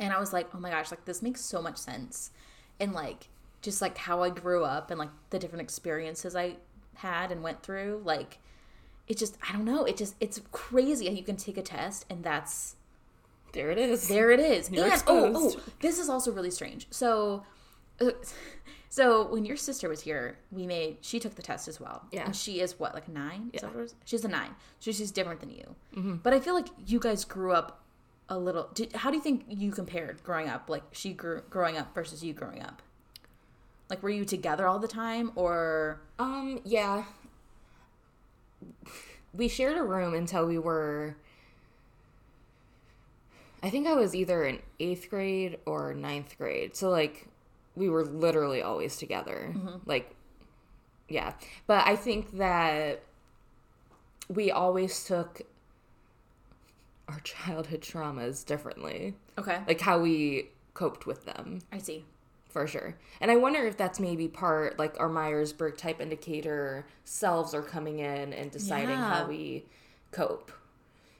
and 0.00 0.12
I 0.12 0.18
was 0.18 0.32
like, 0.32 0.48
"Oh 0.54 0.58
my 0.58 0.70
gosh, 0.70 0.90
like 0.90 1.04
this 1.04 1.22
makes 1.22 1.40
so 1.40 1.62
much 1.62 1.76
sense." 1.76 2.32
And 2.80 2.92
like 2.92 3.28
just 3.62 3.82
like 3.82 3.98
how 3.98 4.22
I 4.22 4.30
grew 4.30 4.64
up 4.64 4.90
and 4.90 4.98
like 4.98 5.10
the 5.28 5.38
different 5.38 5.62
experiences 5.62 6.34
I 6.34 6.56
had 6.94 7.30
and 7.30 7.42
went 7.42 7.62
through, 7.62 8.02
like 8.04 8.38
it 9.06 9.18
just 9.18 9.36
I 9.46 9.52
don't 9.52 9.64
know, 9.64 9.84
it 9.84 9.96
just 9.96 10.14
it's 10.20 10.40
crazy 10.50 11.06
how 11.06 11.12
you 11.12 11.22
can 11.22 11.36
take 11.36 11.56
a 11.56 11.62
test 11.62 12.06
and 12.08 12.24
that's 12.24 12.76
There 13.52 13.70
it 13.70 13.78
is. 13.78 14.08
there 14.08 14.30
it 14.30 14.40
is. 14.40 14.70
You're 14.70 14.90
and 14.90 15.02
oh, 15.06 15.32
oh, 15.34 15.60
this 15.80 15.98
is 15.98 16.08
also 16.08 16.32
really 16.32 16.50
strange. 16.50 16.86
So 16.90 17.44
uh, 18.00 18.12
so 18.88 19.26
when 19.26 19.44
your 19.44 19.56
sister 19.56 19.88
was 19.88 20.00
here, 20.00 20.38
we 20.50 20.66
made 20.66 20.98
she 21.02 21.20
took 21.20 21.34
the 21.34 21.42
test 21.42 21.68
as 21.68 21.78
well. 21.78 22.06
Yeah. 22.10 22.24
And 22.24 22.34
she 22.34 22.60
is 22.60 22.78
what, 22.78 22.94
like 22.94 23.08
a 23.08 23.10
nine? 23.10 23.50
Yeah. 23.52 23.66
what 23.66 23.76
it 23.76 23.84
is? 23.84 23.94
She's 24.04 24.24
a 24.24 24.28
nine. 24.28 24.54
So 24.78 24.92
she's 24.92 25.10
different 25.10 25.40
than 25.40 25.50
you. 25.50 25.74
Mm-hmm. 25.96 26.14
But 26.16 26.32
I 26.32 26.40
feel 26.40 26.54
like 26.54 26.68
you 26.86 26.98
guys 26.98 27.24
grew 27.24 27.52
up 27.52 27.79
a 28.30 28.38
little 28.38 28.70
did, 28.72 28.94
how 28.94 29.10
do 29.10 29.16
you 29.16 29.22
think 29.22 29.44
you 29.48 29.72
compared 29.72 30.22
growing 30.22 30.48
up? 30.48 30.70
Like 30.70 30.84
she 30.92 31.12
grew 31.12 31.42
growing 31.50 31.76
up 31.76 31.94
versus 31.94 32.24
you 32.24 32.32
growing 32.32 32.62
up? 32.62 32.80
Like 33.90 34.02
were 34.02 34.10
you 34.10 34.24
together 34.24 34.66
all 34.66 34.78
the 34.78 34.88
time 34.88 35.32
or 35.34 36.00
Um, 36.18 36.60
yeah. 36.64 37.04
We 39.32 39.48
shared 39.48 39.76
a 39.76 39.82
room 39.82 40.14
until 40.14 40.46
we 40.46 40.58
were. 40.58 41.16
I 43.62 43.70
think 43.70 43.86
I 43.86 43.94
was 43.94 44.14
either 44.14 44.44
in 44.44 44.60
eighth 44.78 45.08
grade 45.08 45.58
or 45.66 45.94
ninth 45.94 46.36
grade. 46.38 46.76
So, 46.76 46.90
like, 46.90 47.28
we 47.76 47.88
were 47.88 48.04
literally 48.04 48.62
always 48.62 48.96
together. 48.96 49.54
Like, 49.86 50.14
yeah. 51.08 51.34
But 51.66 51.86
I 51.86 51.94
think 51.96 52.38
that 52.38 53.02
we 54.28 54.50
always 54.50 55.04
took 55.04 55.42
our 57.10 57.20
childhood 57.24 57.80
traumas 57.82 58.44
differently. 58.44 59.14
Okay. 59.38 59.58
Like, 59.66 59.80
how 59.80 59.98
we 60.00 60.48
coped 60.74 61.06
with 61.06 61.24
them 61.26 61.58
I 61.72 61.78
see. 61.78 62.04
for 62.48 62.66
sure. 62.66 62.96
And 63.20 63.30
I 63.30 63.36
wonder 63.36 63.66
if 63.66 63.76
that's 63.76 63.98
maybe 64.00 64.28
part 64.28 64.78
like 64.78 64.98
our 65.00 65.08
Myers 65.08 65.52
Briggs 65.52 65.80
type 65.80 66.00
indicator 66.00 66.86
selves 67.04 67.52
are 67.54 67.62
coming 67.62 67.98
in 67.98 68.32
and 68.32 68.50
deciding 68.50 68.90
Yeah. 68.90 69.08
how 69.14 69.26
we 69.26 69.64
cope. 70.12 70.52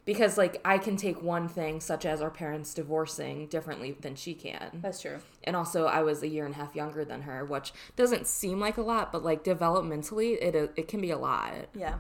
Because 0.07 0.39
like 0.39 0.61
I 0.65 0.79
can 0.79 0.97
take 0.97 1.23
one 1.23 1.47
thing 1.47 1.81
such 1.81 2.07
as 2.07 2.21
our 2.23 2.31
parents 2.31 2.73
divorcing 2.75 3.47
differently 3.49 3.93
than 4.01 4.15
she 4.17 4.35
can. 4.35 4.81
That's 4.83 5.03
true. 5.03 5.19
And 5.45 5.55
also 5.55 5.85
I 5.87 6.03
was 6.03 6.23
a 6.23 6.29
year 6.29 6.47
and 6.47 6.55
a 6.55 6.59
half 6.59 6.75
younger 6.75 7.05
than 7.05 7.23
her, 7.23 7.45
which 7.45 7.73
doesn't 7.97 8.27
seem 8.27 8.59
like 8.59 8.77
a 8.77 8.83
lot, 8.83 9.13
but 9.13 9.23
like 9.23 9.45
developmentally 9.45 10.41
it 10.41 10.55
it 10.77 10.89
can 10.89 11.01
be 11.01 11.11
a 11.11 11.19
lot. 11.19 11.53
Yeah. 11.75 11.97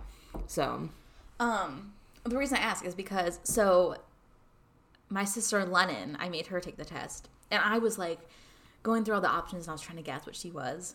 So, 0.46 0.88
Um, 1.38 1.92
the 2.24 2.36
reason 2.36 2.58
I 2.58 2.60
ask 2.60 2.84
is 2.84 2.94
because 2.94 3.40
so 3.42 3.96
my 5.08 5.24
sister 5.24 5.64
Lennon, 5.64 6.16
I 6.20 6.28
made 6.28 6.48
her 6.48 6.60
take 6.60 6.76
the 6.76 6.84
test, 6.84 7.28
and 7.50 7.62
I 7.62 7.78
was 7.78 7.98
like 7.98 8.20
going 8.82 9.04
through 9.04 9.16
all 9.16 9.20
the 9.20 9.28
options, 9.28 9.64
and 9.64 9.70
I 9.70 9.72
was 9.72 9.80
trying 9.80 9.98
to 9.98 10.02
guess 10.02 10.26
what 10.26 10.36
she 10.36 10.50
was, 10.50 10.94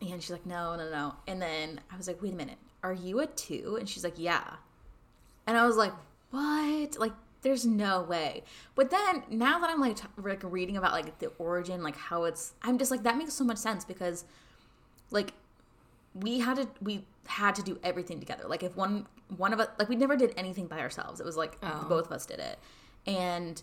and 0.00 0.22
she's 0.22 0.30
like, 0.30 0.46
no, 0.46 0.76
no, 0.76 0.90
no, 0.90 1.14
and 1.26 1.40
then 1.40 1.80
I 1.92 1.96
was 1.96 2.06
like, 2.06 2.22
wait 2.22 2.32
a 2.32 2.36
minute, 2.36 2.58
are 2.82 2.92
you 2.92 3.20
a 3.20 3.26
two? 3.26 3.76
And 3.78 3.88
she's 3.88 4.04
like, 4.04 4.18
yeah, 4.18 4.56
and 5.46 5.56
I 5.56 5.66
was 5.66 5.76
like, 5.76 5.92
what? 6.30 6.98
Like, 6.98 7.12
there's 7.42 7.66
no 7.66 8.02
way. 8.02 8.44
But 8.74 8.90
then 8.90 9.24
now 9.30 9.58
that 9.60 9.70
I'm 9.70 9.80
like, 9.80 9.96
t- 9.96 10.06
like 10.18 10.42
reading 10.44 10.76
about 10.76 10.92
like 10.92 11.18
the 11.18 11.28
origin, 11.38 11.82
like 11.82 11.96
how 11.96 12.24
it's, 12.24 12.52
I'm 12.62 12.78
just 12.78 12.90
like 12.90 13.02
that 13.02 13.16
makes 13.16 13.32
so 13.32 13.44
much 13.44 13.58
sense 13.58 13.84
because, 13.84 14.24
like, 15.10 15.32
we 16.14 16.40
had 16.40 16.56
to 16.56 16.68
we 16.80 17.04
had 17.26 17.54
to 17.54 17.62
do 17.62 17.78
everything 17.82 18.18
together. 18.20 18.44
Like 18.46 18.62
if 18.62 18.76
one 18.76 19.06
one 19.36 19.52
of 19.52 19.60
us 19.60 19.68
like 19.78 19.88
we 19.88 19.96
never 19.96 20.16
did 20.16 20.32
anything 20.36 20.66
by 20.66 20.80
ourselves. 20.80 21.20
It 21.20 21.26
was 21.26 21.36
like 21.36 21.58
Oh. 21.62 21.86
both 21.88 22.06
of 22.06 22.12
us 22.12 22.26
did 22.26 22.40
it. 22.40 22.58
And 23.06 23.62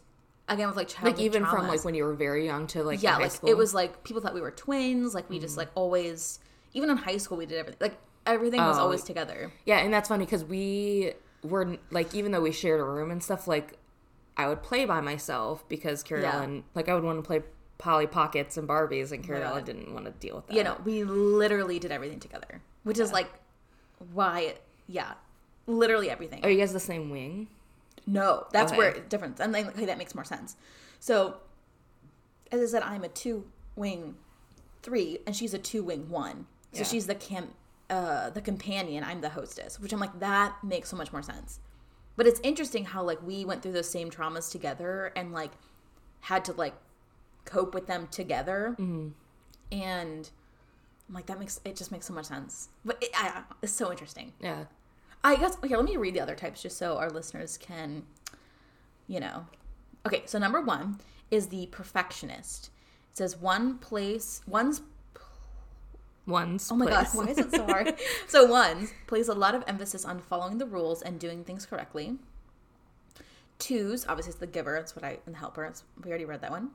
again 0.50 0.68
with 0.68 0.78
like 0.78 0.88
childhood 0.88 1.18
like 1.18 1.26
even 1.26 1.45
from 1.45 1.68
like 1.68 1.84
when 1.84 1.93
you 1.93 2.06
were 2.06 2.14
very 2.14 2.45
young 2.45 2.68
to 2.68 2.84
like 2.84 3.04
yeah, 3.04 3.18
like 3.18 3.32
school. 3.32 3.50
it 3.50 3.58
was 3.58 3.74
like 3.74 4.04
people 4.04 4.22
thought 4.22 4.34
we 4.34 4.41
were 4.41 4.52
twins. 4.52 5.14
Like 5.14 5.30
we 5.30 5.39
just 5.39 5.54
mm-hmm. 5.54 5.60
like 5.60 5.70
always 5.76 6.39
even 6.74 6.89
in 6.89 6.98
high 6.98 7.18
school 7.18 7.38
we 7.38 7.45
did 7.45 7.58
everything. 7.58 7.80
Like 7.82 7.98
everything 8.26 8.62
was 8.62 8.78
Oh. 8.78 8.82
always 8.84 9.04
together. 9.04 9.52
Yeah, 9.66 9.80
and 9.80 9.93
that's 9.93 10.10
funny 10.10 10.26
because 10.26 10.43
we 10.45 11.14
were 11.43 11.78
like, 11.91 12.14
even 12.16 12.32
though 12.32 12.41
we 12.41 12.52
shared 12.52 12.80
a 12.80 12.84
room 12.84 13.12
and 13.12 13.22
stuff, 13.24 13.48
like 13.48 13.78
I 14.38 14.48
would 14.48 14.62
play 14.64 14.86
by 14.86 15.02
myself 15.02 15.68
because 15.68 16.04
Carrie 16.04 16.22
Yeah. 16.22 16.48
Like 16.76 16.88
I 16.89 16.93
would 16.93 17.04
want 17.04 17.18
to 17.18 17.28
play 17.28 17.41
Polly 17.78 18.07
Pockets 18.07 18.57
and 18.57 18.67
Barbies, 18.67 19.11
and 19.11 19.23
Carrie 19.23 19.39
Yeah. 19.39 19.59
Didn't 19.61 19.93
want 19.93 20.05
to 20.05 20.11
deal 20.11 20.36
with 20.38 20.47
that. 20.47 20.55
You 20.55 20.63
know, 20.63 20.78
we 20.84 21.03
literally 21.03 21.80
did 21.80 21.91
everything 21.91 22.19
together, 22.19 22.61
which 22.84 22.99
is 22.99 23.11
like 23.11 23.30
why 24.13 24.55
yeah, 24.88 25.13
literally 25.67 26.09
everything. 26.09 26.43
Are 26.45 26.49
you 26.49 26.57
guys 26.59 26.73
the 26.73 26.80
same 26.80 27.09
wing? 27.09 27.47
No, 28.05 28.47
that's 28.51 28.71
Okay. 28.71 28.78
where 28.78 28.89
it's 28.91 29.09
different. 29.09 29.39
And 29.39 29.51
like, 29.51 29.67
okay, 29.67 29.86
that 29.86 29.97
makes 29.97 30.15
more 30.15 30.23
sense. 30.23 30.55
So, 30.99 31.38
as 32.51 32.61
I 32.61 32.65
said, 32.65 32.84
I'm 32.84 33.03
a 33.03 33.09
two 33.09 33.45
wing 33.75 34.15
three, 34.82 35.19
and 35.28 35.36
she's 35.36 35.53
a 35.53 35.57
two 35.59 35.84
wing 35.84 36.09
one. 36.09 36.47
So 36.71 36.80
Yeah. 36.80 36.84
she's 36.86 37.07
the 37.07 37.15
cam, 37.15 37.53
uh, 37.89 38.30
the 38.30 38.41
companion. 38.41 39.03
I'm 39.03 39.21
the 39.21 39.30
hostess, 39.30 39.80
which 39.80 39.91
I'm 39.93 39.99
like 39.99 40.19
that 40.19 40.63
makes 40.63 40.89
so 40.89 40.95
much 40.95 41.11
more 41.11 41.21
sense. 41.21 41.59
But 42.15 42.25
it's 42.28 42.39
interesting 42.43 42.86
how 42.86 43.03
like 43.03 43.21
we 43.21 43.45
went 43.45 43.61
through 43.61 43.73
those 43.73 43.89
same 43.89 44.09
traumas 44.09 44.49
together 44.51 45.11
and 45.15 45.32
like 45.34 45.51
had 46.21 46.45
to 46.45 46.53
like 46.53 46.73
cope 47.48 47.74
with 47.74 47.88
them 47.88 48.08
together, 48.12 48.76
Mm-hmm. 48.80 49.08
and 49.72 50.30
I'm 51.10 51.16
like 51.16 51.26
that 51.28 51.39
makes 51.39 51.60
it 51.66 51.76
just 51.76 51.91
makes 51.91 52.06
so 52.06 52.14
much 52.14 52.26
sense. 52.26 52.70
But 52.86 53.02
it, 53.02 53.10
I, 53.16 53.41
it's 53.64 53.72
so 53.74 53.89
interesting. 53.91 54.34
Yeah. 54.39 54.66
I 55.24 55.36
guess 55.38 55.58
okay. 55.64 55.76
Let 55.76 55.86
me 55.86 55.98
read 55.98 56.14
the 56.14 56.20
other 56.22 56.36
types 56.36 56.62
just 56.62 56.78
so 56.78 56.98
our 56.98 57.10
listeners 57.10 57.58
can, 57.58 58.04
you 59.08 59.20
know. 59.20 59.45
Okay, 60.06 60.22
so 60.26 60.38
number 60.38 60.62
one 60.62 61.00
is 61.32 61.48
the 61.48 61.66
perfectionist. 61.68 62.70
It 63.12 63.18
says 63.18 63.36
one 63.38 63.78
place, 63.80 64.41
one's. 64.48 64.82
One's 66.26 66.70
Oh 66.70 66.76
my 66.76 66.86
place. 66.88 67.14
god, 67.14 67.26
why 67.26 67.32
is 67.32 67.38
it 67.38 67.52
so 67.52 67.66
hard? 67.66 67.93
so 68.28 68.45
one's 68.45 68.91
plays 69.08 69.30
a 69.30 69.34
lot 69.34 69.56
of 69.56 69.64
emphasis 69.66 70.04
on 70.04 70.20
following 70.20 70.58
the 70.58 70.66
rules 70.66 71.02
and 71.02 71.18
doing 71.20 71.45
things 71.45 71.66
correctly. 71.66 72.18
Twos, 73.60 74.06
obviously, 74.08 74.32
it's 74.32 74.39
the 74.39 74.45
giver. 74.48 74.74
That's 74.78 74.93
what 74.95 75.06
I 75.06 75.20
and 75.26 75.34
the 75.34 75.39
helper. 75.39 75.64
It's, 75.66 75.84
we 76.04 76.10
already 76.10 76.26
read 76.26 76.41
that 76.41 76.52
one. 76.52 76.72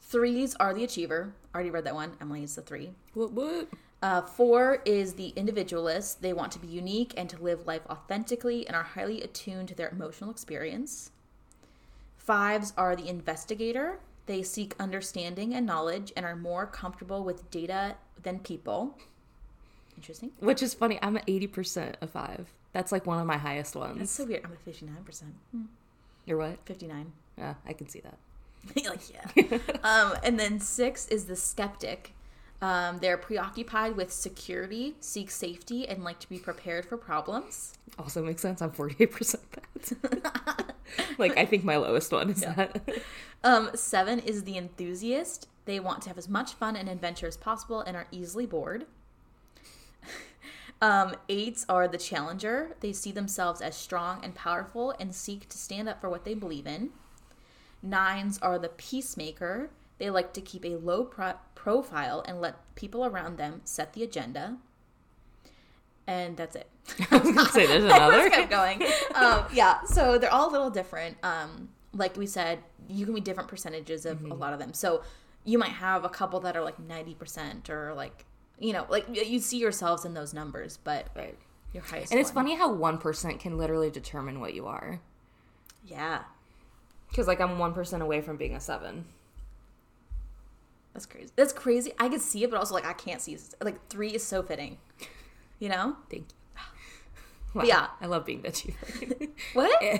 Threes 0.00 0.54
are 0.58 0.74
the 0.74 0.84
achiever. 0.84 1.34
Already 1.54 1.70
read 1.70 1.84
that 1.84 1.94
one. 1.94 2.12
Emily 2.20 2.42
is 2.42 2.54
the 2.54 2.62
three. 2.62 2.90
What? 3.14 3.32
What? 3.32 3.68
Uh, 4.02 4.22
four 4.22 4.80
is 4.86 5.14
the 5.14 5.28
individualist. 5.36 6.22
They 6.22 6.32
want 6.32 6.52
to 6.52 6.58
be 6.58 6.66
unique 6.66 7.12
and 7.16 7.28
to 7.30 7.42
live 7.42 7.66
life 7.66 7.82
authentically 7.90 8.66
and 8.66 8.74
are 8.74 8.82
highly 8.82 9.20
attuned 9.22 9.68
to 9.68 9.74
their 9.74 9.90
emotional 9.90 10.30
experience. 10.30 11.10
Fives 12.16 12.72
are 12.78 12.96
the 12.96 13.08
investigator. 13.08 14.00
They 14.26 14.42
seek 14.42 14.74
understanding 14.80 15.54
and 15.54 15.66
knowledge 15.66 16.12
and 16.16 16.24
are 16.24 16.36
more 16.36 16.66
comfortable 16.66 17.24
with 17.24 17.50
data 17.50 17.96
than 18.22 18.38
people. 18.38 18.96
Interesting. 19.96 20.30
Which 20.38 20.62
is 20.62 20.72
funny. 20.72 20.98
I'm 21.02 21.16
at 21.18 21.24
eighty 21.26 21.46
percent 21.46 21.96
of 22.00 22.10
five. 22.10 22.48
That's 22.72 22.92
like 22.92 23.04
one 23.06 23.18
of 23.18 23.26
my 23.26 23.36
highest 23.36 23.74
ones. 23.76 23.98
That's 23.98 24.10
so 24.12 24.24
weird. 24.24 24.44
I'm 24.44 24.52
at 24.52 24.64
59%. 24.64 25.22
Hmm, 25.50 25.62
You're 26.24 26.38
what? 26.38 26.58
59. 26.66 27.12
Yeah, 27.36 27.54
I 27.66 27.72
can 27.72 27.88
see 27.88 27.98
that. 28.00 28.16
like, 28.76 29.00
yeah. 29.10 29.58
um, 29.82 30.14
and 30.22 30.38
then 30.38 30.60
six 30.60 31.06
is 31.08 31.24
the 31.26 31.36
skeptic. 31.36 32.14
Um, 32.62 32.98
they're 32.98 33.16
preoccupied 33.16 33.96
with 33.96 34.12
security, 34.12 34.94
seek 35.00 35.30
safety, 35.30 35.88
and 35.88 36.04
like 36.04 36.18
to 36.20 36.28
be 36.28 36.38
prepared 36.38 36.84
for 36.84 36.98
problems. 36.98 37.72
Also 37.98 38.22
makes 38.22 38.42
sense. 38.42 38.60
I'm 38.60 38.70
forty 38.70 38.96
eight 39.00 39.12
percent 39.12 39.42
that. 40.02 40.74
like 41.18 41.36
I 41.38 41.46
think 41.46 41.64
my 41.64 41.76
lowest 41.76 42.12
one 42.12 42.30
is 42.30 42.42
that. 42.42 42.80
Um, 43.42 43.70
seven 43.74 44.18
is 44.18 44.44
the 44.44 44.58
enthusiast. 44.58 45.48
They 45.64 45.80
want 45.80 46.02
to 46.02 46.08
have 46.08 46.18
as 46.18 46.28
much 46.28 46.52
fun 46.52 46.76
and 46.76 46.88
adventure 46.88 47.26
as 47.26 47.36
possible 47.36 47.80
and 47.80 47.96
are 47.96 48.06
easily 48.10 48.44
bored. 48.44 48.86
um, 50.82 51.14
eights 51.28 51.64
are 51.68 51.88
the 51.88 51.98
challenger. 51.98 52.76
They 52.80 52.92
see 52.92 53.12
themselves 53.12 53.60
as 53.62 53.76
strong 53.76 54.22
and 54.22 54.34
powerful 54.34 54.94
and 55.00 55.14
seek 55.14 55.48
to 55.48 55.56
stand 55.56 55.88
up 55.88 56.00
for 56.00 56.10
what 56.10 56.24
they 56.24 56.34
believe 56.34 56.66
in. 56.66 56.90
Nines 57.82 58.38
are 58.42 58.58
the 58.58 58.68
peacemaker. 58.68 59.70
They 59.98 60.10
like 60.10 60.32
to 60.34 60.40
keep 60.40 60.64
a 60.64 60.76
low 60.76 61.04
pro- 61.04 61.34
profile 61.54 62.22
and 62.26 62.40
let 62.40 62.74
people 62.74 63.04
around 63.04 63.36
them 63.38 63.60
set 63.64 63.92
the 63.92 64.02
agenda. 64.02 64.56
And 66.06 66.36
that's 66.36 66.56
it. 66.56 66.68
I 67.10 67.18
was 67.18 67.32
gonna 67.32 67.48
say 67.50 67.66
there's 67.66 67.84
another. 67.92 68.28
kept 68.30 68.50
going. 68.50 68.82
Um, 69.14 69.44
yeah, 69.52 69.82
so 69.84 70.18
they're 70.18 70.32
all 70.32 70.50
a 70.50 70.52
little 70.52 70.70
different. 70.70 71.16
Um, 71.22 71.68
like 71.92 72.16
we 72.16 72.26
said, 72.26 72.58
you 72.88 73.04
can 73.04 73.14
be 73.14 73.20
different 73.20 73.48
percentages 73.48 74.06
of 74.06 74.18
Mm-hmm. 74.18 74.32
a 74.32 74.34
lot 74.34 74.52
of 74.52 74.58
them. 74.58 74.72
So 74.72 75.02
you 75.44 75.58
might 75.58 75.70
have 75.70 76.04
a 76.04 76.08
couple 76.08 76.40
that 76.40 76.56
are 76.56 76.62
like 76.64 76.78
ninety 76.80 77.14
percent, 77.14 77.70
or 77.70 77.94
like 77.94 78.24
you 78.58 78.72
know, 78.72 78.86
like 78.88 79.06
you 79.12 79.38
see 79.38 79.58
yourselves 79.58 80.04
in 80.04 80.14
those 80.14 80.34
numbers, 80.34 80.78
but 80.82 81.08
Right. 81.14 81.38
your 81.72 81.82
highest. 81.82 82.10
And 82.12 82.20
it's 82.20 82.30
one. 82.34 82.44
funny 82.46 82.56
how 82.56 82.72
one 82.72 82.98
percent 82.98 83.38
can 83.40 83.56
literally 83.56 83.90
determine 83.90 84.40
what 84.40 84.54
you 84.54 84.66
are. 84.66 85.00
Yeah, 85.84 86.22
Because 87.10 87.26
like 87.26 87.40
I'm 87.40 87.58
one 87.58 87.72
percent 87.74 88.02
away 88.02 88.20
from 88.20 88.36
being 88.36 88.54
a 88.54 88.60
seven. 88.60 89.04
that's 90.92 91.06
crazy. 91.06 91.30
That's 91.36 91.52
crazy. 91.52 91.92
I 91.98 92.08
could 92.08 92.20
see 92.20 92.44
it, 92.44 92.50
but 92.50 92.58
also 92.58 92.74
like 92.74 92.86
I 92.86 92.92
can't 92.92 93.20
see. 93.20 93.32
it. 93.34 93.42
Like 93.60 93.88
three 93.88 94.10
is 94.14 94.22
so 94.24 94.42
fitting. 94.42 94.78
You 95.58 95.68
know 95.68 95.96
Thank 96.10 96.22
you. 96.22 96.62
Wow. 97.54 97.64
Yeah. 97.64 97.86
I 98.00 98.06
love 98.06 98.24
being 98.24 98.42
the 98.42 98.48
achiever. 98.48 98.76
what? 99.54 99.82
Eh. 99.82 99.98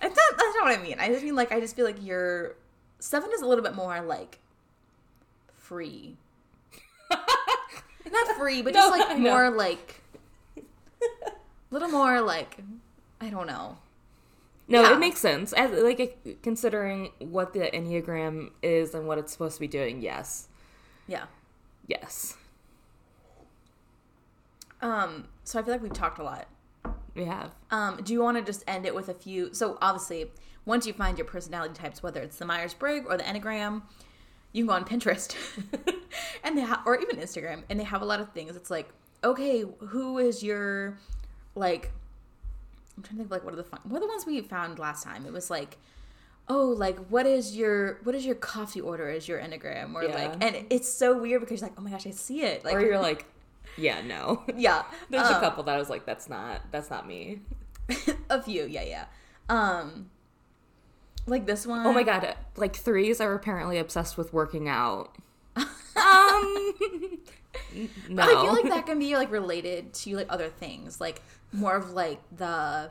That's 0.00 0.16
not, 0.16 0.38
that's 0.38 0.54
not 0.56 0.64
what 0.64 0.78
I 0.78 0.82
mean. 0.82 0.98
I 0.98 1.08
just 1.08 1.22
mean 1.22 1.34
like 1.34 1.52
I 1.52 1.60
just 1.60 1.76
feel 1.76 1.84
like 1.84 2.02
your 2.02 2.56
seven 3.00 3.30
is 3.34 3.42
a 3.42 3.46
little 3.46 3.62
bit 3.62 3.74
more 3.74 4.00
like 4.00 4.38
free. 5.52 6.16
not 7.10 8.36
free, 8.38 8.62
but 8.62 8.72
just 8.72 8.88
No, 8.88 8.94
I 8.94 9.06
like 9.08 9.18
more 9.18 9.50
like 9.50 10.00
a 10.56 11.30
little 11.70 11.88
more 11.88 12.22
like 12.22 12.56
I 13.20 13.28
don't 13.28 13.46
know. 13.46 13.76
No, 14.70 14.80
Yeah. 14.82 14.94
it 14.94 14.98
makes 14.98 15.20
sense. 15.20 15.52
As, 15.52 15.70
like 15.82 16.38
considering 16.42 17.10
what 17.18 17.52
the 17.52 17.70
enneagram 17.70 18.50
is 18.62 18.94
and 18.94 19.06
what 19.06 19.18
it's 19.18 19.30
supposed 19.32 19.56
to 19.56 19.60
be 19.60 19.68
doing. 19.68 20.00
Yes, 20.00 20.48
Yeah. 21.06 21.24
yes, 21.86 22.36
Um. 24.80 25.28
So 25.44 25.58
I 25.58 25.62
feel 25.62 25.74
like 25.74 25.82
we've 25.82 25.92
talked 25.92 26.18
a 26.18 26.22
lot. 26.22 26.46
we 27.14 27.24
have. 27.24 27.54
Um. 27.70 28.00
Do 28.02 28.12
you 28.12 28.22
want 28.22 28.38
to 28.38 28.42
just 28.42 28.64
end 28.66 28.86
it 28.86 28.94
with 28.94 29.08
a 29.08 29.14
few? 29.14 29.52
So 29.52 29.76
obviously, 29.82 30.30
once 30.64 30.86
you 30.86 30.92
find 30.92 31.18
your 31.18 31.26
personality 31.26 31.74
types, 31.74 32.02
whether 32.02 32.20
it's 32.20 32.36
the 32.36 32.46
Myers 32.46 32.72
Briggs 32.74 33.06
or 33.08 33.16
the 33.16 33.24
Enneagram, 33.24 33.82
you 34.52 34.62
can 34.64 34.68
go 34.68 34.72
on 34.74 34.84
Pinterest, 34.84 35.34
and 36.44 36.56
they 36.56 36.62
ha- 36.62 36.82
or 36.86 36.98
even 37.00 37.16
Instagram, 37.16 37.62
and 37.68 37.78
they 37.78 37.84
have 37.84 38.02
a 38.02 38.04
lot 38.06 38.20
of 38.20 38.32
things. 38.32 38.56
It's 38.56 38.70
like, 38.70 38.88
okay, 39.22 39.64
who 39.80 40.18
is 40.18 40.42
your 40.42 40.98
like? 41.54 41.90
I'm 43.00 43.04
trying 43.04 43.16
to 43.16 43.22
think 43.22 43.26
of 43.26 43.30
like 43.30 43.44
what 43.44 43.54
are 43.54 43.56
the 43.56 43.64
fun? 43.64 43.80
What 43.84 43.98
are 43.98 44.00
the 44.00 44.08
ones 44.08 44.26
we 44.26 44.40
found 44.42 44.78
last 44.78 45.04
time? 45.04 45.24
It 45.26 45.32
was 45.32 45.50
like. 45.50 45.78
Oh, 46.52 46.64
like 46.66 46.98
what 47.10 47.26
is 47.26 47.56
your 47.56 48.00
what 48.02 48.12
is 48.16 48.26
your 48.26 48.34
coffee 48.34 48.80
order 48.80 49.08
as 49.08 49.28
your 49.28 49.38
enneagram 49.38 49.94
or 49.94 50.02
Yeah. 50.02 50.14
like 50.16 50.32
and 50.44 50.66
it's 50.68 50.92
so 50.92 51.16
weird 51.16 51.40
because 51.42 51.60
you're 51.60 51.68
like 51.70 51.78
oh 51.78 51.82
my 51.82 51.90
gosh 51.90 52.08
I 52.08 52.10
see 52.10 52.42
it 52.42 52.64
like 52.64 52.74
or 52.74 52.80
you're 52.80 52.98
like, 53.10 53.24
yeah, 53.76 54.00
no. 54.00 54.42
yeah 54.56 54.82
There's 55.10 55.28
a 55.28 55.34
um, 55.36 55.40
couple 55.40 55.62
that 55.64 55.76
I 55.76 55.78
was 55.78 55.88
like, 55.88 56.04
that's 56.06 56.28
not 56.28 56.62
that's 56.72 56.90
not 56.90 57.06
me. 57.06 57.42
a 58.30 58.42
few 58.42 58.64
yeah 58.64 58.82
yeah 58.82 59.04
um 59.48 60.10
like 61.26 61.46
this 61.46 61.68
one 61.68 61.86
Oh 61.86 61.92
my 61.92 62.02
god, 62.02 62.34
like 62.56 62.74
threes 62.74 63.20
are 63.20 63.32
apparently 63.32 63.78
obsessed 63.78 64.18
with 64.18 64.32
working 64.32 64.68
out. 64.68 65.14
um, 65.56 66.72
no. 68.08 68.22
I 68.22 68.26
feel 68.26 68.52
like 68.52 68.64
that 68.64 68.86
can 68.86 68.98
be 68.98 69.16
like 69.16 69.30
related 69.30 69.92
to 69.94 70.16
like 70.16 70.26
other 70.28 70.48
things, 70.48 71.00
like 71.00 71.22
more 71.52 71.76
of 71.76 71.90
like 71.92 72.20
the 72.36 72.90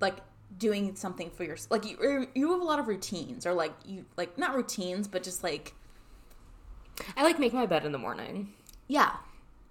like 0.00 0.16
doing 0.58 0.94
something 0.94 1.30
for 1.30 1.44
your 1.44 1.56
like 1.70 1.84
you 1.84 1.96
er, 2.02 2.26
you 2.34 2.52
have 2.52 2.60
a 2.60 2.64
lot 2.64 2.78
of 2.78 2.86
routines 2.86 3.46
or 3.46 3.54
like 3.54 3.72
you 3.84 4.04
like 4.16 4.38
not 4.38 4.54
routines 4.54 5.08
but 5.08 5.22
just 5.22 5.42
like 5.42 5.74
I 7.16 7.24
like 7.24 7.38
make 7.38 7.52
my 7.52 7.66
bed 7.66 7.84
in 7.84 7.92
the 7.92 7.98
morning. 7.98 8.52
yeah 8.86 9.16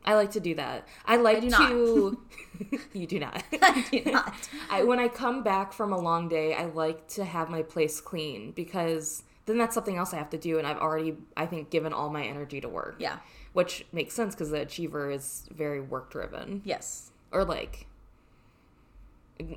I 0.06 0.16
like 0.16 0.32
to 0.32 0.42
do 0.42 0.56
that. 0.56 0.86
I 1.06 1.16
like 1.16 1.40
do 1.40 1.50
not. 1.50 1.70
to. 1.70 2.20
you 2.94 3.08
do 3.08 3.20
not. 3.20 3.42
I 3.62 3.86
do 3.90 4.12
not 4.12 4.50
I 4.70 4.84
when 4.84 5.00
I 5.00 5.08
come 5.08 5.44
back 5.44 5.72
from 5.72 5.94
a 5.94 5.98
long 5.98 6.28
day, 6.28 6.54
I 6.54 6.66
like 6.66 7.08
to 7.10 7.24
have 7.24 7.50
my 7.50 7.62
place 7.62 8.02
clean 8.02 8.52
because 8.52 9.24
then 9.46 9.58
that's 9.58 9.74
something 9.74 9.98
else 9.98 10.14
I 10.14 10.18
have 10.18 10.30
to 10.32 10.38
do, 10.38 10.58
and 10.58 10.66
I've 10.66 10.78
already, 10.78 11.16
I 11.36 11.46
think, 11.46 11.70
given 11.70 11.92
all 11.94 12.10
my 12.10 12.24
energy 12.24 12.62
to 12.62 12.70
work. 12.70 12.96
yeah 13.00 13.18
which 13.54 13.86
makes 13.92 14.16
sense 14.16 14.34
because 14.34 14.50
the 14.50 14.62
achiever 14.62 15.12
is 15.12 15.48
very 15.54 15.80
work 15.80 16.10
driven, 16.12 16.62
yes 16.66 17.12
or 17.32 17.44
like 17.46 17.86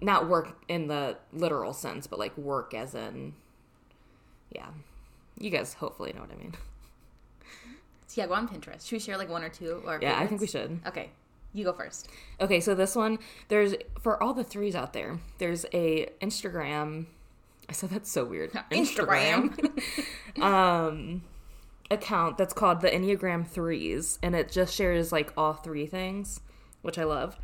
not 0.03 0.29
work 0.29 0.59
in 0.69 0.89
the 0.89 1.17
literal 1.33 1.73
sense, 1.73 2.07
but 2.07 2.19
like 2.19 2.37
work 2.37 2.75
as 2.75 2.95
in, 2.95 3.33
yeah. 4.51 4.67
You 5.39 5.51
guys 5.51 5.75
hopefully 5.75 6.13
know 6.15 6.21
what 6.23 6.31
I 6.33 6.37
mean. 6.37 6.55
so 8.07 8.21
yeah 8.21 8.27
go 8.27 8.35
on 8.35 8.49
Pinterest 8.49 8.83
should 8.87 8.93
we 8.93 8.99
share 9.01 9.17
like 9.19 9.29
one 9.29 9.43
or 9.43 9.49
two 9.51 9.83
or 9.87 9.99
Yeah, 10.01 10.19
I 10.19 10.27
think 10.27 10.41
we 10.41 10.47
should. 10.47 10.81
okay 10.87 11.11
you 11.53 11.65
go 11.65 11.73
first 11.73 12.09
Okay, 12.41 12.61
so 12.61 12.75
this 12.75 12.95
one, 12.97 13.19
there's 13.49 13.75
for 14.01 14.23
all 14.23 14.35
the 14.35 14.45
threes 14.45 14.75
out 14.75 14.93
there, 14.93 15.19
there's 15.39 15.65
a 15.73 16.09
Instagram. 16.21 17.07
I 17.69 17.73
said 17.73 17.91
that's 17.91 18.11
so 18.11 18.25
weird. 18.25 18.53
Instagram. 18.71 19.53
um, 20.43 21.23
account 21.91 22.39
that's 22.39 22.53
called 22.55 22.81
the 22.81 22.91
Enneagram 22.91 23.47
Threes, 23.47 24.19
and 24.23 24.35
it 24.35 24.51
just 24.51 24.75
shares 24.75 25.13
like 25.13 25.33
all 25.37 25.53
three 25.53 25.87
things, 25.87 26.41
which 26.83 26.99
I 26.99 27.05
love. 27.05 27.37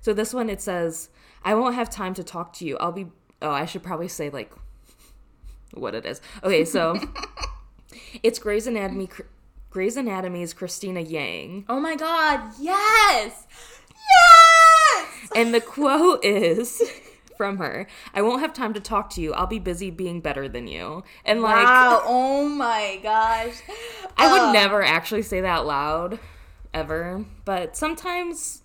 So 0.00 0.12
this 0.12 0.32
one, 0.32 0.48
it 0.50 0.60
says, 0.60 1.10
"I 1.44 1.54
won't 1.54 1.74
have 1.74 1.90
time 1.90 2.14
to 2.14 2.24
talk 2.24 2.52
to 2.54 2.64
you. 2.66 2.76
I'll 2.78 2.92
be." 2.92 3.06
Oh, 3.42 3.50
I 3.50 3.66
should 3.66 3.82
probably 3.82 4.08
say 4.08 4.30
like 4.30 4.50
what 5.74 5.94
it 5.94 6.06
is. 6.06 6.20
Okay, 6.42 6.64
so 6.64 6.98
it's 8.22 8.38
Grey's 8.38 8.66
Anatomy. 8.66 9.08
Grey's 9.70 9.96
Anatomy's 9.98 10.54
Cristina 10.54 11.00
Yang. 11.00 11.66
oh 11.68 11.78
my 11.78 11.96
god 11.96 12.40
yes 12.58 13.46
yes 13.92 15.30
And 15.34 15.52
the 15.52 15.60
quote 15.60 16.24
is 16.24 16.82
from 17.36 17.58
her. 17.58 17.86
I 18.14 18.22
won't 18.22 18.40
have 18.40 18.52
time 18.52 18.74
to 18.74 18.80
talk 18.80 19.10
to 19.10 19.20
you. 19.20 19.32
I'll 19.34 19.46
be 19.46 19.58
busy 19.58 19.90
being 19.90 20.20
better 20.20 20.48
than 20.48 20.66
you. 20.66 21.04
And 21.24 21.42
like 21.42 21.64
wow. 21.64 22.02
Oh 22.04 22.48
my 22.48 22.98
gosh. 23.02 23.54
I 24.16 24.30
would 24.32 24.40
Uh, 24.42 24.52
never 24.52 24.82
actually 24.82 25.22
say 25.22 25.40
that 25.40 25.66
loud 25.66 26.18
ever, 26.74 27.24
but 27.44 27.76
sometimes 27.76 28.62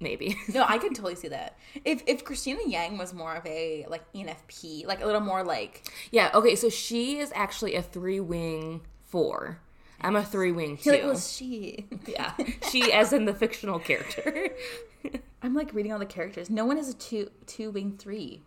maybe. 0.00 0.36
No, 0.54 0.64
I 0.68 0.78
can 0.78 0.94
totally 0.94 1.14
see 1.14 1.28
that. 1.28 1.56
If 1.84 2.02
if 2.06 2.24
Cristina 2.24 2.60
Yang 2.66 2.98
was 2.98 3.14
more 3.14 3.34
of 3.34 3.46
a 3.46 3.86
like 3.88 4.02
ENFP, 4.12 4.86
like 4.86 5.02
a 5.02 5.06
little 5.06 5.20
more 5.20 5.42
like 5.42 5.82
yeah, 6.10 6.30
okay, 6.34 6.54
so 6.56 6.68
she 6.68 7.18
is 7.18 7.32
actually 7.34 7.74
a 7.74 7.82
three 7.82 8.20
wing 8.20 8.82
four. 9.04 9.60
I'm 10.04 10.16
a 10.16 10.24
three 10.24 10.52
wing 10.52 10.76
two. 10.76 10.90
it 10.90 11.04
was 11.04 11.32
she. 11.32 11.86
yeah. 12.06 12.34
She 12.70 12.92
as 12.92 13.12
in 13.12 13.24
the 13.24 13.34
fictional 13.34 13.78
character. 13.78 14.50
I'm 15.42 15.54
like 15.54 15.72
reading 15.74 15.92
all 15.92 15.98
the 15.98 16.06
characters. 16.06 16.50
No 16.50 16.64
one 16.66 16.78
is 16.78 16.88
a 16.88 16.94
two 16.94 17.30
two 17.46 17.70
wing 17.70 17.96
three. 17.98 18.42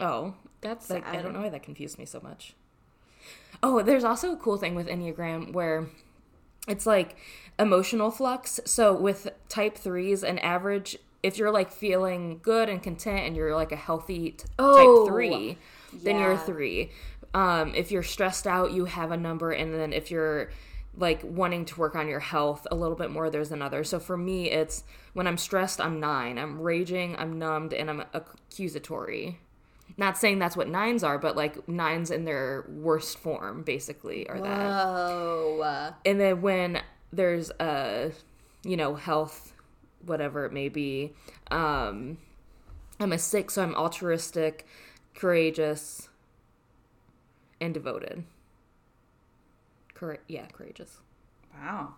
Oh, 0.00 0.34
that's 0.60 0.90
like, 0.90 1.06
I 1.06 1.22
don't 1.22 1.32
know 1.32 1.40
why 1.40 1.48
that 1.48 1.62
confused 1.62 1.98
me 1.98 2.04
so 2.04 2.20
much. 2.20 2.54
Oh, 3.62 3.80
there's 3.82 4.04
also 4.04 4.32
a 4.32 4.36
cool 4.36 4.56
thing 4.56 4.74
with 4.74 4.88
Enneagram 4.88 5.52
where 5.52 5.86
it's 6.68 6.84
like 6.84 7.16
emotional 7.58 8.10
flux. 8.10 8.60
So 8.64 8.94
with 8.94 9.28
type 9.48 9.78
threes, 9.78 10.22
an 10.22 10.38
average, 10.40 10.98
if 11.22 11.38
you're 11.38 11.50
like 11.52 11.70
feeling 11.70 12.40
good 12.42 12.68
and 12.68 12.82
content 12.82 13.20
and 13.20 13.36
you're 13.36 13.54
like 13.54 13.72
a 13.72 13.76
healthy 13.76 14.32
t- 14.32 14.44
Oh, 14.58 15.04
type 15.04 15.12
three, 15.12 15.58
then 15.92 16.18
you're 16.18 16.32
a 16.32 16.38
three. 16.38 16.90
Um, 17.34 17.74
if 17.74 17.90
you're 17.90 18.04
stressed 18.04 18.46
out, 18.46 18.72
you 18.72 18.84
have 18.84 19.10
a 19.10 19.16
number, 19.16 19.50
and 19.50 19.74
then 19.74 19.92
if 19.92 20.10
you're 20.10 20.50
like 20.96 21.20
wanting 21.24 21.64
to 21.64 21.80
work 21.80 21.96
on 21.96 22.06
your 22.06 22.20
health 22.20 22.66
a 22.70 22.74
little 22.76 22.96
bit 22.96 23.10
more, 23.10 23.28
there's 23.28 23.50
another. 23.50 23.82
So 23.82 23.98
for 23.98 24.16
me, 24.16 24.50
it's 24.50 24.84
when 25.12 25.26
I'm 25.26 25.36
stressed, 25.36 25.80
I'm 25.80 25.98
nine. 25.98 26.38
I'm 26.38 26.60
raging, 26.60 27.16
I'm 27.16 27.38
numbed, 27.38 27.72
and 27.72 27.90
I'm 27.90 28.04
accusatory. 28.12 29.40
Not 29.96 30.16
saying 30.16 30.38
that's 30.38 30.56
what 30.56 30.68
nines 30.68 31.04
are, 31.04 31.18
but 31.18 31.36
like 31.36 31.68
nines 31.68 32.10
in 32.10 32.24
their 32.24 32.64
worst 32.68 33.18
form, 33.18 33.62
basically, 33.62 34.28
are 34.28 34.40
that. 34.40 34.66
Whoa. 34.66 35.94
And 36.04 36.20
then 36.20 36.40
when 36.40 36.80
there's 37.12 37.50
a, 37.60 38.12
you 38.64 38.76
know, 38.76 38.94
health, 38.94 39.52
whatever 40.04 40.46
it 40.46 40.52
may 40.52 40.68
be, 40.68 41.12
um, 41.50 42.18
I'm 43.00 43.12
a 43.12 43.18
six, 43.18 43.54
so 43.54 43.62
I'm 43.62 43.74
altruistic, 43.74 44.66
courageous, 45.14 46.08
and 47.64 47.74
devoted. 47.74 48.24
Correct. 49.94 50.24
Yeah, 50.28 50.46
courageous. 50.46 50.98
Wow. 51.54 51.94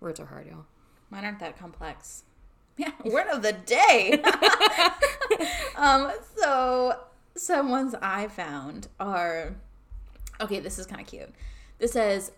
Words 0.00 0.20
are 0.20 0.26
hard, 0.26 0.46
y'all. 0.46 0.66
Mine 1.10 1.24
aren't 1.24 1.40
that 1.40 1.58
complex. 1.58 2.24
Yeah, 2.80 2.92
word 3.04 3.26
of 3.26 3.42
the 3.42 3.54
day. 3.54 4.22
um, 5.76 6.12
so 6.36 6.96
some 7.34 7.70
ones 7.70 7.96
I 8.00 8.28
found 8.28 8.86
are 9.00 9.56
okay. 10.40 10.60
This 10.60 10.78
is 10.78 10.86
kind 10.86 11.00
of 11.00 11.08
cute. 11.08 11.30
This 11.80 11.90
says 11.90 12.30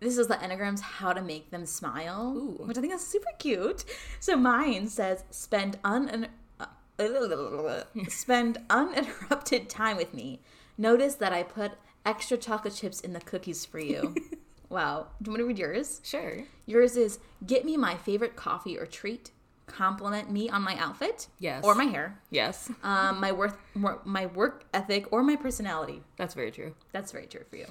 this 0.00 0.18
is 0.18 0.26
the 0.26 0.34
enneagrams 0.34 0.80
how 0.80 1.12
to 1.12 1.22
make 1.22 1.52
them 1.52 1.66
smile, 1.66 2.34
Ooh. 2.36 2.64
which 2.66 2.76
I 2.76 2.80
think 2.80 2.94
is 2.94 3.06
super 3.06 3.30
cute. 3.38 3.84
So 4.18 4.36
mine 4.36 4.88
says 4.88 5.22
spend 5.30 5.78
un 5.84 6.26
uh, 6.58 7.84
spend 8.08 8.58
uninterrupted 8.68 9.68
time 9.68 9.96
with 9.96 10.12
me. 10.12 10.40
Notice 10.78 11.14
that 11.16 11.32
I 11.32 11.42
put 11.42 11.72
extra 12.04 12.36
chocolate 12.36 12.74
chips 12.74 13.00
in 13.00 13.12
the 13.12 13.20
cookies 13.20 13.64
for 13.64 13.78
you. 13.78 14.14
wow. 14.68 15.08
Do 15.22 15.28
you 15.28 15.32
want 15.32 15.40
to 15.40 15.46
read 15.46 15.58
yours? 15.58 16.00
Sure. 16.04 16.44
Yours 16.66 16.96
is 16.96 17.18
get 17.46 17.64
me 17.64 17.76
my 17.76 17.96
favorite 17.96 18.36
coffee 18.36 18.78
or 18.78 18.86
treat, 18.86 19.30
compliment 19.66 20.30
me 20.30 20.48
on 20.50 20.62
my 20.62 20.76
outfit, 20.76 21.28
Yes. 21.38 21.64
or 21.64 21.74
my 21.74 21.84
hair, 21.84 22.18
Yes, 22.30 22.70
um, 22.82 23.20
my 23.20 23.32
worth, 23.32 23.56
my 24.04 24.26
work 24.26 24.64
ethic, 24.72 25.12
or 25.12 25.22
my 25.22 25.36
personality. 25.36 26.02
that's 26.16 26.34
very 26.34 26.50
true. 26.50 26.74
That's 26.92 27.10
very 27.12 27.26
true 27.26 27.42
for 27.48 27.56
you. 27.56 27.66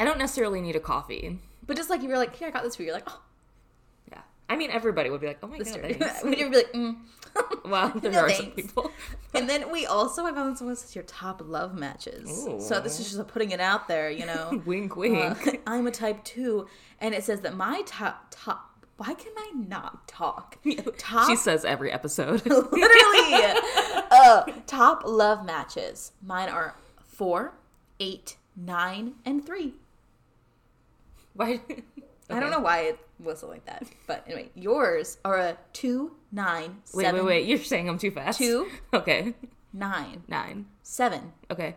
I 0.00 0.04
don't 0.04 0.18
necessarily 0.18 0.60
need 0.60 0.76
a 0.76 0.80
coffee. 0.80 1.38
But 1.66 1.76
just 1.76 1.90
like 1.90 2.02
you 2.02 2.08
were 2.08 2.16
like, 2.16 2.34
here, 2.36 2.48
I 2.48 2.50
got 2.50 2.62
this 2.62 2.76
for 2.76 2.82
you. 2.82 2.86
You're 2.86 2.94
like, 2.96 3.08
oh, 3.08 3.20
Yeah. 4.10 4.20
I 4.48 4.56
mean, 4.56 4.70
everybody 4.70 5.10
would 5.10 5.20
be 5.20 5.26
like, 5.26 5.38
oh 5.42 5.48
my 5.48 5.58
god, 5.58 5.66
thanks. 5.68 6.22
Would 6.24 6.38
you 6.38 6.50
be 6.50 6.56
like, 6.56 6.72
mm. 6.72 6.96
Well, 7.64 7.90
there 7.96 8.12
No 8.12 8.20
are 8.20 8.30
some 8.30 8.50
people. 8.52 8.90
And 9.34 9.48
then 9.48 9.70
we 9.70 9.84
also 9.84 10.24
have 10.24 10.38
on 10.38 10.50
this 10.52 10.60
one 10.60 10.70
that 10.70 10.76
says 10.78 10.94
your 10.94 11.04
top 11.04 11.42
love 11.44 11.74
matches. 11.74 12.48
So 12.66 12.80
this 12.80 12.98
is 12.98 13.12
just 13.12 13.28
putting 13.28 13.50
it 13.50 13.60
out 13.60 13.86
there, 13.86 14.10
you 14.10 14.24
know. 14.24 14.62
wink, 14.64 14.96
wink. 14.96 15.46
Uh, 15.46 15.52
I'm 15.66 15.86
a 15.86 15.90
type 15.90 16.24
two, 16.24 16.66
and 16.98 17.14
it 17.14 17.24
says 17.24 17.42
that 17.42 17.54
my 17.54 17.82
top 17.84 18.28
top. 18.30 18.86
Why 18.96 19.12
can 19.12 19.32
I 19.36 19.52
not 19.54 20.08
talk? 20.08 20.56
Top 20.96 21.28
she 21.28 21.36
says 21.36 21.64
every 21.66 21.92
episode. 21.92 22.44
literally 22.46 23.54
uh, 24.10 24.44
top 24.66 25.02
love 25.06 25.44
matches 25.44 26.12
mine 26.22 26.48
are 26.48 26.74
four 27.06 27.54
eight 28.00 28.36
nine 28.56 29.14
and 29.24 29.44
three 29.44 29.74
Why? 31.34 31.60
i 32.30 32.40
don't 32.40 32.50
know 32.50 32.60
why 32.60 32.80
it 32.80 32.98
was 33.20 33.42
like 33.42 33.64
that 33.66 33.84
but 34.06 34.24
anyway 34.26 34.50
yours 34.54 35.18
are 35.24 35.38
a 35.38 35.56
two 35.72 36.12
nine 36.32 36.78
Wait, 36.94 37.04
seven, 37.04 37.24
wait, 37.24 37.26
wait. 37.42 37.46
You're 37.48 37.58
saying 37.58 37.88
I'm 37.88 37.98
too 37.98 38.10
fast. 38.10 38.38
Two. 38.38 38.68
Okay. 38.92 39.34
nine 39.72 40.22
Nine. 40.28 40.66
seven 40.82 41.32
Okay. 41.50 41.76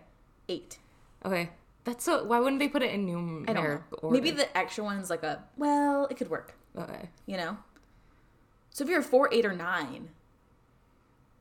eight 0.50 0.78
Okay. 1.26 1.50
That's 1.84 2.04
so. 2.06 2.24
Why 2.24 2.40
wouldn't 2.40 2.60
they 2.60 2.68
put 2.70 2.84
it 2.84 2.92
in 2.92 3.08
numeric 3.08 3.50
i 3.50 3.54
don't 3.54 3.64
know 3.64 3.82
order? 4.04 4.14
maybe 4.14 4.32
the 4.32 4.56
extra 4.58 4.84
one's 4.84 5.10
like 5.10 5.24
a 5.24 5.44
well 5.58 6.06
it 6.12 6.18
could 6.18 6.30
work 6.30 6.54
Okay. 6.78 7.10
you 7.26 7.38
know 7.38 7.58
so 8.70 8.84
if 8.84 8.90
you're 8.90 9.00
a 9.00 9.04
four 9.04 9.30
eight 9.32 9.46
or 9.46 9.54
nine 9.54 10.10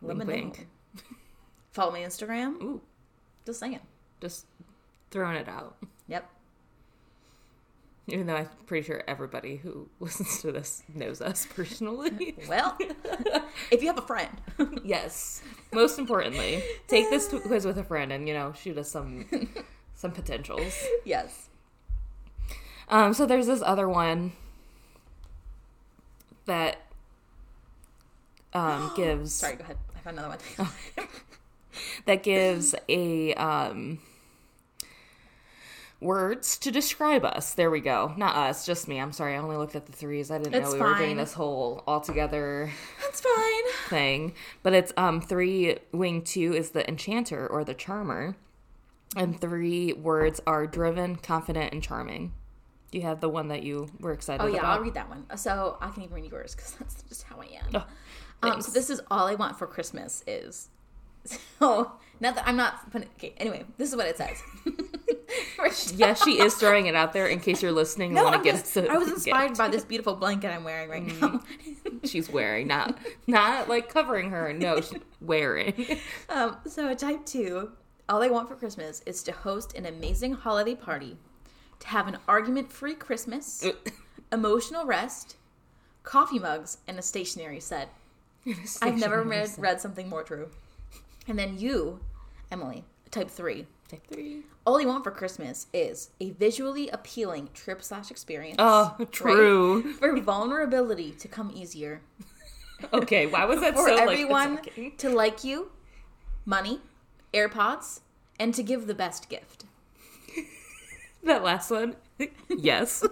let 0.02 0.16
Wink, 0.16 0.58
me 0.58 0.64
follow 1.72 1.92
my 1.92 2.00
instagram 2.00 2.60
Ooh, 2.62 2.80
just 3.44 3.60
saying 3.60 3.80
just 4.20 4.46
throwing 5.10 5.36
it 5.36 5.48
out. 5.48 5.76
Even 8.12 8.26
though 8.26 8.36
I'm 8.36 8.48
pretty 8.66 8.86
sure 8.86 9.02
everybody 9.06 9.56
who 9.56 9.88
listens 10.00 10.40
to 10.42 10.52
this 10.52 10.82
knows 10.94 11.20
us 11.20 11.46
personally. 11.54 12.34
well 12.48 12.76
if 13.70 13.80
you 13.82 13.88
have 13.88 13.98
a 13.98 14.02
friend 14.02 14.30
yes. 14.84 15.42
Most 15.72 15.98
importantly, 15.98 16.62
take 16.88 17.08
this 17.10 17.28
quiz 17.28 17.64
with 17.64 17.78
a 17.78 17.84
friend 17.84 18.12
and 18.12 18.26
you 18.28 18.34
know 18.34 18.52
shoot 18.52 18.76
us 18.78 18.90
some 18.90 19.26
some 19.94 20.10
potentials. 20.12 20.74
yes 21.04 21.48
Um, 22.88 23.14
so 23.14 23.26
there's 23.26 23.46
this 23.46 23.62
other 23.62 23.88
one 23.88 24.32
that 26.46 26.78
um, 28.52 28.90
gives 28.96 29.32
sorry 29.34 29.54
go 29.56 29.62
ahead 29.64 29.76
i 29.94 29.98
found 30.00 30.18
another 30.18 30.36
one 30.56 30.68
that 32.06 32.22
gives 32.24 32.74
a 32.88 33.32
um, 33.34 34.00
words 36.00 36.58
to 36.58 36.70
describe 36.70 37.24
us. 37.24 37.54
There 37.54 37.70
we 37.70 37.80
go. 37.80 38.14
Not 38.16 38.34
us, 38.34 38.64
just 38.66 38.88
me. 38.88 38.98
I'm 38.98 39.12
sorry. 39.12 39.34
I 39.34 39.38
only 39.38 39.56
looked 39.56 39.76
at 39.76 39.86
the 39.86 39.92
threes. 39.92 40.30
I 40.30 40.38
didn't 40.38 40.54
It's 40.54 40.72
know 40.72 40.74
we 40.74 40.80
were 40.80 40.94
doing 40.96 41.10
fine. 41.10 41.16
this 41.18 41.34
whole 41.34 41.82
all 41.86 42.00
together 42.00 42.70
That's 43.02 43.20
fine. 43.20 43.72
thing. 43.88 44.34
But 44.62 44.72
it's 44.72 44.92
um 44.96 45.20
three 45.20 45.78
wing 45.92 46.22
two 46.22 46.54
is 46.54 46.70
the 46.70 46.86
enchanter 46.88 47.46
or 47.46 47.64
the 47.64 47.74
charmer, 47.74 48.36
and 49.16 49.40
three 49.40 49.92
words 49.92 50.40
are 50.46 50.66
driven, 50.66 51.16
confident, 51.16 51.72
and 51.72 51.82
charming. 51.82 52.32
Do 52.90 52.98
you 52.98 53.04
have 53.04 53.20
the 53.20 53.28
one 53.28 53.48
that 53.48 53.62
you 53.62 53.88
were 54.00 54.12
excited 54.12 54.40
about. 54.40 54.50
Oh 54.50 54.52
yeah, 54.54 54.60
about? 54.60 54.78
I'll 54.78 54.82
read 54.82 54.94
that 54.94 55.08
one. 55.08 55.24
So 55.36 55.76
I 55.80 55.90
can 55.90 56.02
even 56.02 56.14
read 56.16 56.30
yours 56.30 56.54
because 56.56 56.72
that's 56.72 57.02
just 57.04 57.22
how 57.24 57.40
I 57.40 57.46
am. 57.74 57.84
Oh, 58.42 58.48
um, 58.50 58.62
so 58.62 58.72
this 58.72 58.90
is 58.90 59.00
all 59.10 59.26
I 59.26 59.34
want 59.34 59.58
for 59.58 59.66
Christmas 59.66 60.24
is. 60.26 60.68
So 61.60 61.92
not 62.18 62.34
that 62.36 62.48
I'm 62.48 62.56
not. 62.56 62.90
Putting, 62.90 63.08
okay. 63.18 63.34
Anyway, 63.36 63.64
this 63.76 63.90
is 63.90 63.96
what 63.96 64.06
it 64.06 64.16
says. 64.16 64.42
Yeah, 65.94 66.14
she 66.14 66.40
is 66.40 66.54
throwing 66.54 66.86
it 66.86 66.94
out 66.94 67.12
there 67.12 67.26
in 67.26 67.40
case 67.40 67.62
you're 67.62 67.72
listening. 67.72 68.14
No, 68.14 68.24
want 68.24 68.36
I'm 68.36 68.42
to 68.42 68.50
get 68.52 68.64
just, 68.64 68.76
I 68.76 68.96
was 68.98 69.08
inspired 69.12 69.56
by 69.56 69.68
this 69.68 69.84
beautiful 69.92 70.14
blanket 70.16 70.50
I'm 70.50 70.64
wearing 70.64 70.88
right 70.90 71.06
Mm. 71.06 71.20
now. 71.20 71.40
she's 72.04 72.28
wearing, 72.30 72.66
not 72.66 72.98
not 73.26 73.68
like 73.68 73.88
covering 73.92 74.30
her. 74.30 74.52
No, 74.52 74.80
she's 74.80 75.00
wearing. 75.20 75.98
Um, 76.28 76.56
so 76.66 76.92
type 76.94 77.24
two, 77.26 77.72
all 78.08 78.18
they 78.20 78.30
want 78.30 78.48
for 78.48 78.56
Christmas 78.56 79.02
is 79.06 79.22
to 79.24 79.32
host 79.32 79.76
an 79.76 79.86
amazing 79.86 80.32
holiday 80.34 80.74
party, 80.74 81.16
to 81.80 81.86
have 81.88 82.08
an 82.08 82.18
argument-free 82.26 82.94
Christmas, 82.94 83.64
emotional 84.32 84.84
rest, 84.84 85.36
coffee 86.02 86.38
mugs, 86.38 86.78
and 86.88 86.98
a 86.98 87.02
stationery 87.02 87.60
set. 87.60 87.90
I've 88.82 88.98
never 88.98 89.22
read, 89.22 89.50
read 89.58 89.80
something 89.80 90.08
more 90.08 90.22
true. 90.22 90.48
And 91.28 91.38
then 91.38 91.58
you, 91.58 92.00
Emily, 92.50 92.84
type 93.10 93.30
three. 93.30 93.66
Three. 93.98 94.42
All 94.66 94.80
you 94.80 94.88
want 94.88 95.04
for 95.04 95.10
Christmas 95.10 95.66
is 95.72 96.10
a 96.20 96.30
visually 96.30 96.88
appealing 96.90 97.48
trip 97.54 97.82
slash 97.82 98.10
experience. 98.10 98.56
Oh, 98.58 98.96
true. 99.10 99.92
For 99.94 100.18
vulnerability 100.20 101.12
to 101.12 101.28
come 101.28 101.50
easier. 101.54 102.02
Okay, 102.94 103.26
why 103.26 103.44
was 103.44 103.60
that 103.60 103.74
For 103.74 103.86
so 103.86 103.94
everyone 103.94 104.54
like 104.74 104.96
to 104.96 105.10
like 105.10 105.44
you, 105.44 105.70
money, 106.46 106.80
AirPods, 107.34 108.00
and 108.38 108.54
to 108.54 108.62
give 108.62 108.86
the 108.86 108.94
best 108.94 109.28
gift. 109.28 109.66
that 111.24 111.42
last 111.42 111.70
one. 111.70 111.96
yes. 112.48 113.04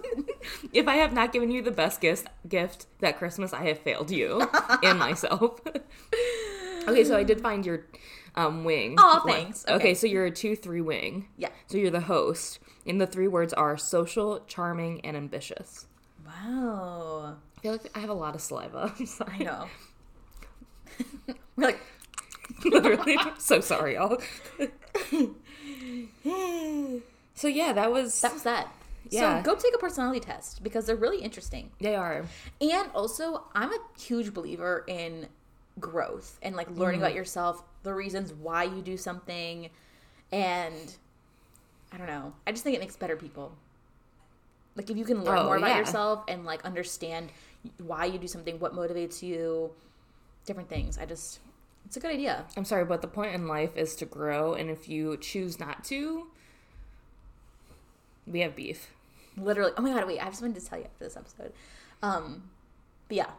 if 0.73 0.87
I 0.87 0.95
have 0.95 1.13
not 1.13 1.31
given 1.31 1.51
you 1.51 1.61
the 1.61 1.69
best 1.69 2.01
gift 2.01 2.29
gift 2.47 2.87
that 2.97 3.19
Christmas, 3.19 3.53
I 3.53 3.67
have 3.67 3.77
failed 3.77 4.09
you 4.09 4.49
and 4.83 4.97
myself. 4.97 5.59
okay, 6.87 7.03
so 7.03 7.15
I 7.15 7.23
did 7.23 7.39
find 7.39 7.63
your 7.63 7.85
um, 8.35 8.63
wing. 8.63 8.95
Oh, 8.97 9.23
thanks. 9.25 9.65
Okay. 9.65 9.73
Okay. 9.75 9.93
so 9.93 10.07
you're 10.07 10.25
a 10.25 10.31
two 10.31 10.55
three 10.55 10.81
wing. 10.81 11.27
Yeah. 11.37 11.49
So 11.67 11.77
you're 11.77 11.91
the 11.91 12.01
host, 12.01 12.59
and 12.85 12.99
the 12.99 13.07
three 13.07 13.27
words 13.27 13.53
are 13.53 13.77
social, 13.77 14.41
charming, 14.47 15.01
and 15.05 15.15
ambitious. 15.17 15.87
Wow. 16.25 17.37
I 17.57 17.61
feel 17.61 17.71
like 17.73 17.89
I 17.95 17.99
have 17.99 18.09
a 18.09 18.13
lot 18.13 18.35
of 18.35 18.41
saliva. 18.41 18.93
I 19.27 19.37
know. 19.43 19.67
We're 21.55 21.65
like, 21.67 21.79
Literally, 22.65 23.17
so 23.37 23.59
sorry, 23.61 23.95
y'all. 23.95 24.17
so 27.35 27.47
yeah, 27.47 27.73
that 27.73 27.91
was 27.91 28.19
that 28.21 28.33
was 28.33 28.43
that. 28.43 28.67
Yeah. 29.09 29.41
So 29.43 29.53
go 29.53 29.59
take 29.59 29.73
a 29.73 29.77
personality 29.77 30.19
test 30.19 30.63
because 30.63 30.85
they're 30.85 30.95
really 30.95 31.21
interesting. 31.21 31.71
they 31.79 31.95
are. 31.95 32.25
And 32.61 32.89
also, 32.93 33.45
I'm 33.55 33.71
a 33.71 33.77
huge 33.99 34.33
believer 34.33 34.83
in 34.87 35.27
growth 35.79 36.37
and 36.41 36.55
like 36.55 36.69
learning 36.71 36.99
Mm. 36.99 37.03
about 37.03 37.15
yourself, 37.15 37.63
the 37.83 37.93
reasons 37.93 38.33
why 38.33 38.63
you 38.63 38.81
do 38.81 38.97
something, 38.97 39.69
and 40.31 40.95
I 41.91 41.97
don't 41.97 42.07
know. 42.07 42.33
I 42.45 42.51
just 42.51 42.63
think 42.63 42.75
it 42.75 42.79
makes 42.79 42.95
better 42.95 43.15
people. 43.15 43.53
Like 44.75 44.89
if 44.89 44.97
you 44.97 45.05
can 45.05 45.23
learn 45.23 45.37
Oh, 45.39 45.43
more 45.45 45.57
about 45.57 45.69
yeah. 45.71 45.79
yourself 45.79 46.23
and 46.27 46.45
like 46.45 46.63
understand 46.63 47.31
why 47.79 48.05
you 48.05 48.17
do 48.17 48.27
something, 48.27 48.59
what 48.59 48.73
motivates 48.73 49.21
you, 49.21 49.71
different 50.45 50.69
things. 50.69 50.97
I 50.97 51.05
just 51.05 51.39
it's 51.85 51.97
a 51.97 51.99
good 51.99 52.11
idea. 52.11 52.45
I'm 52.55 52.65
sorry, 52.65 52.85
but 52.85 53.01
the 53.01 53.07
point 53.07 53.33
in 53.33 53.47
life 53.47 53.75
is 53.75 53.95
to 53.97 54.05
grow, 54.05 54.53
and 54.53 54.69
if 54.69 54.87
you 54.87 55.17
choose 55.17 55.59
not 55.59 55.83
to, 55.85 56.27
we 58.27 58.41
have 58.41 58.55
beef. 58.55 58.91
Literally. 59.37 59.71
Oh 59.77 59.81
my 59.81 59.93
god, 59.93 60.05
wait, 60.07 60.19
I 60.19 60.25
just 60.25 60.41
wanted 60.41 60.59
to 60.59 60.65
tell 60.65 60.77
you 60.79 60.85
after 60.85 61.03
this 61.03 61.17
episode. 61.17 61.53
Um 62.03 62.43
but 63.07 63.17
yeah, 63.17 63.29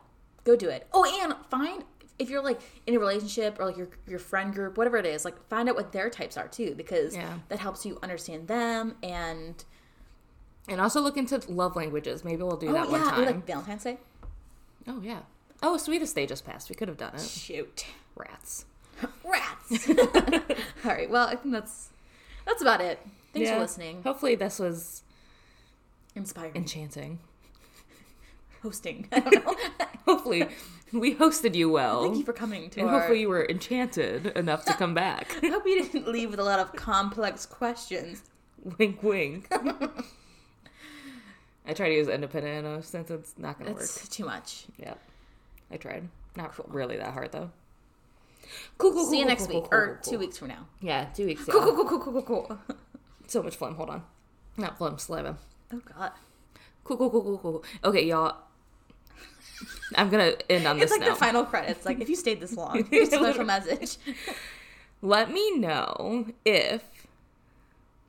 go 0.44 0.56
do 0.56 0.68
it. 0.68 0.86
Oh, 0.92 1.04
and 1.22 1.34
find 1.48 1.84
if 2.20 2.30
you're 2.30 2.42
like 2.44 2.60
in 2.86 2.94
a 2.94 2.98
relationship 3.00 3.58
or 3.58 3.64
like 3.66 3.76
your 3.76 3.88
your 4.06 4.18
friend 4.20 4.54
group, 4.54 4.76
whatever 4.78 4.96
it 4.98 5.06
is, 5.06 5.24
like 5.24 5.34
find 5.48 5.68
out 5.68 5.74
what 5.74 5.90
their 5.90 6.08
types 6.10 6.36
are 6.36 6.46
too, 6.46 6.74
because 6.76 7.16
Yeah. 7.16 7.38
that 7.48 7.58
helps 7.58 7.84
you 7.84 7.98
understand 8.02 8.46
them 8.46 8.94
and 9.02 9.64
And 10.68 10.80
also 10.80 11.00
look 11.00 11.16
into 11.16 11.40
love 11.50 11.74
languages. 11.74 12.22
Maybe 12.24 12.42
we'll 12.44 12.56
do 12.56 12.68
oh 12.68 12.72
that 12.74 12.86
yeah, 12.86 12.92
one 12.92 13.00
or, 13.02 13.10
time. 13.10 13.24
like 13.24 13.46
Valentine's 13.46 13.82
Day. 13.84 13.98
oh 14.86 15.00
yeah. 15.02 15.20
Oh, 15.62 15.76
sweetest 15.76 16.14
day 16.14 16.26
just 16.26 16.44
passed. 16.46 16.68
We 16.70 16.74
could 16.76 16.88
have 16.88 16.96
done 16.98 17.14
it. 17.14 17.20
Shoot. 17.20 17.84
Rats. 18.16 18.64
Rats. 19.24 19.88
All 20.84 20.90
right. 20.90 21.10
Well, 21.10 21.26
I 21.26 21.36
think 21.36 21.52
that's 21.52 21.88
that's 22.46 22.62
about 22.62 22.80
it. 22.80 22.98
Thanks 23.32 23.48
Yeah. 23.48 23.54
for 23.56 23.60
listening. 23.62 24.02
Hopefully, 24.02 24.34
this 24.36 24.58
was 24.58 25.02
Inspiring. 26.14 26.54
enchanting. 26.56 27.18
Hosting. 28.62 29.08
I 29.12 29.20
don't 29.20 29.44
know. 29.44 29.56
Hopefully, 30.06 30.46
we 30.92 31.14
hosted 31.14 31.54
you 31.54 31.70
well. 31.70 32.02
Thank 32.04 32.16
you 32.18 32.24
for 32.24 32.32
coming 32.32 32.70
to 32.70 32.80
and 32.80 32.88
our. 32.88 32.98
hopefully, 32.98 33.20
you 33.20 33.28
were 33.28 33.46
enchanted 33.48 34.26
enough 34.36 34.64
to 34.66 34.72
come 34.78 34.94
back. 34.94 35.36
I 35.42 35.48
hope 35.48 35.64
you 35.66 35.82
didn't 35.84 36.08
leave 36.08 36.30
with 36.30 36.40
a 36.40 36.44
lot 36.44 36.58
of 36.58 36.72
complex 36.74 37.46
questions. 37.46 38.22
wink, 38.78 39.02
wink. 39.02 39.48
I 41.66 41.72
try 41.74 41.88
to 41.88 41.94
use 41.94 42.08
independent 42.08 42.66
enough 42.66 42.84
since 42.84 43.10
it's 43.10 43.34
not 43.38 43.58
going 43.58 43.66
to 43.68 43.72
work. 43.74 43.82
It's 43.82 44.08
too 44.08 44.24
much. 44.24 44.64
Yeah, 44.78 44.94
I 45.70 45.76
tried. 45.76 46.08
Not 46.36 46.54
really 46.72 46.96
that 46.96 47.12
hard 47.12 47.32
though. 47.32 47.50
Cool, 48.78 48.92
cool, 48.92 49.06
See 49.06 49.18
you 49.18 49.22
cool, 49.24 49.28
next 49.28 49.46
cool, 49.46 49.60
week 49.62 49.70
cool, 49.70 49.78
or 49.78 50.00
cool, 50.02 50.12
two 50.12 50.18
weeks 50.18 50.38
from 50.38 50.48
now. 50.48 50.66
Yeah, 50.80 51.04
two 51.14 51.26
weeks. 51.26 51.44
Cool, 51.44 51.60
cool, 51.60 51.74
cool, 51.74 51.84
cool, 51.86 51.98
cool, 52.12 52.22
cool, 52.22 52.42
cool. 52.46 52.58
So 53.28 53.42
much 53.42 53.56
phlegm. 53.56 53.74
Hold 53.76 53.90
on. 53.90 54.02
Not 54.56 54.76
phlegm, 54.78 54.98
saliva. 54.98 55.36
Oh 55.72 55.80
God. 55.96 56.10
Cool, 56.82 56.96
cool, 56.96 57.10
cool, 57.10 57.22
cool, 57.22 57.38
cool. 57.38 57.64
Okay, 57.84 58.04
y'all. 58.06 58.36
I'm 59.96 60.08
gonna 60.10 60.34
end 60.48 60.66
on 60.66 60.76
It's 60.80 60.90
this 60.90 60.92
It's 60.92 61.00
like 61.00 61.00
note. 61.00 61.14
the 61.14 61.16
final 61.24 61.44
credits. 61.44 61.84
Like 61.86 62.00
if 62.00 62.08
you 62.08 62.16
stayed 62.16 62.40
this 62.40 62.56
long, 62.56 62.84
here's 62.90 63.08
a 63.12 63.16
special 63.16 63.44
message. 63.44 63.96
Let 65.02 65.30
me 65.32 65.56
know 65.58 66.26
if 66.44 66.82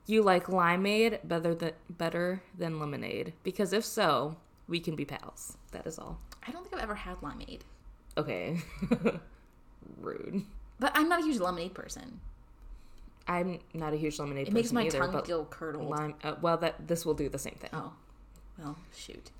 you 0.06 0.22
like 0.22 0.46
limeade 0.46 1.20
better 1.24 1.54
than 1.54 1.72
better 1.90 2.42
than 2.56 2.78
lemonade. 2.78 3.32
Because 3.42 3.72
if 3.72 3.84
so, 3.84 4.36
we 4.68 4.78
can 4.80 4.94
be 4.96 5.04
pals. 5.04 5.56
That 5.72 5.86
is 5.86 5.98
all. 5.98 6.18
I 6.46 6.50
don't 6.50 6.62
think 6.64 6.74
I've 6.76 6.82
ever 6.82 6.94
had 6.94 7.16
limeade, 7.20 7.60
Okay. 8.18 8.58
Rude. 10.00 10.42
but 10.78 10.92
I'm 10.94 11.08
not 11.08 11.20
a 11.20 11.24
huge 11.24 11.38
lemonade 11.40 11.74
person. 11.74 12.20
I'm 13.28 13.60
not 13.72 13.92
a 13.92 13.96
huge 13.96 14.18
lemonade 14.18 14.48
It 14.48 14.50
person 14.50 14.54
makes 14.54 14.72
my 14.72 14.82
either, 14.86 14.98
tongue 15.12 15.24
feel 15.24 15.44
curdled. 15.44 15.88
lime. 15.88 16.14
Uh, 16.24 16.34
well, 16.40 16.56
that 16.58 16.88
this 16.88 17.06
will 17.06 17.14
do 17.14 17.28
the 17.28 17.38
same 17.38 17.54
thing. 17.60 17.70
Oh, 17.72 17.92
well, 18.58 18.76
shoot. 18.94 19.30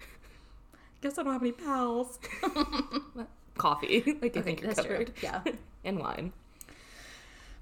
Guess 1.03 1.19
I 1.19 1.23
don't 1.25 1.33
have 1.33 1.43
any 1.43 1.53
pals. 1.53 2.19
Coffee, 3.59 4.03
like 4.23 4.37
I 4.37 4.41
Okay, 4.41 4.43
think 4.43 4.61
you're 4.63 4.73
that's 4.73 4.87
true. 4.87 5.05
covered, 5.05 5.13
Yeah. 5.23 5.43
and 5.85 5.99
wine. 5.99 6.33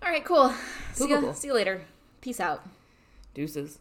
All 0.02 0.08
right, 0.10 0.24
cool. 0.24 0.50
See 0.92 1.04
Cool, 1.04 1.08
ya. 1.08 1.14
cool, 1.16 1.24
cool. 1.26 1.34
See 1.34 1.48
you 1.48 1.54
later. 1.54 1.82
Peace 2.20 2.38
out. 2.40 2.62
Deuces. 3.34 3.78